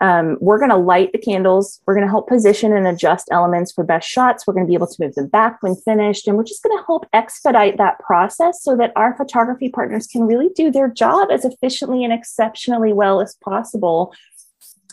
Um, 0.00 0.36
we're 0.40 0.58
going 0.58 0.70
to 0.70 0.76
light 0.76 1.12
the 1.12 1.18
candles. 1.18 1.80
We're 1.86 1.94
going 1.94 2.06
to 2.06 2.10
help 2.10 2.28
position 2.28 2.72
and 2.72 2.86
adjust 2.86 3.28
elements 3.30 3.72
for 3.72 3.82
best 3.82 4.08
shots. 4.08 4.46
We're 4.46 4.54
going 4.54 4.66
to 4.66 4.68
be 4.68 4.74
able 4.74 4.86
to 4.86 5.02
move 5.02 5.14
them 5.14 5.26
back 5.26 5.58
when 5.60 5.74
finished. 5.74 6.28
And 6.28 6.36
we're 6.36 6.44
just 6.44 6.62
going 6.62 6.78
to 6.78 6.84
help 6.86 7.06
expedite 7.12 7.78
that 7.78 7.98
process 7.98 8.62
so 8.62 8.76
that 8.76 8.92
our 8.94 9.16
photography 9.16 9.68
partners 9.68 10.06
can 10.06 10.22
really 10.22 10.50
do 10.54 10.70
their 10.70 10.88
job 10.88 11.30
as 11.30 11.44
efficiently 11.44 12.04
and 12.04 12.12
exceptionally 12.12 12.92
well 12.92 13.20
as 13.20 13.36
possible. 13.42 14.14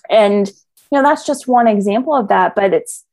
And, 0.10 0.48
you 0.48 1.02
know, 1.02 1.04
that's 1.04 1.26
just 1.26 1.48
one 1.48 1.68
example 1.68 2.16
of 2.16 2.28
that, 2.30 2.56
but 2.56 2.74
it's, 2.74 3.04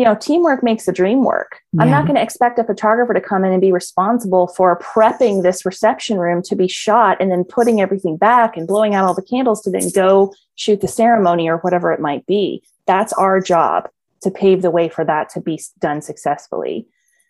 you 0.00 0.06
know, 0.06 0.14
teamwork 0.14 0.62
makes 0.62 0.86
the 0.86 0.92
dream 0.92 1.24
work. 1.24 1.60
Yeah. 1.74 1.82
I'm 1.82 1.90
not 1.90 2.06
going 2.06 2.14
to 2.14 2.22
expect 2.22 2.58
a 2.58 2.64
photographer 2.64 3.12
to 3.12 3.20
come 3.20 3.44
in 3.44 3.52
and 3.52 3.60
be 3.60 3.70
responsible 3.70 4.46
for 4.46 4.78
prepping 4.78 5.42
this 5.42 5.66
reception 5.66 6.16
room 6.16 6.40
to 6.44 6.56
be 6.56 6.68
shot 6.68 7.18
and 7.20 7.30
then 7.30 7.44
putting 7.44 7.82
everything 7.82 8.16
back 8.16 8.56
and 8.56 8.66
blowing 8.66 8.94
out 8.94 9.04
all 9.04 9.12
the 9.12 9.20
candles 9.20 9.60
to 9.60 9.70
then 9.70 9.90
go 9.94 10.32
shoot 10.54 10.80
the 10.80 10.88
ceremony 10.88 11.50
or 11.50 11.58
whatever 11.58 11.92
it 11.92 12.00
might 12.00 12.24
be. 12.24 12.62
That's 12.86 13.12
our 13.12 13.42
job 13.42 13.90
to 14.22 14.30
pave 14.30 14.62
the 14.62 14.70
way 14.70 14.88
for 14.88 15.04
that 15.04 15.28
to 15.34 15.40
be 15.42 15.60
done 15.80 16.00
successfully. 16.00 16.86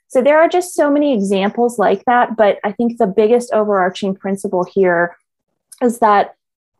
So 0.06 0.22
there 0.22 0.38
are 0.38 0.48
just 0.48 0.72
so 0.72 0.92
many 0.92 1.12
examples 1.12 1.76
like 1.76 2.04
that. 2.04 2.36
But 2.36 2.60
I 2.62 2.70
think 2.70 2.98
the 2.98 3.08
biggest 3.08 3.52
overarching 3.52 4.14
principle 4.14 4.62
here 4.62 5.16
is 5.82 5.98
that 5.98 6.36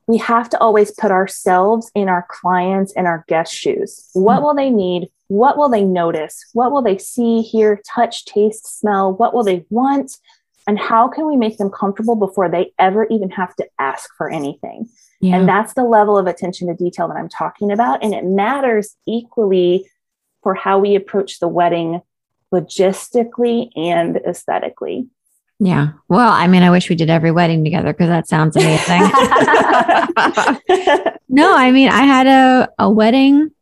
we 0.07 0.19
have 0.19 0.49
to 0.51 0.59
always 0.61 0.93
put 0.93 1.11
ourselves 1.11 1.91
in 1.97 2.09
our 2.09 2.27
clients 2.29 2.93
and 2.93 3.09
our 3.09 3.25
guest 3.27 3.53
shoes. 3.53 4.09
What 4.13 4.37
mm-hmm. 4.37 4.45
will 4.45 4.55
they 4.55 4.71
need? 4.71 5.09
What 5.31 5.57
will 5.57 5.69
they 5.69 5.85
notice? 5.85 6.45
What 6.55 6.73
will 6.73 6.83
they 6.83 6.99
see, 6.99 7.41
hear, 7.41 7.81
touch, 7.89 8.25
taste, 8.25 8.81
smell? 8.81 9.15
What 9.15 9.33
will 9.33 9.45
they 9.45 9.65
want? 9.71 10.11
And 10.67 10.77
how 10.77 11.07
can 11.07 11.25
we 11.25 11.37
make 11.37 11.57
them 11.57 11.71
comfortable 11.71 12.17
before 12.17 12.49
they 12.49 12.73
ever 12.81 13.07
even 13.13 13.31
have 13.31 13.55
to 13.55 13.69
ask 13.79 14.11
for 14.17 14.29
anything? 14.29 14.89
Yeah. 15.21 15.37
And 15.37 15.49
that's 15.49 15.75
the 15.75 15.85
level 15.85 16.19
of 16.19 16.27
attention 16.27 16.67
to 16.67 16.75
detail 16.75 17.07
that 17.07 17.17
I'm 17.17 17.29
talking 17.29 17.71
about. 17.71 18.03
And 18.03 18.13
it 18.13 18.25
matters 18.25 18.97
equally 19.07 19.89
for 20.43 20.57
how 20.57 20.81
we 20.81 20.97
approach 20.97 21.39
the 21.39 21.47
wedding 21.47 22.03
logistically 22.53 23.71
and 23.77 24.17
aesthetically. 24.27 25.07
Yeah. 25.61 25.91
Well, 26.09 26.33
I 26.33 26.49
mean, 26.49 26.65
I 26.65 26.73
wish 26.73 26.91
we 26.91 26.97
did 26.97 27.09
every 27.09 27.31
wedding 27.31 27.63
together 27.63 27.93
because 27.93 28.09
that 28.09 28.27
sounds 28.27 28.57
amazing. 28.57 29.03
no, 31.29 31.57
I 31.57 31.71
mean, 31.71 31.89
I 31.89 32.03
had 32.03 32.27
a, 32.27 32.69
a 32.81 32.91
wedding 32.91 33.53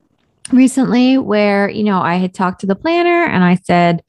recently 0.53 1.19
where, 1.19 1.69
you 1.69 1.85
know, 1.85 2.01
I 2.01 2.17
had 2.17 2.35
talked 2.35 2.61
to 2.61 2.67
the 2.67 2.75
planner 2.75 3.25
and 3.25 3.45
I 3.45 3.57
said, 3.57 4.03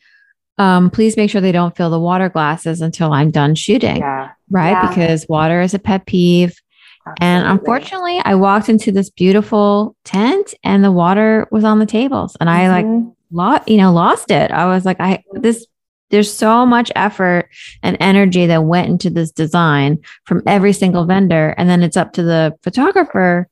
um, 0.57 0.89
please 0.89 1.15
make 1.15 1.29
sure 1.29 1.39
they 1.39 1.51
don't 1.51 1.75
fill 1.75 1.89
the 1.89 1.99
water 1.99 2.29
glasses 2.29 2.81
until 2.81 3.13
I'm 3.13 3.31
done 3.31 3.55
shooting. 3.55 3.97
Yeah. 3.97 4.31
Right. 4.49 4.71
Yeah. 4.71 4.89
Because 4.89 5.25
water 5.29 5.61
is 5.61 5.73
a 5.73 5.79
pet 5.79 6.05
peeve. 6.05 6.59
Absolutely. 7.07 7.25
And 7.25 7.47
unfortunately, 7.47 8.21
I 8.25 8.35
walked 8.35 8.69
into 8.69 8.91
this 8.91 9.09
beautiful 9.09 9.95
tent 10.03 10.53
and 10.63 10.83
the 10.83 10.91
water 10.91 11.47
was 11.49 11.63
on 11.63 11.79
the 11.79 11.85
tables 11.85 12.35
and 12.39 12.49
I 12.49 12.69
like 12.69 12.85
mm-hmm. 12.85 13.09
lost, 13.31 13.69
you 13.69 13.77
know, 13.77 13.93
lost 13.93 14.31
it. 14.31 14.51
I 14.51 14.65
was 14.65 14.85
like, 14.85 14.99
I, 14.99 15.23
this 15.33 15.65
there's 16.09 16.31
so 16.31 16.65
much 16.65 16.91
effort 16.95 17.49
and 17.83 17.95
energy 17.99 18.47
that 18.47 18.63
went 18.63 18.89
into 18.89 19.09
this 19.09 19.31
design 19.31 19.99
from 20.25 20.41
every 20.45 20.73
single 20.73 21.05
vendor. 21.05 21.53
And 21.57 21.69
then 21.69 21.83
it's 21.83 21.97
up 21.97 22.13
to 22.13 22.23
the 22.23 22.57
photographer 22.63 23.47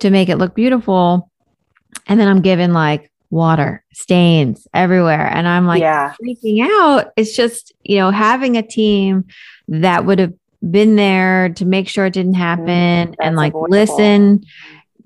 to 0.00 0.10
make 0.10 0.28
it 0.28 0.36
look 0.36 0.54
beautiful. 0.54 1.30
And 2.06 2.18
then 2.20 2.28
I'm 2.28 2.42
given 2.42 2.72
like 2.72 3.10
water 3.30 3.84
stains 3.92 4.66
everywhere. 4.72 5.26
And 5.26 5.48
I'm 5.48 5.66
like 5.66 5.80
yeah. 5.80 6.14
freaking 6.22 6.64
out. 6.64 7.12
It's 7.16 7.34
just, 7.34 7.72
you 7.82 7.96
know, 7.96 8.10
having 8.10 8.56
a 8.56 8.62
team 8.62 9.24
that 9.68 10.06
would 10.06 10.18
have 10.18 10.32
been 10.70 10.96
there 10.96 11.50
to 11.50 11.64
make 11.64 11.88
sure 11.88 12.06
it 12.06 12.12
didn't 12.12 12.34
happen 12.34 12.64
mm, 13.08 13.14
and 13.20 13.36
like 13.36 13.52
avoidable. 13.52 13.70
listen 13.70 14.44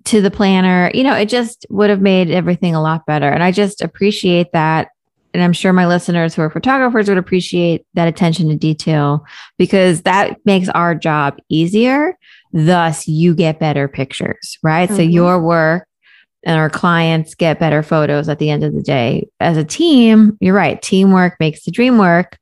to 0.04 0.20
the 0.20 0.30
planner, 0.30 0.90
you 0.94 1.02
know, 1.02 1.14
it 1.14 1.28
just 1.28 1.66
would 1.70 1.90
have 1.90 2.00
made 2.00 2.30
everything 2.30 2.74
a 2.74 2.82
lot 2.82 3.06
better. 3.06 3.28
And 3.28 3.42
I 3.42 3.50
just 3.50 3.82
appreciate 3.82 4.52
that 4.52 4.88
and 5.34 5.42
I'm 5.42 5.52
sure 5.52 5.72
my 5.72 5.86
listeners 5.86 6.34
who 6.34 6.42
are 6.42 6.50
photographers 6.50 7.08
would 7.08 7.18
appreciate 7.18 7.86
that 7.94 8.08
attention 8.08 8.48
to 8.48 8.56
detail 8.56 9.26
because 9.58 10.02
that 10.02 10.38
makes 10.44 10.68
our 10.70 10.94
job 10.94 11.38
easier. 11.48 12.18
Thus, 12.52 13.06
you 13.06 13.34
get 13.34 13.60
better 13.60 13.88
pictures, 13.88 14.58
right? 14.62 14.88
Mm-hmm. 14.88 14.96
So, 14.96 15.02
your 15.02 15.40
work 15.40 15.87
and 16.44 16.58
our 16.58 16.70
clients 16.70 17.34
get 17.34 17.58
better 17.58 17.82
photos 17.82 18.28
at 18.28 18.38
the 18.38 18.50
end 18.50 18.64
of 18.64 18.72
the 18.74 18.82
day. 18.82 19.28
As 19.40 19.56
a 19.56 19.64
team, 19.64 20.36
you're 20.40 20.54
right. 20.54 20.80
Teamwork 20.80 21.36
makes 21.40 21.64
the 21.64 21.70
dream 21.70 21.98
work. 21.98 22.38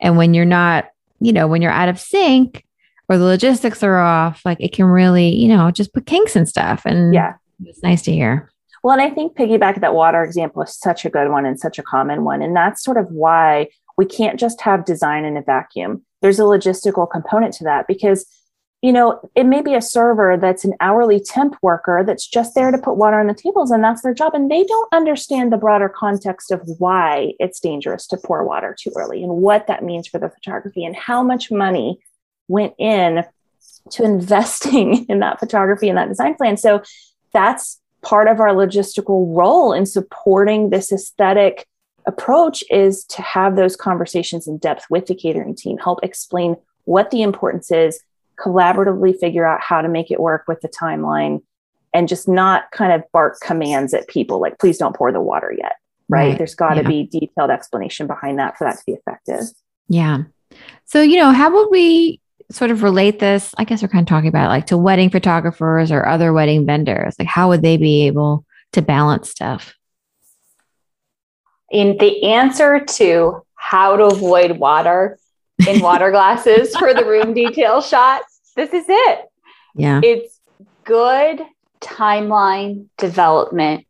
And 0.00 0.16
when 0.16 0.34
you're 0.34 0.44
not, 0.44 0.86
you 1.20 1.32
know, 1.32 1.46
when 1.46 1.60
you're 1.60 1.70
out 1.70 1.88
of 1.88 1.98
sync 1.98 2.64
or 3.08 3.18
the 3.18 3.24
logistics 3.24 3.82
are 3.82 3.98
off, 3.98 4.42
like 4.44 4.58
it 4.60 4.72
can 4.72 4.86
really, 4.86 5.34
you 5.34 5.48
know, 5.48 5.70
just 5.70 5.92
put 5.92 6.06
kinks 6.06 6.36
and 6.36 6.48
stuff. 6.48 6.82
And 6.84 7.12
yeah, 7.12 7.34
it's 7.64 7.82
nice 7.82 8.02
to 8.02 8.12
hear. 8.12 8.50
Well, 8.82 8.98
and 8.98 9.02
I 9.02 9.10
think 9.10 9.36
piggyback 9.36 9.80
that 9.80 9.94
water 9.94 10.22
example 10.22 10.62
is 10.62 10.74
such 10.74 11.04
a 11.04 11.10
good 11.10 11.30
one 11.30 11.44
and 11.44 11.60
such 11.60 11.78
a 11.78 11.82
common 11.82 12.24
one. 12.24 12.40
And 12.40 12.56
that's 12.56 12.82
sort 12.82 12.96
of 12.96 13.06
why 13.10 13.68
we 13.98 14.06
can't 14.06 14.40
just 14.40 14.60
have 14.62 14.86
design 14.86 15.26
in 15.26 15.36
a 15.36 15.42
vacuum. 15.42 16.02
There's 16.22 16.38
a 16.38 16.44
logistical 16.44 17.10
component 17.10 17.52
to 17.54 17.64
that 17.64 17.86
because, 17.86 18.26
you 18.82 18.92
know, 18.92 19.20
it 19.34 19.44
may 19.44 19.60
be 19.60 19.74
a 19.74 19.82
server 19.82 20.38
that's 20.38 20.64
an 20.64 20.72
hourly 20.80 21.20
temp 21.20 21.56
worker 21.60 22.02
that's 22.06 22.26
just 22.26 22.54
there 22.54 22.70
to 22.70 22.78
put 22.78 22.96
water 22.96 23.20
on 23.20 23.26
the 23.26 23.34
tables 23.34 23.70
and 23.70 23.84
that's 23.84 24.00
their 24.00 24.14
job. 24.14 24.34
And 24.34 24.50
they 24.50 24.64
don't 24.64 24.92
understand 24.92 25.52
the 25.52 25.58
broader 25.58 25.88
context 25.88 26.50
of 26.50 26.62
why 26.78 27.34
it's 27.38 27.60
dangerous 27.60 28.06
to 28.08 28.16
pour 28.16 28.42
water 28.44 28.74
too 28.78 28.90
early 28.96 29.22
and 29.22 29.32
what 29.32 29.66
that 29.66 29.84
means 29.84 30.08
for 30.08 30.18
the 30.18 30.30
photography 30.30 30.84
and 30.84 30.96
how 30.96 31.22
much 31.22 31.50
money 31.50 32.00
went 32.48 32.72
in 32.78 33.24
to 33.90 34.02
investing 34.02 35.04
in 35.06 35.20
that 35.20 35.40
photography 35.40 35.88
and 35.90 35.98
that 35.98 36.08
design 36.08 36.34
plan. 36.34 36.56
So 36.56 36.82
that's 37.34 37.80
part 38.02 38.28
of 38.28 38.40
our 38.40 38.54
logistical 38.54 39.36
role 39.36 39.74
in 39.74 39.84
supporting 39.84 40.70
this 40.70 40.90
aesthetic 40.90 41.66
approach 42.06 42.64
is 42.70 43.04
to 43.04 43.20
have 43.20 43.56
those 43.56 43.76
conversations 43.76 44.48
in 44.48 44.56
depth 44.56 44.86
with 44.88 45.04
the 45.04 45.14
catering 45.14 45.54
team, 45.54 45.76
help 45.76 46.02
explain 46.02 46.56
what 46.84 47.10
the 47.10 47.20
importance 47.20 47.70
is, 47.70 48.00
collaboratively 48.40 49.18
figure 49.18 49.46
out 49.46 49.60
how 49.60 49.82
to 49.82 49.88
make 49.88 50.10
it 50.10 50.20
work 50.20 50.44
with 50.48 50.60
the 50.60 50.68
timeline, 50.68 51.42
and 51.92 52.08
just 52.08 52.28
not 52.28 52.70
kind 52.72 52.92
of 52.92 53.02
bark 53.12 53.38
commands 53.40 53.92
at 53.94 54.08
people 54.08 54.40
like, 54.40 54.58
please 54.58 54.78
don't 54.78 54.94
pour 54.94 55.12
the 55.12 55.20
water 55.20 55.54
yet. 55.56 55.76
Right. 56.08 56.28
right. 56.28 56.38
There's 56.38 56.54
got 56.54 56.74
to 56.74 56.82
yeah. 56.82 56.88
be 56.88 57.06
detailed 57.06 57.50
explanation 57.50 58.06
behind 58.06 58.38
that 58.38 58.56
for 58.56 58.64
that 58.64 58.78
to 58.78 58.82
be 58.86 58.92
effective. 58.92 59.44
Yeah. 59.88 60.24
So, 60.84 61.02
you 61.02 61.16
know, 61.16 61.32
how 61.32 61.52
would 61.52 61.68
we 61.70 62.20
sort 62.50 62.70
of 62.70 62.82
relate 62.82 63.18
this? 63.18 63.54
I 63.58 63.64
guess 63.64 63.82
we're 63.82 63.88
kind 63.88 64.02
of 64.02 64.08
talking 64.08 64.28
about 64.28 64.48
like 64.48 64.66
to 64.66 64.76
wedding 64.76 65.10
photographers 65.10 65.92
or 65.92 66.06
other 66.06 66.32
wedding 66.32 66.66
vendors. 66.66 67.14
Like, 67.18 67.28
how 67.28 67.48
would 67.48 67.62
they 67.62 67.76
be 67.76 68.06
able 68.06 68.44
to 68.72 68.82
balance 68.82 69.30
stuff? 69.30 69.74
In 71.70 71.96
the 71.98 72.24
answer 72.24 72.84
to 72.84 73.44
how 73.54 73.96
to 73.96 74.04
avoid 74.04 74.58
water 74.58 75.18
in 75.68 75.80
water 75.80 76.10
glasses 76.10 76.74
for 76.76 76.94
the 76.94 77.04
room 77.04 77.34
detail 77.34 77.80
shots, 77.82 78.29
this 78.56 78.72
is 78.72 78.84
it. 78.88 79.30
Yeah. 79.74 80.00
It's 80.02 80.40
good 80.84 81.42
timeline 81.80 82.86
development 82.98 83.86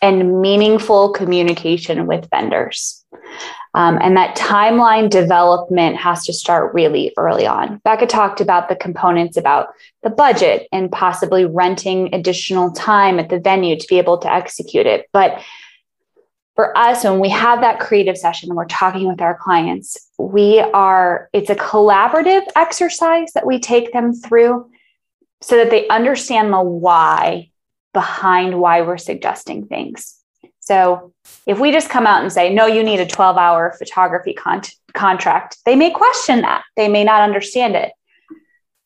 and 0.00 0.40
meaningful 0.40 1.10
communication 1.12 2.06
with 2.06 2.28
vendors. 2.30 3.04
Um, 3.74 3.98
and 4.02 4.16
that 4.16 4.36
timeline 4.36 5.08
development 5.08 5.96
has 5.96 6.26
to 6.26 6.32
start 6.32 6.74
really 6.74 7.12
early 7.16 7.46
on. 7.46 7.80
Becca 7.84 8.06
talked 8.06 8.40
about 8.40 8.68
the 8.68 8.76
components 8.76 9.36
about 9.36 9.68
the 10.02 10.10
budget 10.10 10.68
and 10.72 10.92
possibly 10.92 11.46
renting 11.46 12.14
additional 12.14 12.70
time 12.72 13.18
at 13.18 13.30
the 13.30 13.40
venue 13.40 13.78
to 13.78 13.86
be 13.88 13.96
able 13.96 14.18
to 14.18 14.30
execute 14.30 14.86
it. 14.86 15.08
But 15.12 15.42
for 16.54 16.76
us, 16.76 17.04
when 17.04 17.18
we 17.18 17.30
have 17.30 17.62
that 17.62 17.80
creative 17.80 18.18
session 18.18 18.50
and 18.50 18.56
we're 18.56 18.66
talking 18.66 19.08
with 19.08 19.22
our 19.22 19.38
clients, 19.38 19.96
we 20.30 20.60
are, 20.60 21.28
it's 21.32 21.50
a 21.50 21.54
collaborative 21.54 22.42
exercise 22.54 23.32
that 23.32 23.46
we 23.46 23.58
take 23.58 23.92
them 23.92 24.12
through 24.12 24.70
so 25.40 25.56
that 25.56 25.70
they 25.70 25.88
understand 25.88 26.52
the 26.52 26.62
why 26.62 27.50
behind 27.92 28.58
why 28.58 28.82
we're 28.82 28.98
suggesting 28.98 29.66
things. 29.66 30.18
So 30.60 31.12
if 31.46 31.58
we 31.58 31.72
just 31.72 31.90
come 31.90 32.06
out 32.06 32.22
and 32.22 32.32
say, 32.32 32.54
no, 32.54 32.66
you 32.66 32.84
need 32.84 33.00
a 33.00 33.06
12 33.06 33.36
hour 33.36 33.74
photography 33.76 34.32
con- 34.32 34.62
contract, 34.94 35.58
they 35.66 35.74
may 35.74 35.90
question 35.90 36.42
that. 36.42 36.62
They 36.76 36.88
may 36.88 37.02
not 37.02 37.22
understand 37.22 37.74
it, 37.74 37.92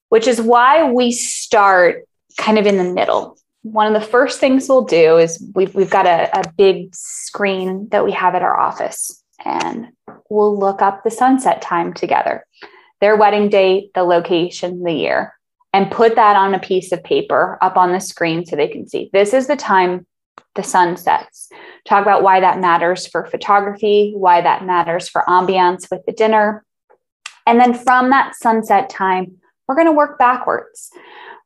which 0.08 0.26
is 0.26 0.40
why 0.40 0.90
we 0.90 1.12
start 1.12 2.06
kind 2.38 2.58
of 2.58 2.66
in 2.66 2.78
the 2.78 2.84
middle. 2.84 3.38
One 3.62 3.86
of 3.86 4.00
the 4.00 4.08
first 4.08 4.40
things 4.40 4.68
we'll 4.68 4.84
do 4.84 5.18
is 5.18 5.44
we've, 5.54 5.74
we've 5.74 5.90
got 5.90 6.06
a, 6.06 6.30
a 6.38 6.50
big 6.56 6.94
screen 6.94 7.88
that 7.90 8.04
we 8.04 8.12
have 8.12 8.34
at 8.34 8.42
our 8.42 8.58
office, 8.58 9.22
and 9.46 9.88
we'll 10.28 10.58
look 10.58 10.82
up 10.82 11.02
the 11.02 11.10
sunset 11.10 11.62
time 11.62 11.94
together, 11.94 12.44
their 13.00 13.16
wedding 13.16 13.48
date, 13.48 13.92
the 13.94 14.02
location, 14.02 14.82
the 14.82 14.92
year, 14.92 15.32
and 15.72 15.90
put 15.90 16.16
that 16.16 16.36
on 16.36 16.52
a 16.52 16.58
piece 16.58 16.92
of 16.92 17.02
paper 17.04 17.56
up 17.62 17.76
on 17.76 17.92
the 17.92 18.00
screen 18.00 18.44
so 18.44 18.56
they 18.56 18.68
can 18.68 18.88
see 18.88 19.08
this 19.12 19.32
is 19.32 19.46
the 19.46 19.56
time 19.56 20.06
the 20.54 20.62
sun 20.62 20.96
sets. 20.96 21.48
Talk 21.86 22.02
about 22.02 22.22
why 22.22 22.40
that 22.40 22.60
matters 22.60 23.06
for 23.06 23.26
photography, 23.26 24.12
why 24.16 24.40
that 24.40 24.64
matters 24.64 25.08
for 25.08 25.22
ambiance 25.28 25.90
with 25.90 26.04
the 26.06 26.12
dinner. 26.12 26.64
And 27.46 27.60
then 27.60 27.74
from 27.74 28.10
that 28.10 28.34
sunset 28.34 28.90
time, 28.90 29.36
we're 29.68 29.76
going 29.76 29.86
to 29.86 29.92
work 29.92 30.18
backwards. 30.18 30.90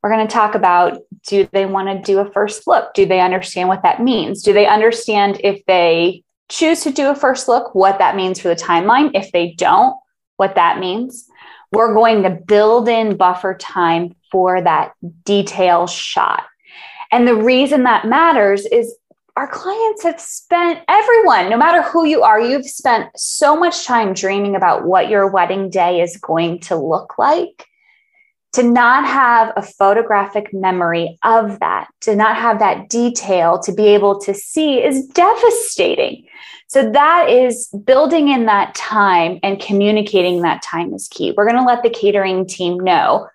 We're 0.01 0.11
going 0.11 0.27
to 0.27 0.33
talk 0.33 0.55
about 0.55 0.99
do 1.27 1.47
they 1.51 1.67
want 1.67 1.87
to 1.89 2.11
do 2.11 2.19
a 2.19 2.31
first 2.31 2.65
look? 2.65 2.93
Do 2.95 3.05
they 3.05 3.19
understand 3.19 3.69
what 3.69 3.83
that 3.83 4.01
means? 4.01 4.41
Do 4.41 4.53
they 4.53 4.65
understand 4.65 5.39
if 5.43 5.63
they 5.67 6.23
choose 6.51 6.81
to 6.81 6.91
do 6.91 7.09
a 7.09 7.15
first 7.15 7.47
look, 7.47 7.73
what 7.73 7.97
that 7.99 8.15
means 8.15 8.39
for 8.39 8.49
the 8.49 8.55
timeline? 8.55 9.11
If 9.13 9.31
they 9.31 9.53
don't, 9.53 9.95
what 10.37 10.55
that 10.55 10.79
means? 10.79 11.27
We're 11.71 11.93
going 11.93 12.23
to 12.23 12.29
build 12.29 12.89
in 12.89 13.15
buffer 13.15 13.55
time 13.55 14.15
for 14.31 14.61
that 14.61 14.93
detail 15.23 15.87
shot. 15.87 16.43
And 17.11 17.27
the 17.27 17.35
reason 17.35 17.83
that 17.83 18.05
matters 18.05 18.65
is 18.65 18.95
our 19.37 19.47
clients 19.47 20.03
have 20.03 20.19
spent, 20.19 20.79
everyone, 20.89 21.49
no 21.49 21.57
matter 21.57 21.81
who 21.81 22.05
you 22.05 22.21
are, 22.21 22.39
you've 22.41 22.65
spent 22.65 23.09
so 23.15 23.55
much 23.55 23.85
time 23.85 24.13
dreaming 24.13 24.55
about 24.55 24.85
what 24.85 25.09
your 25.09 25.31
wedding 25.31 25.69
day 25.69 26.01
is 26.01 26.17
going 26.17 26.59
to 26.59 26.75
look 26.75 27.17
like. 27.17 27.65
To 28.53 28.63
not 28.63 29.05
have 29.05 29.53
a 29.55 29.61
photographic 29.61 30.53
memory 30.53 31.17
of 31.23 31.59
that, 31.59 31.87
to 32.01 32.15
not 32.15 32.35
have 32.35 32.59
that 32.59 32.89
detail 32.89 33.59
to 33.59 33.71
be 33.71 33.87
able 33.87 34.19
to 34.21 34.33
see 34.33 34.83
is 34.83 35.07
devastating. 35.07 36.25
So, 36.67 36.91
that 36.91 37.29
is 37.29 37.69
building 37.85 38.29
in 38.29 38.45
that 38.47 38.75
time 38.75 39.39
and 39.43 39.61
communicating 39.61 40.41
that 40.41 40.61
time 40.61 40.93
is 40.93 41.07
key. 41.07 41.33
We're 41.35 41.47
going 41.47 41.61
to 41.61 41.65
let 41.65 41.83
the 41.83 41.89
catering 41.89 42.45
team 42.45 42.79
know 42.79 43.27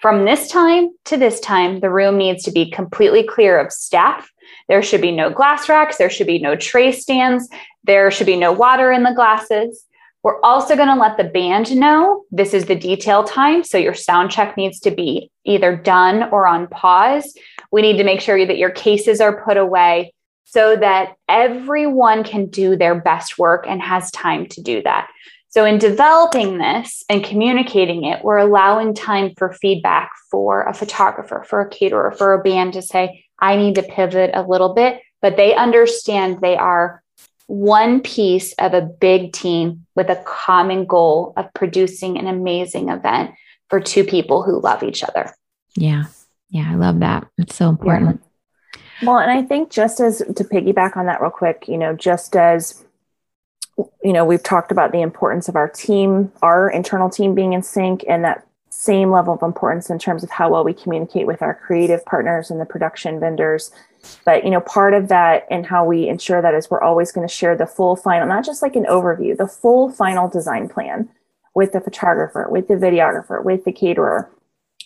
from 0.00 0.24
this 0.24 0.48
time 0.48 0.90
to 1.06 1.16
this 1.16 1.40
time, 1.40 1.80
the 1.80 1.90
room 1.90 2.18
needs 2.18 2.44
to 2.44 2.52
be 2.52 2.70
completely 2.70 3.22
clear 3.22 3.58
of 3.58 3.72
staff. 3.72 4.30
There 4.68 4.82
should 4.82 5.00
be 5.00 5.10
no 5.10 5.30
glass 5.30 5.68
racks. 5.68 5.96
There 5.96 6.10
should 6.10 6.26
be 6.26 6.38
no 6.38 6.54
tray 6.54 6.92
stands. 6.92 7.48
There 7.84 8.10
should 8.10 8.26
be 8.26 8.36
no 8.36 8.52
water 8.52 8.92
in 8.92 9.04
the 9.04 9.14
glasses. 9.14 9.85
We're 10.22 10.40
also 10.40 10.74
going 10.74 10.88
to 10.88 10.96
let 10.96 11.16
the 11.16 11.24
band 11.24 11.76
know 11.76 12.24
this 12.30 12.52
is 12.52 12.64
the 12.64 12.74
detail 12.74 13.22
time. 13.22 13.62
So 13.62 13.78
your 13.78 13.94
sound 13.94 14.30
check 14.30 14.56
needs 14.56 14.80
to 14.80 14.90
be 14.90 15.30
either 15.44 15.76
done 15.76 16.30
or 16.30 16.46
on 16.46 16.66
pause. 16.66 17.36
We 17.70 17.82
need 17.82 17.96
to 17.98 18.04
make 18.04 18.20
sure 18.20 18.44
that 18.44 18.58
your 18.58 18.70
cases 18.70 19.20
are 19.20 19.44
put 19.44 19.56
away 19.56 20.12
so 20.44 20.76
that 20.76 21.14
everyone 21.28 22.24
can 22.24 22.46
do 22.46 22.76
their 22.76 22.94
best 22.94 23.38
work 23.38 23.66
and 23.68 23.82
has 23.82 24.10
time 24.10 24.46
to 24.46 24.62
do 24.62 24.82
that. 24.82 25.08
So, 25.48 25.64
in 25.64 25.78
developing 25.78 26.58
this 26.58 27.02
and 27.08 27.24
communicating 27.24 28.04
it, 28.04 28.22
we're 28.22 28.38
allowing 28.38 28.94
time 28.94 29.32
for 29.38 29.52
feedback 29.54 30.12
for 30.30 30.64
a 30.64 30.74
photographer, 30.74 31.44
for 31.48 31.60
a 31.60 31.68
caterer, 31.70 32.12
for 32.12 32.34
a 32.34 32.42
band 32.42 32.74
to 32.74 32.82
say, 32.82 33.24
I 33.38 33.56
need 33.56 33.74
to 33.76 33.82
pivot 33.82 34.30
a 34.34 34.42
little 34.42 34.74
bit, 34.74 35.00
but 35.22 35.36
they 35.36 35.54
understand 35.54 36.40
they 36.40 36.56
are 36.56 37.02
one 37.46 38.00
piece 38.00 38.52
of 38.54 38.74
a 38.74 38.82
big 38.82 39.32
team 39.32 39.86
with 39.94 40.08
a 40.10 40.22
common 40.26 40.84
goal 40.84 41.32
of 41.36 41.52
producing 41.54 42.18
an 42.18 42.26
amazing 42.26 42.88
event 42.88 43.32
for 43.70 43.80
two 43.80 44.04
people 44.04 44.42
who 44.42 44.60
love 44.60 44.82
each 44.82 45.02
other. 45.02 45.34
Yeah. 45.76 46.04
Yeah. 46.50 46.70
I 46.70 46.74
love 46.74 47.00
that. 47.00 47.26
It's 47.38 47.56
so 47.56 47.68
important. 47.68 48.20
Yeah. 48.74 48.80
Well, 49.02 49.18
and 49.18 49.30
I 49.30 49.42
think 49.42 49.70
just 49.70 50.00
as 50.00 50.18
to 50.18 50.44
piggyback 50.44 50.96
on 50.96 51.06
that 51.06 51.20
real 51.20 51.30
quick, 51.30 51.66
you 51.68 51.76
know, 51.76 51.94
just 51.94 52.34
as 52.34 52.82
you 54.02 54.12
know, 54.12 54.24
we've 54.24 54.42
talked 54.42 54.72
about 54.72 54.92
the 54.92 55.02
importance 55.02 55.48
of 55.48 55.56
our 55.56 55.68
team, 55.68 56.32
our 56.40 56.70
internal 56.70 57.10
team 57.10 57.34
being 57.34 57.52
in 57.52 57.62
sync, 57.62 58.04
and 58.08 58.24
that 58.24 58.46
same 58.78 59.10
level 59.10 59.32
of 59.32 59.42
importance 59.42 59.88
in 59.88 59.98
terms 59.98 60.22
of 60.22 60.28
how 60.28 60.50
well 60.50 60.62
we 60.62 60.74
communicate 60.74 61.26
with 61.26 61.40
our 61.40 61.54
creative 61.54 62.04
partners 62.04 62.50
and 62.50 62.60
the 62.60 62.66
production 62.66 63.18
vendors. 63.18 63.70
But 64.26 64.44
you 64.44 64.50
know, 64.50 64.60
part 64.60 64.92
of 64.92 65.08
that 65.08 65.46
and 65.50 65.64
how 65.64 65.86
we 65.86 66.08
ensure 66.08 66.42
that 66.42 66.54
is 66.54 66.70
we're 66.70 66.82
always 66.82 67.10
going 67.10 67.26
to 67.26 67.32
share 67.32 67.56
the 67.56 67.66
full 67.66 67.96
final, 67.96 68.28
not 68.28 68.44
just 68.44 68.60
like 68.60 68.76
an 68.76 68.84
overview, 68.84 69.34
the 69.36 69.48
full 69.48 69.90
final 69.90 70.28
design 70.28 70.68
plan 70.68 71.08
with 71.54 71.72
the 71.72 71.80
photographer, 71.80 72.46
with 72.50 72.68
the 72.68 72.74
videographer, 72.74 73.42
with 73.42 73.64
the 73.64 73.72
caterer. 73.72 74.30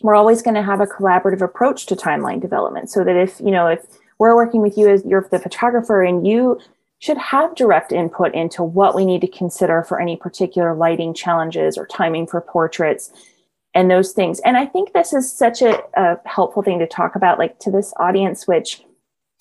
We're 0.03 0.15
always 0.15 0.41
going 0.41 0.55
to 0.55 0.63
have 0.63 0.81
a 0.81 0.87
collaborative 0.87 1.43
approach 1.43 1.87
to 1.87 1.97
timeline 1.97 2.41
development 2.41 2.91
so 2.91 3.03
that 3.03 3.17
if, 3.17 3.41
you 3.41 3.51
know, 3.51 3.67
if 3.67 3.85
we're 4.19 4.37
working 4.37 4.63
with 4.63 4.79
you 4.79 4.89
as 4.89 5.05
you're 5.05 5.27
the 5.33 5.41
photographer 5.41 6.01
and 6.01 6.27
you 6.27 6.61
should 7.01 7.19
have 7.19 7.57
direct 7.57 7.91
input 7.91 8.35
into 8.35 8.63
what 8.63 8.95
we 8.95 9.05
need 9.05 9.23
to 9.23 9.27
consider 9.27 9.83
for 9.83 10.01
any 10.01 10.17
particular 10.17 10.75
lighting 10.75 11.13
challenges 11.13 11.77
or 11.77 11.87
timing 11.87 12.27
for 12.27 12.41
portraits 12.41 13.11
and 13.75 13.91
those 13.91 14.13
things. 14.13 14.41
And 14.41 14.57
I 14.57 14.67
think 14.67 14.93
this 14.93 15.13
is 15.13 15.31
such 15.33 15.63
a, 15.63 15.81
a, 15.95 16.19
helpful 16.27 16.63
thing 16.63 16.79
to 16.81 16.87
talk 16.87 17.15
about, 17.15 17.39
like 17.39 17.59
to 17.61 17.71
this 17.71 17.93
audience, 17.99 18.47
which 18.47 18.83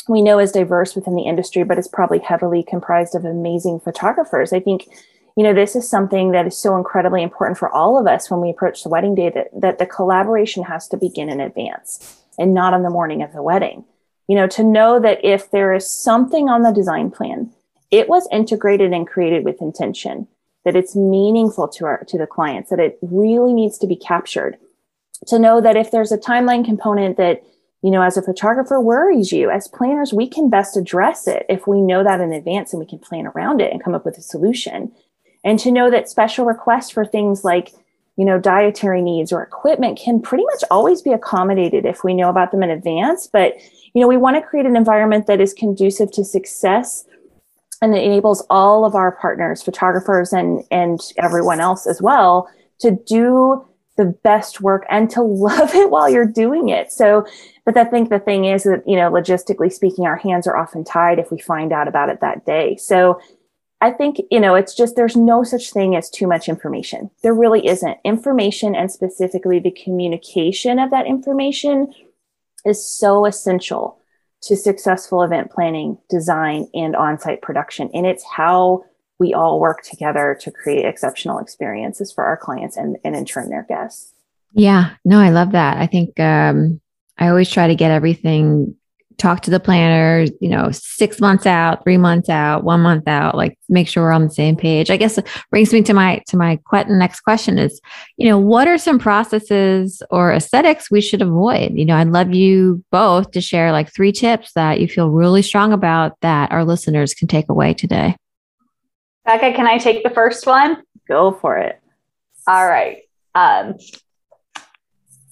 we 0.07 0.21
know 0.21 0.39
is 0.39 0.51
diverse 0.51 0.95
within 0.95 1.15
the 1.15 1.23
industry, 1.23 1.63
but 1.63 1.77
is 1.77 1.87
probably 1.87 2.19
heavily 2.19 2.63
comprised 2.63 3.15
of 3.15 3.25
amazing 3.25 3.79
photographers. 3.79 4.53
I 4.53 4.59
think, 4.59 4.87
you 5.35 5.43
know, 5.43 5.53
this 5.53 5.75
is 5.75 5.89
something 5.89 6.31
that 6.31 6.47
is 6.47 6.57
so 6.57 6.77
incredibly 6.77 7.23
important 7.23 7.57
for 7.57 7.69
all 7.69 7.99
of 7.99 8.07
us 8.07 8.29
when 8.29 8.41
we 8.41 8.49
approach 8.49 8.83
the 8.83 8.89
wedding 8.89 9.15
day 9.15 9.29
that, 9.29 9.47
that 9.59 9.79
the 9.79 9.85
collaboration 9.85 10.63
has 10.63 10.87
to 10.89 10.97
begin 10.97 11.29
in 11.29 11.39
advance 11.39 12.21
and 12.37 12.53
not 12.53 12.73
on 12.73 12.83
the 12.83 12.89
morning 12.89 13.21
of 13.21 13.33
the 13.33 13.43
wedding 13.43 13.83
you 14.29 14.35
know 14.35 14.47
to 14.47 14.63
know 14.63 14.99
that 14.99 15.25
if 15.25 15.51
there 15.51 15.73
is 15.73 15.89
something 15.89 16.47
on 16.47 16.61
the 16.61 16.71
design 16.71 17.11
plan 17.11 17.51
it 17.91 18.07
was 18.07 18.29
integrated 18.31 18.93
and 18.93 19.07
created 19.07 19.43
with 19.43 19.61
intention 19.61 20.27
that 20.69 20.75
it's 20.75 20.95
meaningful 20.95 21.67
to 21.67 21.85
our 21.85 22.03
to 22.03 22.15
the 22.15 22.27
clients 22.27 22.69
that 22.69 22.79
it 22.79 22.99
really 23.01 23.53
needs 23.53 23.79
to 23.79 23.87
be 23.87 23.95
captured. 23.95 24.55
To 25.27 25.39
know 25.39 25.59
that 25.61 25.75
if 25.75 25.89
there's 25.89 26.11
a 26.11 26.17
timeline 26.17 26.63
component 26.63 27.17
that 27.17 27.41
you 27.81 27.89
know 27.89 28.03
as 28.03 28.17
a 28.17 28.21
photographer 28.21 28.79
worries 28.79 29.31
you 29.31 29.49
as 29.49 29.67
planners 29.67 30.13
we 30.13 30.27
can 30.27 30.47
best 30.47 30.77
address 30.77 31.27
it 31.27 31.45
if 31.49 31.65
we 31.65 31.81
know 31.81 32.03
that 32.03 32.21
in 32.21 32.31
advance 32.31 32.71
and 32.71 32.79
we 32.79 32.85
can 32.85 32.99
plan 32.99 33.25
around 33.25 33.61
it 33.61 33.71
and 33.71 33.83
come 33.83 33.95
up 33.95 34.05
with 34.05 34.17
a 34.19 34.21
solution. 34.21 34.91
And 35.43 35.57
to 35.59 35.71
know 35.71 35.89
that 35.89 36.07
special 36.07 36.45
requests 36.45 36.91
for 36.91 37.03
things 37.03 37.43
like 37.43 37.71
you 38.15 38.25
know 38.25 38.37
dietary 38.37 39.01
needs 39.01 39.33
or 39.33 39.41
equipment 39.41 39.97
can 39.97 40.21
pretty 40.21 40.45
much 40.45 40.63
always 40.69 41.01
be 41.01 41.13
accommodated 41.13 41.83
if 41.83 42.03
we 42.03 42.13
know 42.13 42.29
about 42.29 42.51
them 42.51 42.61
in 42.61 42.69
advance. 42.69 43.25
But 43.25 43.55
you 43.95 44.01
know, 44.01 44.07
we 44.07 44.17
want 44.17 44.35
to 44.35 44.47
create 44.47 44.67
an 44.67 44.75
environment 44.75 45.25
that 45.25 45.41
is 45.41 45.51
conducive 45.51 46.11
to 46.11 46.23
success 46.23 47.05
and 47.81 47.95
it 47.95 48.03
enables 48.03 48.45
all 48.49 48.85
of 48.85 48.95
our 48.95 49.13
partners, 49.13 49.61
photographers 49.61 50.33
and 50.33 50.63
and 50.71 50.99
everyone 51.17 51.59
else 51.59 51.87
as 51.87 52.01
well 52.01 52.49
to 52.79 52.91
do 53.05 53.65
the 53.99 54.05
best 54.23 54.61
work 54.61 54.85
and 54.89 55.09
to 55.11 55.21
love 55.23 55.75
it 55.75 55.91
while 55.91 56.09
you're 56.09 56.25
doing 56.25 56.69
it. 56.69 56.91
So, 56.91 57.25
but 57.65 57.77
I 57.77 57.83
think 57.83 58.09
the 58.09 58.19
thing 58.19 58.45
is 58.45 58.63
that, 58.63 58.83
you 58.87 58.95
know, 58.95 59.11
logistically 59.11 59.71
speaking, 59.71 60.05
our 60.07 60.15
hands 60.15 60.47
are 60.47 60.57
often 60.57 60.83
tied 60.83 61.19
if 61.19 61.31
we 61.31 61.39
find 61.39 61.71
out 61.71 61.87
about 61.87 62.09
it 62.09 62.21
that 62.21 62.45
day. 62.45 62.77
So 62.77 63.19
I 63.81 63.91
think, 63.91 64.21
you 64.31 64.39
know, 64.39 64.55
it's 64.55 64.73
just 64.73 64.95
there's 64.95 65.15
no 65.15 65.43
such 65.43 65.71
thing 65.71 65.95
as 65.95 66.09
too 66.09 66.27
much 66.27 66.49
information. 66.49 67.11
There 67.23 67.33
really 67.33 67.67
isn't. 67.67 67.97
Information 68.03 68.75
and 68.75 68.91
specifically 68.91 69.59
the 69.59 69.71
communication 69.71 70.79
of 70.79 70.91
that 70.91 71.05
information 71.05 71.93
is 72.65 72.85
so 72.85 73.25
essential 73.25 73.99
to 74.43 74.55
successful 74.55 75.21
event 75.23 75.51
planning, 75.51 75.97
design, 76.09 76.67
and 76.73 76.95
on 76.95 77.19
site 77.19 77.41
production. 77.41 77.89
And 77.93 78.05
it's 78.05 78.23
how 78.23 78.85
we 79.19 79.33
all 79.33 79.59
work 79.59 79.83
together 79.83 80.37
to 80.41 80.51
create 80.51 80.85
exceptional 80.85 81.39
experiences 81.39 82.11
for 82.11 82.23
our 82.23 82.37
clients 82.37 82.77
and, 82.77 82.97
and 83.03 83.15
in 83.15 83.25
turn 83.25 83.49
their 83.49 83.65
guests. 83.67 84.13
Yeah, 84.53 84.91
no, 85.03 85.19
I 85.19 85.29
love 85.29 85.51
that. 85.51 85.77
I 85.77 85.87
think 85.87 86.19
um, 86.19 86.79
I 87.17 87.27
always 87.27 87.49
try 87.49 87.67
to 87.67 87.75
get 87.75 87.91
everything 87.91 88.75
talk 89.19 89.41
to 89.41 89.51
the 89.51 89.59
planner, 89.59 90.25
you 90.39 90.49
know, 90.49 90.69
six 90.71 91.19
months 91.19 91.45
out, 91.45 91.83
three 91.83 91.97
months 91.97 92.29
out, 92.29 92.63
one 92.63 92.79
month 92.79 93.07
out, 93.07 93.35
like 93.35 93.57
make 93.67 93.87
sure 93.87 94.03
we're 94.03 94.11
on 94.11 94.23
the 94.23 94.33
same 94.33 94.55
page. 94.55 94.89
I 94.89 94.97
guess 94.97 95.17
it 95.17 95.27
brings 95.51 95.71
me 95.73 95.81
to 95.83 95.93
my 95.93 96.23
to 96.27 96.37
my 96.37 96.59
next 96.87 97.21
question 97.21 97.59
is, 97.59 97.79
you 98.17 98.27
know, 98.27 98.39
what 98.39 98.67
are 98.67 98.77
some 98.77 98.97
processes 98.97 100.01
or 100.09 100.31
aesthetics 100.31 100.89
we 100.89 101.01
should 101.01 101.21
avoid? 101.21 101.73
You 101.73 101.85
know, 101.85 101.97
I'd 101.97 102.07
love 102.07 102.33
you 102.33 102.83
both 102.91 103.31
to 103.31 103.41
share 103.41 103.71
like 103.71 103.93
three 103.93 104.11
tips 104.11 104.53
that 104.53 104.79
you 104.79 104.87
feel 104.87 105.09
really 105.09 105.41
strong 105.41 105.73
about 105.73 106.19
that 106.21 106.51
our 106.51 106.63
listeners 106.63 107.13
can 107.13 107.27
take 107.27 107.49
away 107.49 107.73
today. 107.73 108.15
Becca, 109.25 109.53
can 109.53 109.67
I 109.67 109.77
take 109.77 110.03
the 110.03 110.09
first 110.09 110.47
one? 110.47 110.81
Go 111.07 111.33
for 111.33 111.57
it. 111.57 111.79
All 112.47 112.67
right. 112.67 113.03
Um, 113.35 113.75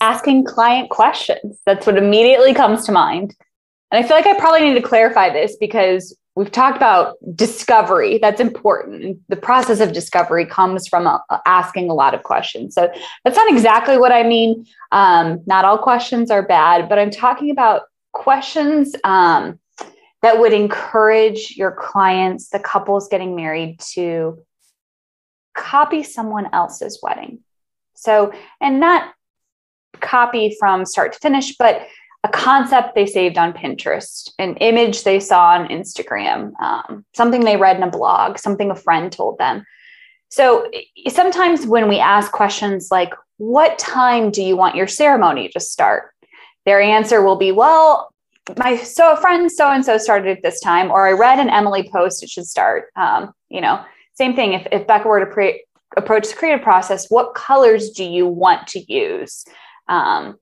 asking 0.01 0.45
client 0.45 0.89
questions. 0.89 1.59
That's 1.65 1.87
what 1.87 1.97
immediately 1.97 2.53
comes 2.53 2.85
to 2.85 2.91
mind. 2.91 3.35
And 3.91 4.03
I 4.03 4.07
feel 4.07 4.17
like 4.17 4.27
I 4.27 4.37
probably 4.37 4.61
need 4.61 4.75
to 4.75 4.81
clarify 4.81 5.29
this 5.29 5.55
because 5.57 6.15
we've 6.35 6.51
talked 6.51 6.77
about 6.77 7.15
discovery. 7.35 8.19
That's 8.19 8.39
important. 8.39 9.19
The 9.29 9.35
process 9.37 9.79
of 9.79 9.93
discovery 9.93 10.45
comes 10.45 10.87
from 10.87 11.07
a, 11.07 11.23
uh, 11.29 11.39
asking 11.45 11.89
a 11.89 11.93
lot 11.93 12.13
of 12.13 12.23
questions. 12.23 12.75
So 12.75 12.91
that's 13.23 13.35
not 13.35 13.51
exactly 13.51 13.97
what 13.97 14.11
I 14.11 14.23
mean. 14.23 14.65
Um, 14.91 15.41
not 15.45 15.65
all 15.65 15.77
questions 15.77 16.29
are 16.29 16.43
bad, 16.43 16.89
but 16.89 16.99
I'm 16.99 17.11
talking 17.11 17.49
about 17.49 17.83
questions 18.11 18.95
um, 19.03 19.59
that 20.21 20.39
would 20.39 20.53
encourage 20.53 21.55
your 21.55 21.71
clients, 21.71 22.49
the 22.49 22.59
couples 22.59 23.07
getting 23.07 23.35
married, 23.35 23.79
to 23.93 24.39
copy 25.55 26.03
someone 26.03 26.49
else's 26.53 26.99
wedding. 27.01 27.39
So, 27.95 28.31
and 28.61 28.79
not 28.79 29.13
copy 30.01 30.55
from 30.59 30.85
start 30.85 31.13
to 31.13 31.19
finish, 31.19 31.55
but 31.57 31.87
a 32.23 32.29
concept 32.29 32.95
they 32.95 33.05
saved 33.05 33.37
on 33.37 33.53
Pinterest, 33.53 34.31
an 34.39 34.55
image 34.57 35.03
they 35.03 35.19
saw 35.19 35.51
on 35.51 35.67
Instagram, 35.67 36.51
um, 36.61 37.05
something 37.15 37.45
they 37.45 37.57
read 37.57 37.77
in 37.77 37.83
a 37.83 37.89
blog, 37.89 38.37
something 38.37 38.71
a 38.71 38.75
friend 38.75 39.11
told 39.11 39.37
them. 39.37 39.63
So 40.29 40.69
sometimes 41.07 41.65
when 41.65 41.87
we 41.87 41.99
ask 41.99 42.31
questions 42.31 42.89
like, 42.91 43.13
What 43.37 43.77
time 43.77 44.31
do 44.31 44.43
you 44.43 44.57
want 44.57 44.75
your 44.75 44.87
ceremony 44.87 45.49
to 45.49 45.59
start? 45.59 46.11
Their 46.65 46.81
answer 46.81 47.21
will 47.21 47.37
be, 47.37 47.51
Well, 47.51 48.11
my 48.57 48.77
so 48.77 49.13
a 49.13 49.17
friend 49.17 49.51
so 49.51 49.69
and 49.69 49.85
so 49.85 49.97
started 49.97 50.37
at 50.37 50.43
this 50.43 50.59
time, 50.59 50.91
or 50.91 51.07
I 51.07 51.11
read 51.11 51.39
an 51.39 51.49
Emily 51.49 51.89
Post, 51.89 52.23
it 52.23 52.29
should 52.29 52.45
start. 52.45 52.85
Um, 52.95 53.31
you 53.49 53.61
know, 53.61 53.83
same 54.15 54.35
thing. 54.35 54.53
If, 54.53 54.67
if 54.71 54.87
Becca 54.87 55.07
were 55.07 55.19
to 55.19 55.25
pre- 55.25 55.63
approach 55.95 56.29
the 56.29 56.35
creative 56.35 56.63
process, 56.63 57.09
what 57.09 57.35
colors 57.35 57.91
do 57.91 58.03
you 58.03 58.27
want 58.27 58.67
to 58.67 58.91
use? 58.91 59.45
Um, 59.87 60.37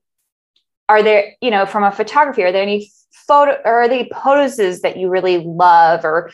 are 0.88 1.02
there 1.02 1.34
you 1.40 1.50
know 1.50 1.66
from 1.66 1.84
a 1.84 1.92
photography 1.92 2.42
are 2.42 2.52
there 2.52 2.62
any 2.62 2.90
photo 3.26 3.60
or 3.64 3.82
are 3.82 3.88
there 3.88 4.06
poses 4.12 4.82
that 4.82 4.96
you 4.96 5.08
really 5.08 5.38
love 5.38 6.04
or 6.04 6.30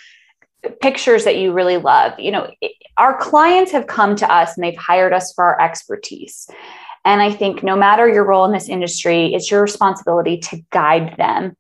pictures 0.81 1.25
that 1.25 1.37
you 1.37 1.53
really 1.53 1.77
love? 1.77 2.19
You 2.19 2.31
know 2.33 2.51
our 2.99 3.19
clients 3.19 3.73
have 3.73 3.87
come 3.87 4.17
to 4.17 4.33
us 4.33 4.57
and 4.57 4.65
they've 4.65 4.77
hired 4.77 5.13
us 5.13 5.33
for 5.33 5.45
our 5.45 5.61
expertise. 5.61 6.49
And 7.05 7.21
i 7.21 7.33
think 7.33 7.63
no 7.63 7.75
matter 7.77 8.09
your 8.09 8.25
role 8.25 8.45
in 8.45 8.53
this 8.53 8.69
industry 8.69 9.35
it's 9.35 9.51
your 9.51 9.63
responsibility 9.63 10.39
to 10.39 10.63
guide 10.71 11.17
them 11.17 11.57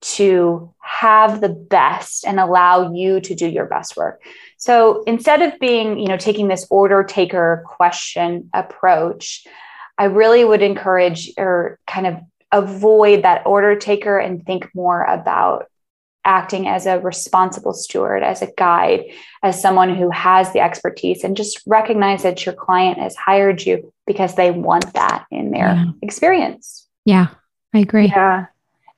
to 0.00 0.72
have 0.80 1.40
the 1.40 1.48
best 1.48 2.24
and 2.26 2.38
allow 2.38 2.92
you 2.92 3.20
to 3.20 3.34
do 3.34 3.48
your 3.48 3.66
best 3.66 3.96
work. 3.96 4.22
So 4.58 5.02
instead 5.04 5.42
of 5.42 5.58
being 5.58 5.98
you 5.98 6.08
know 6.08 6.16
taking 6.16 6.48
this 6.48 6.66
order 6.70 7.02
taker 7.02 7.64
question 7.66 8.50
approach 8.54 9.46
I 9.98 10.04
really 10.04 10.44
would 10.44 10.62
encourage 10.62 11.32
or 11.38 11.78
kind 11.86 12.06
of 12.06 12.18
avoid 12.52 13.22
that 13.22 13.46
order 13.46 13.76
taker 13.76 14.18
and 14.18 14.44
think 14.44 14.68
more 14.74 15.02
about 15.04 15.66
acting 16.24 16.66
as 16.66 16.86
a 16.86 16.98
responsible 17.00 17.72
steward, 17.72 18.22
as 18.22 18.42
a 18.42 18.50
guide, 18.56 19.04
as 19.42 19.62
someone 19.62 19.94
who 19.94 20.10
has 20.10 20.52
the 20.52 20.60
expertise, 20.60 21.22
and 21.22 21.36
just 21.36 21.62
recognize 21.66 22.22
that 22.24 22.44
your 22.44 22.54
client 22.54 22.98
has 22.98 23.14
hired 23.14 23.64
you 23.64 23.92
because 24.06 24.34
they 24.34 24.50
want 24.50 24.92
that 24.94 25.24
in 25.30 25.52
their 25.52 25.74
yeah. 25.74 25.84
experience. 26.02 26.88
Yeah, 27.04 27.28
I 27.72 27.78
agree. 27.78 28.08
Yeah. 28.08 28.46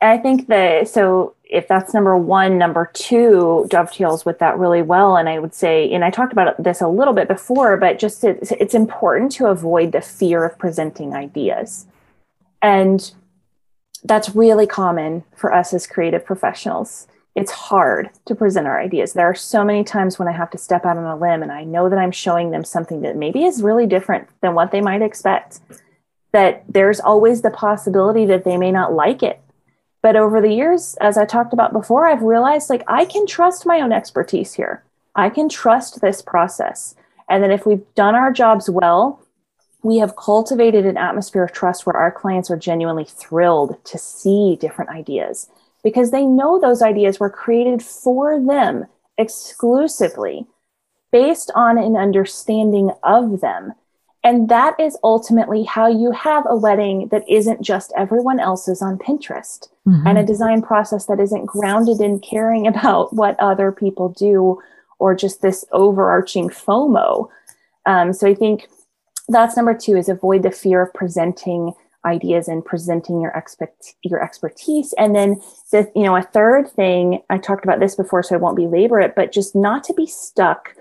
And 0.01 0.11
I 0.11 0.19
think 0.19 0.49
that 0.49 0.89
so 0.89 1.35
if 1.51 1.67
that's 1.67 1.95
number 1.95 2.17
one, 2.17 2.59
number 2.59 2.91
two 2.93 3.67
dovetails 3.71 4.25
with 4.25 4.39
that 4.39 4.59
really 4.59 4.83
well. 4.83 5.17
And 5.17 5.29
I 5.29 5.39
would 5.39 5.55
say, 5.55 5.91
and 5.91 6.05
I 6.05 6.11
talked 6.11 6.33
about 6.33 6.63
this 6.63 6.81
a 6.81 6.89
little 6.89 7.15
bit 7.15 7.27
before, 7.27 7.77
but 7.77 7.99
just 7.99 8.23
it's, 8.23 8.53
it's 8.53 8.75
important 8.75 9.33
to 9.33 9.47
avoid 9.47 9.93
the 9.93 10.01
fear 10.01 10.45
of 10.45 10.59
presenting 10.59 11.15
ideas. 11.15 11.87
And 12.61 13.13
that's 14.05 14.35
really 14.35 14.67
common 14.67 15.25
for 15.37 15.53
us 15.53 15.73
as 15.73 15.87
creative 15.87 16.25
professionals. 16.25 17.07
It's 17.35 17.53
hard 17.53 18.11
to 18.27 18.35
present 18.35 18.67
our 18.67 18.81
ideas. 18.81 19.13
There 19.13 19.29
are 19.29 19.35
so 19.35 19.65
many 19.65 19.85
times 19.85 20.19
when 20.19 20.29
I 20.29 20.33
have 20.33 20.51
to 20.51 20.59
step 20.59 20.85
out 20.85 20.97
on 20.97 21.05
a 21.05 21.17
limb 21.17 21.43
and 21.43 21.53
I 21.53 21.65
know 21.65 21.89
that 21.89 21.99
I'm 21.99 22.11
showing 22.11 22.51
them 22.51 22.65
something 22.65 23.03
that 23.03 23.17
maybe 23.17 23.45
is 23.45 23.63
really 23.63 23.87
different 23.87 24.29
than 24.41 24.55
what 24.55 24.73
they 24.73 24.81
might 24.81 25.03
expect. 25.03 25.61
That 26.33 26.65
there's 26.69 27.01
always 27.01 27.43
the 27.43 27.51
possibility 27.51 28.27
that 28.27 28.45
they 28.45 28.57
may 28.57 28.73
not 28.73 28.93
like 28.93 29.23
it 29.23 29.41
but 30.03 30.17
over 30.17 30.41
the 30.41 30.53
years, 30.53 30.97
as 31.01 31.19
I 31.19 31.25
talked 31.25 31.53
about 31.53 31.73
before, 31.73 32.07
I've 32.07 32.23
realized 32.23 32.71
like 32.71 32.85
I 32.87 33.05
can 33.05 33.27
trust 33.27 33.67
my 33.67 33.81
own 33.81 33.93
expertise 33.93 34.55
here. 34.55 34.85
I 35.15 35.29
can 35.29 35.49
trust 35.49 36.01
this 36.01 36.23
process. 36.23 36.95
And 37.29 37.43
then 37.43 37.51
if 37.51 37.67
we've 37.67 37.85
done 37.95 38.15
our 38.15 38.33
jobs 38.33 38.71
well, 38.71 39.21
we 39.83 39.99
have 39.99 40.17
cultivated 40.17 40.85
an 40.85 40.97
atmosphere 40.97 41.45
of 41.45 41.53
trust 41.53 41.87
where 41.87 41.97
our 41.97 42.11
clients 42.11 42.51
are 42.51 42.57
genuinely 42.57 43.05
thrilled 43.05 43.83
to 43.85 43.99
see 43.99 44.57
different 44.61 44.91
ideas 44.91 45.49
because 45.85 46.11
they 46.11 46.27
know 46.27 46.59
those 46.59 46.83
ideas 46.83 47.21
were 47.21 47.31
created 47.31 47.83
for 47.83 48.41
them 48.41 48.87
exclusively 49.17 50.47
based 51.11 51.51
on 51.55 51.79
an 51.79 51.97
understanding 51.97 52.91
of 53.03 53.41
them 53.41 53.73
and 54.25 54.49
that 54.49 54.79
is 54.81 54.99
ultimately 55.05 55.63
how 55.65 55.87
you 55.87 56.11
have 56.11 56.45
a 56.49 56.57
wedding 56.57 57.09
that 57.09 57.29
isn't 57.29 57.63
just 57.63 57.93
everyone 57.97 58.41
else's 58.41 58.83
on 58.83 58.99
Pinterest 58.99 59.69
mm-hmm. 59.87 60.07
and 60.07 60.19
a 60.19 60.27
design 60.27 60.61
process 60.61 61.07
that 61.07 61.21
isn't 61.21 61.47
grounded 61.47 62.01
in 62.01 62.19
caring 62.21 62.67
about 62.73 63.13
what 63.13 63.39
other 63.39 63.71
people 63.73 64.09
do 64.11 64.61
or 64.99 65.15
just 65.15 65.41
this 65.41 65.65
overarching 65.71 66.49
FOMO. 66.49 67.29
Um, 67.87 68.13
so 68.13 68.27
I 68.27 68.35
think 68.35 68.69
that's 69.29 69.57
number 69.57 69.75
two 69.75 69.97
is 69.97 70.09
avoid 70.09 70.43
the 70.43 70.51
fear 70.51 70.83
of 70.83 70.93
presenting 70.95 71.73
ideas 72.07 72.49
and 72.49 72.65
presenting 72.65 73.21
your 73.21 73.33
expect 73.33 73.95
your 74.03 74.23
expertise 74.23 74.95
and 74.99 75.17
then 75.17 75.41
the 75.73 75.91
you 75.97 76.05
know 76.05 76.17
a 76.17 76.23
third 76.23 76.71
thing 76.71 77.21
i 77.29 77.37
talked 77.37 77.65
about 77.65 77.81
this 77.81 77.97
before 77.97 78.23
so 78.23 78.35
i 78.35 78.39
won't 78.39 78.57
belabor 78.57 79.01
it 79.01 79.15
but 79.17 79.33
just 79.33 79.57
not 79.57 79.83
to 79.83 79.93
be 79.95 80.07
stuck 80.07 80.75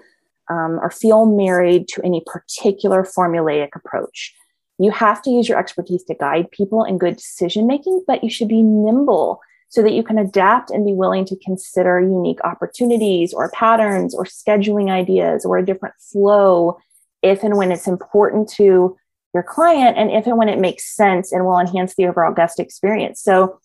um, 0.50 0.80
or 0.82 0.90
feel 0.90 1.26
married 1.26 1.88
to 1.90 2.02
any 2.04 2.24
particular 2.26 3.04
formulaic 3.04 3.70
approach. 3.76 4.34
You 4.80 4.92
have 4.92 5.22
to 5.24 5.30
use 5.30 5.50
your 5.50 5.58
expertise 5.58 6.04
to 6.06 6.16
guide 6.16 6.52
people 6.52 6.84
in 6.84 6.98
good 6.98 7.18
decision 7.18 7.68
making, 7.68 8.04
but 8.08 8.24
you 8.24 8.30
should 8.30 8.48
be 8.48 8.62
nimble 8.62 9.42
so 9.70 9.82
that 9.82 9.94
you 9.94 10.04
can 10.04 10.18
adapt 10.18 10.72
and 10.72 10.86
be 10.86 10.94
willing 10.94 11.26
to 11.26 11.36
consider 11.44 12.00
unique 12.00 12.40
opportunities 12.44 13.34
or 13.34 13.52
patterns 13.52 14.16
or 14.16 14.24
scheduling 14.24 14.90
ideas 14.90 15.44
or 15.44 15.58
a 15.58 15.66
different 15.66 15.96
flow 16.00 16.78
if 17.22 17.44
and 17.44 17.58
when 17.58 17.72
it's 17.72 17.88
important 17.88 18.50
to 18.50 18.98
your 19.34 19.44
client 19.44 19.98
and 19.98 20.12
if 20.12 20.26
and 20.26 20.38
when 20.38 20.50
it 20.50 20.60
makes 20.60 20.96
sense 20.96 21.32
and 21.32 21.46
will 21.46 21.60
enhance 21.60 21.96
the 21.96 22.08
overall 22.08 22.34
guest 22.34 22.60
experience. 22.60 23.22
So, 23.22 23.60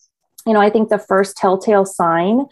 you 0.46 0.52
know, 0.52 0.60
I 0.60 0.70
think 0.70 0.88
the 0.88 0.98
first 0.98 1.36
telltale 1.36 1.86
sign 1.86 2.46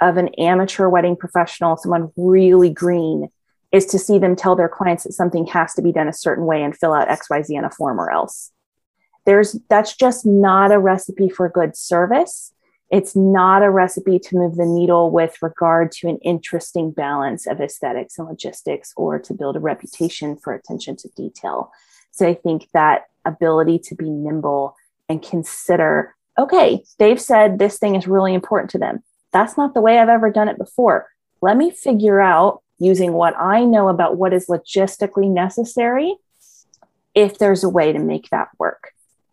of 0.00 0.16
an 0.16 0.28
amateur 0.34 0.88
wedding 0.88 1.16
professional, 1.16 1.76
someone 1.76 2.12
really 2.16 2.70
green, 2.70 3.28
is 3.72 3.86
to 3.86 3.98
see 3.98 4.18
them 4.18 4.34
tell 4.34 4.56
their 4.56 4.68
clients 4.68 5.04
that 5.04 5.12
something 5.12 5.46
has 5.46 5.74
to 5.74 5.82
be 5.82 5.92
done 5.92 6.08
a 6.08 6.12
certain 6.12 6.46
way 6.46 6.62
and 6.62 6.76
fill 6.76 6.94
out 6.94 7.08
xyz 7.08 7.50
in 7.50 7.64
a 7.64 7.70
form 7.70 8.00
or 8.00 8.10
else 8.10 8.52
there's 9.26 9.58
that's 9.68 9.96
just 9.96 10.24
not 10.24 10.72
a 10.72 10.78
recipe 10.78 11.28
for 11.28 11.48
good 11.48 11.76
service 11.76 12.52
it's 12.90 13.14
not 13.14 13.62
a 13.62 13.70
recipe 13.70 14.18
to 14.18 14.36
move 14.36 14.56
the 14.56 14.64
needle 14.64 15.10
with 15.10 15.36
regard 15.42 15.92
to 15.92 16.08
an 16.08 16.18
interesting 16.18 16.90
balance 16.90 17.46
of 17.46 17.60
aesthetics 17.60 18.18
and 18.18 18.28
logistics 18.28 18.92
or 18.96 19.18
to 19.18 19.34
build 19.34 19.56
a 19.56 19.60
reputation 19.60 20.36
for 20.36 20.54
attention 20.54 20.96
to 20.96 21.08
detail. 21.16 21.70
So 22.10 22.26
i 22.26 22.34
think 22.34 22.68
that 22.72 23.06
ability 23.24 23.78
to 23.80 23.94
be 23.94 24.08
nimble 24.08 24.76
and 25.08 25.22
consider 25.22 26.14
okay 26.38 26.82
they've 26.98 27.20
said 27.20 27.58
this 27.58 27.78
thing 27.78 27.94
is 27.94 28.08
really 28.08 28.34
important 28.34 28.70
to 28.70 28.78
them. 28.78 29.02
That's 29.32 29.56
not 29.56 29.74
the 29.74 29.80
way 29.80 29.98
i've 29.98 30.08
ever 30.08 30.30
done 30.30 30.48
it 30.48 30.58
before. 30.58 31.08
Let 31.40 31.56
me 31.56 31.70
figure 31.70 32.20
out 32.20 32.62
using 32.78 33.12
what 33.12 33.34
I 33.38 33.64
know 33.64 33.88
about 33.88 34.16
what 34.16 34.32
is 34.32 34.46
logistically 34.46 35.30
necessary 35.30 36.16
if 37.14 37.38
there's 37.38 37.64
a 37.64 37.68
way 37.68 37.92
to 37.92 37.98
make 37.98 38.30
that 38.30 38.48
work 38.58 38.92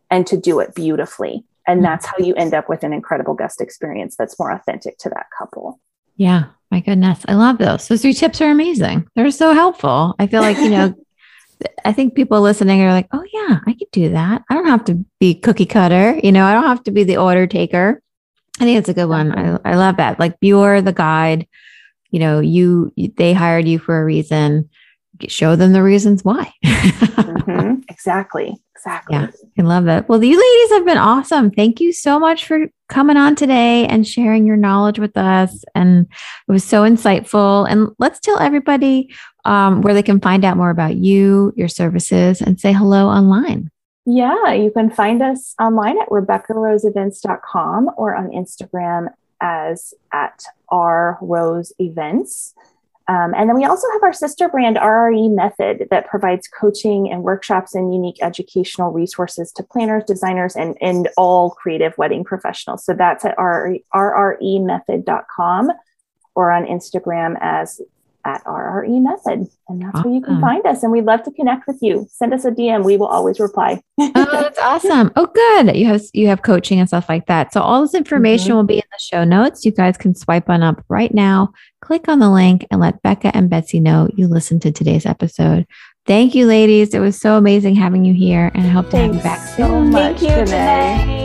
and 0.10 0.26
to 0.28 0.38
do 0.38 0.60
it 0.60 0.76
beautifully. 0.76 1.44
And 1.68 1.84
that's 1.84 2.06
how 2.06 2.18
you 2.20 2.34
end 2.36 2.54
up 2.54 2.70
with 2.70 2.84
an 2.84 2.94
incredible 2.94 3.34
guest 3.34 3.62
experience 3.62 4.16
that's 4.16 4.38
more 4.40 4.52
authentic 4.52 4.98
to 5.00 5.10
that 5.10 5.28
couple. 5.38 5.80
Yeah, 6.16 6.46
my 6.72 6.80
goodness. 6.80 7.26
I 7.28 7.34
love 7.36 7.58
those. 7.58 7.88
Those 7.88 8.02
three 8.02 8.14
tips 8.14 8.42
are 8.42 8.50
amazing. 8.50 9.08
They're 9.16 9.32
so 9.32 9.54
helpful. 9.54 10.16
I 10.20 10.28
feel 10.28 10.42
like, 10.42 10.58
you 10.58 10.70
know, 10.70 10.94
I 11.86 11.94
think 11.94 12.16
people 12.16 12.42
listening 12.42 12.82
are 12.82 12.92
like, 12.92 13.08
oh, 13.12 13.24
yeah, 13.34 13.60
I 13.66 13.74
could 13.74 13.92
do 13.92 14.10
that. 14.10 14.44
I 14.50 14.54
don't 14.54 14.68
have 14.68 14.86
to 14.86 15.06
be 15.20 15.36
cookie 15.36 15.66
cutter. 15.66 16.20
You 16.24 16.32
know, 16.32 16.46
I 16.46 16.54
don't 16.54 16.64
have 16.68 16.84
to 16.84 16.92
be 16.92 17.04
the 17.04 17.18
order 17.18 17.48
taker. 17.48 18.02
I 18.60 18.64
think 18.64 18.78
it's 18.78 18.90
a 18.90 18.94
good 18.94 19.08
one. 19.08 19.32
I, 19.38 19.60
I 19.66 19.76
love 19.76 19.98
that. 19.98 20.20
Like, 20.20 20.36
you're 20.42 20.82
the 20.82 20.94
guide 20.94 21.48
you 22.16 22.20
know 22.20 22.40
you 22.40 22.94
they 23.18 23.34
hired 23.34 23.68
you 23.68 23.78
for 23.78 24.02
a 24.02 24.06
reason 24.06 24.70
show 25.28 25.56
them 25.56 25.74
the 25.74 25.84
reasons 25.84 26.24
why. 26.24 26.54
Mm-hmm. 26.64 27.82
exactly. 27.90 28.56
Exactly. 28.76 29.16
Yeah 29.16 29.28
i 29.58 29.62
love 29.62 29.88
it. 29.88 30.08
Well 30.10 30.24
you 30.24 30.38
ladies 30.38 30.78
have 30.78 30.86
been 30.86 30.98
awesome. 30.98 31.52
Thank 31.52 31.80
you 31.80 31.94
so 31.94 32.20
much 32.20 32.46
for 32.46 32.68
coming 32.90 33.18
on 33.18 33.36
today 33.36 33.88
and 33.88 34.08
sharing 34.08 34.46
your 34.46 34.58
knowledge 34.58 35.00
with 35.00 35.18
us. 35.18 35.64
And 35.74 36.08
it 36.48 36.52
was 36.52 36.64
so 36.64 36.84
insightful. 36.84 37.70
And 37.70 37.90
let's 38.00 38.20
tell 38.20 38.40
everybody 38.40 39.14
um, 39.46 39.82
where 39.82 39.94
they 39.94 40.04
can 40.04 40.20
find 40.20 40.44
out 40.44 40.58
more 40.58 40.70
about 40.70 40.96
you 40.96 41.54
your 41.56 41.68
services 41.68 42.42
and 42.42 42.60
say 42.60 42.74
hello 42.74 43.08
online. 43.08 43.70
Yeah, 44.06 44.54
you 44.54 44.72
can 44.72 44.92
find 44.92 45.24
us 45.24 45.56
online 45.60 46.00
at 46.00 46.10
rebeccaroseevents.com 46.10 47.92
or 47.98 48.16
on 48.16 48.30
Instagram 48.30 49.08
as 49.42 49.94
at 50.14 50.44
R 50.70 51.18
Rose 51.22 51.74
Events. 51.80 52.54
Um, 53.08 53.36
and 53.36 53.48
then 53.48 53.56
we 53.56 53.66
also 53.66 53.88
have 53.94 54.02
our 54.02 54.14
sister 54.14 54.50
brand, 54.50 54.78
RRE 54.78 55.32
Method, 55.32 55.90
that 55.92 56.08
provides 56.08 56.48
coaching 56.48 57.12
and 57.12 57.22
workshops 57.22 57.76
and 57.76 57.94
unique 57.94 58.18
educational 58.22 58.92
resources 58.92 59.52
to 59.54 59.64
planners, 59.64 60.06
designers, 60.06 60.56
and, 60.56 60.76
and 60.82 61.08
all 61.16 61.52
creative 61.52 61.96
wedding 62.00 62.24
professionals. 62.24 62.84
So 62.84 62.94
that's 62.94 63.24
at 63.24 63.38
rremethod.com 63.38 65.72
or 66.34 66.52
on 66.52 66.66
Instagram 66.66 67.38
as 67.42 67.80
at 68.26 68.44
RRE 68.44 69.02
Method. 69.02 69.48
And 69.68 69.82
that's 69.82 69.96
awesome. 69.96 70.12
where 70.12 70.20
you 70.20 70.22
can 70.22 70.42
find 70.42 70.66
us. 70.66 70.84
And 70.84 70.92
we'd 70.92 71.06
love 71.06 71.24
to 71.24 71.32
connect 71.32 71.68
with 71.68 71.78
you. 71.82 72.08
Send 72.10 72.34
us 72.34 72.44
a 72.44 72.52
DM. 72.52 72.84
We 72.84 72.98
will 72.98 73.08
always 73.08 73.40
reply. 73.40 73.82
oh, 74.00 74.28
that's 74.32 74.60
awesome. 74.64 75.12
Oh, 75.16 75.28
good. 75.28 75.76
You 75.76 75.86
have 75.86 76.02
you 76.14 76.28
have 76.28 76.42
coaching 76.42 76.80
and 76.80 76.88
stuff 76.88 77.08
like 77.08 77.28
that. 77.28 77.54
So 77.54 77.62
all 77.62 77.82
this 77.82 77.94
information 77.94 78.50
mm-hmm. 78.50 78.58
will 78.58 78.64
be 78.64 78.78
in 78.78 78.84
the 78.92 79.00
show 79.00 79.24
notes. 79.24 79.64
You 79.64 79.72
guys 79.72 79.98
can 79.98 80.16
swipe 80.16 80.50
on 80.50 80.64
up 80.64 80.84
right 80.90 81.14
now, 81.14 81.54
click 81.82 82.08
on 82.08 82.20
the 82.20 82.30
link, 82.30 82.66
and 82.72 82.82
let 82.82 83.02
Becca 83.02 83.36
and 83.36 83.50
Betsy 83.50 83.80
know 83.80 84.10
you 84.16 84.28
listened 84.28 84.62
to 84.64 84.72
today's 84.72 85.06
episode. 85.06 85.68
Thank 86.06 86.36
you, 86.36 86.46
ladies. 86.46 86.94
It 86.94 87.00
was 87.00 87.20
so 87.20 87.38
amazing 87.38 87.76
having 87.76 88.06
you 88.06 88.14
here, 88.14 88.52
and 88.54 88.66
I 88.66 88.70
hope 88.70 88.86
to 88.86 88.92
Thanks 88.92 89.24
have 89.24 89.24
you 89.24 89.30
back 89.30 89.58
so 89.58 89.68
soon. 89.68 89.92
Much 89.92 90.20
Thank 90.20 90.22
you, 90.22 90.46
today. 90.46 91.25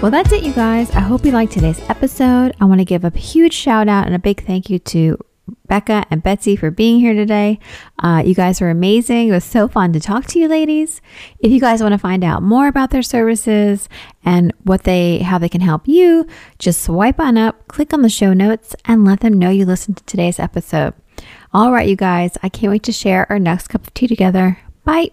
Well, 0.00 0.12
that's 0.12 0.30
it, 0.30 0.44
you 0.44 0.52
guys. 0.52 0.92
I 0.92 1.00
hope 1.00 1.24
you 1.24 1.32
liked 1.32 1.52
today's 1.52 1.80
episode. 1.90 2.54
I 2.60 2.66
want 2.66 2.80
to 2.80 2.84
give 2.84 3.04
a 3.04 3.10
huge 3.10 3.52
shout 3.52 3.88
out 3.88 4.06
and 4.06 4.14
a 4.14 4.18
big 4.20 4.46
thank 4.46 4.70
you 4.70 4.78
to 4.78 5.18
Becca 5.66 6.04
and 6.08 6.22
Betsy 6.22 6.54
for 6.54 6.70
being 6.70 7.00
here 7.00 7.14
today. 7.14 7.58
Uh, 7.98 8.22
you 8.24 8.32
guys 8.32 8.60
were 8.60 8.70
amazing. 8.70 9.28
It 9.28 9.32
was 9.32 9.42
so 9.42 9.66
fun 9.66 9.92
to 9.94 10.00
talk 10.00 10.26
to 10.26 10.38
you 10.38 10.46
ladies. 10.46 11.00
If 11.40 11.50
you 11.50 11.58
guys 11.58 11.82
want 11.82 11.94
to 11.94 11.98
find 11.98 12.22
out 12.22 12.44
more 12.44 12.68
about 12.68 12.90
their 12.90 13.02
services 13.02 13.88
and 14.24 14.52
what 14.62 14.84
they 14.84 15.18
how 15.18 15.36
they 15.36 15.48
can 15.48 15.62
help 15.62 15.88
you, 15.88 16.28
just 16.60 16.80
swipe 16.80 17.18
on 17.18 17.36
up, 17.36 17.66
click 17.66 17.92
on 17.92 18.02
the 18.02 18.08
show 18.08 18.32
notes, 18.32 18.76
and 18.84 19.04
let 19.04 19.18
them 19.18 19.36
know 19.36 19.50
you 19.50 19.64
listened 19.64 19.96
to 19.96 20.04
today's 20.04 20.38
episode. 20.38 20.94
All 21.52 21.72
right, 21.72 21.88
you 21.88 21.96
guys, 21.96 22.38
I 22.40 22.48
can't 22.50 22.70
wait 22.70 22.84
to 22.84 22.92
share 22.92 23.26
our 23.28 23.40
next 23.40 23.66
cup 23.66 23.84
of 23.84 23.94
tea 23.94 24.06
together. 24.06 24.60
Bye. 24.84 25.10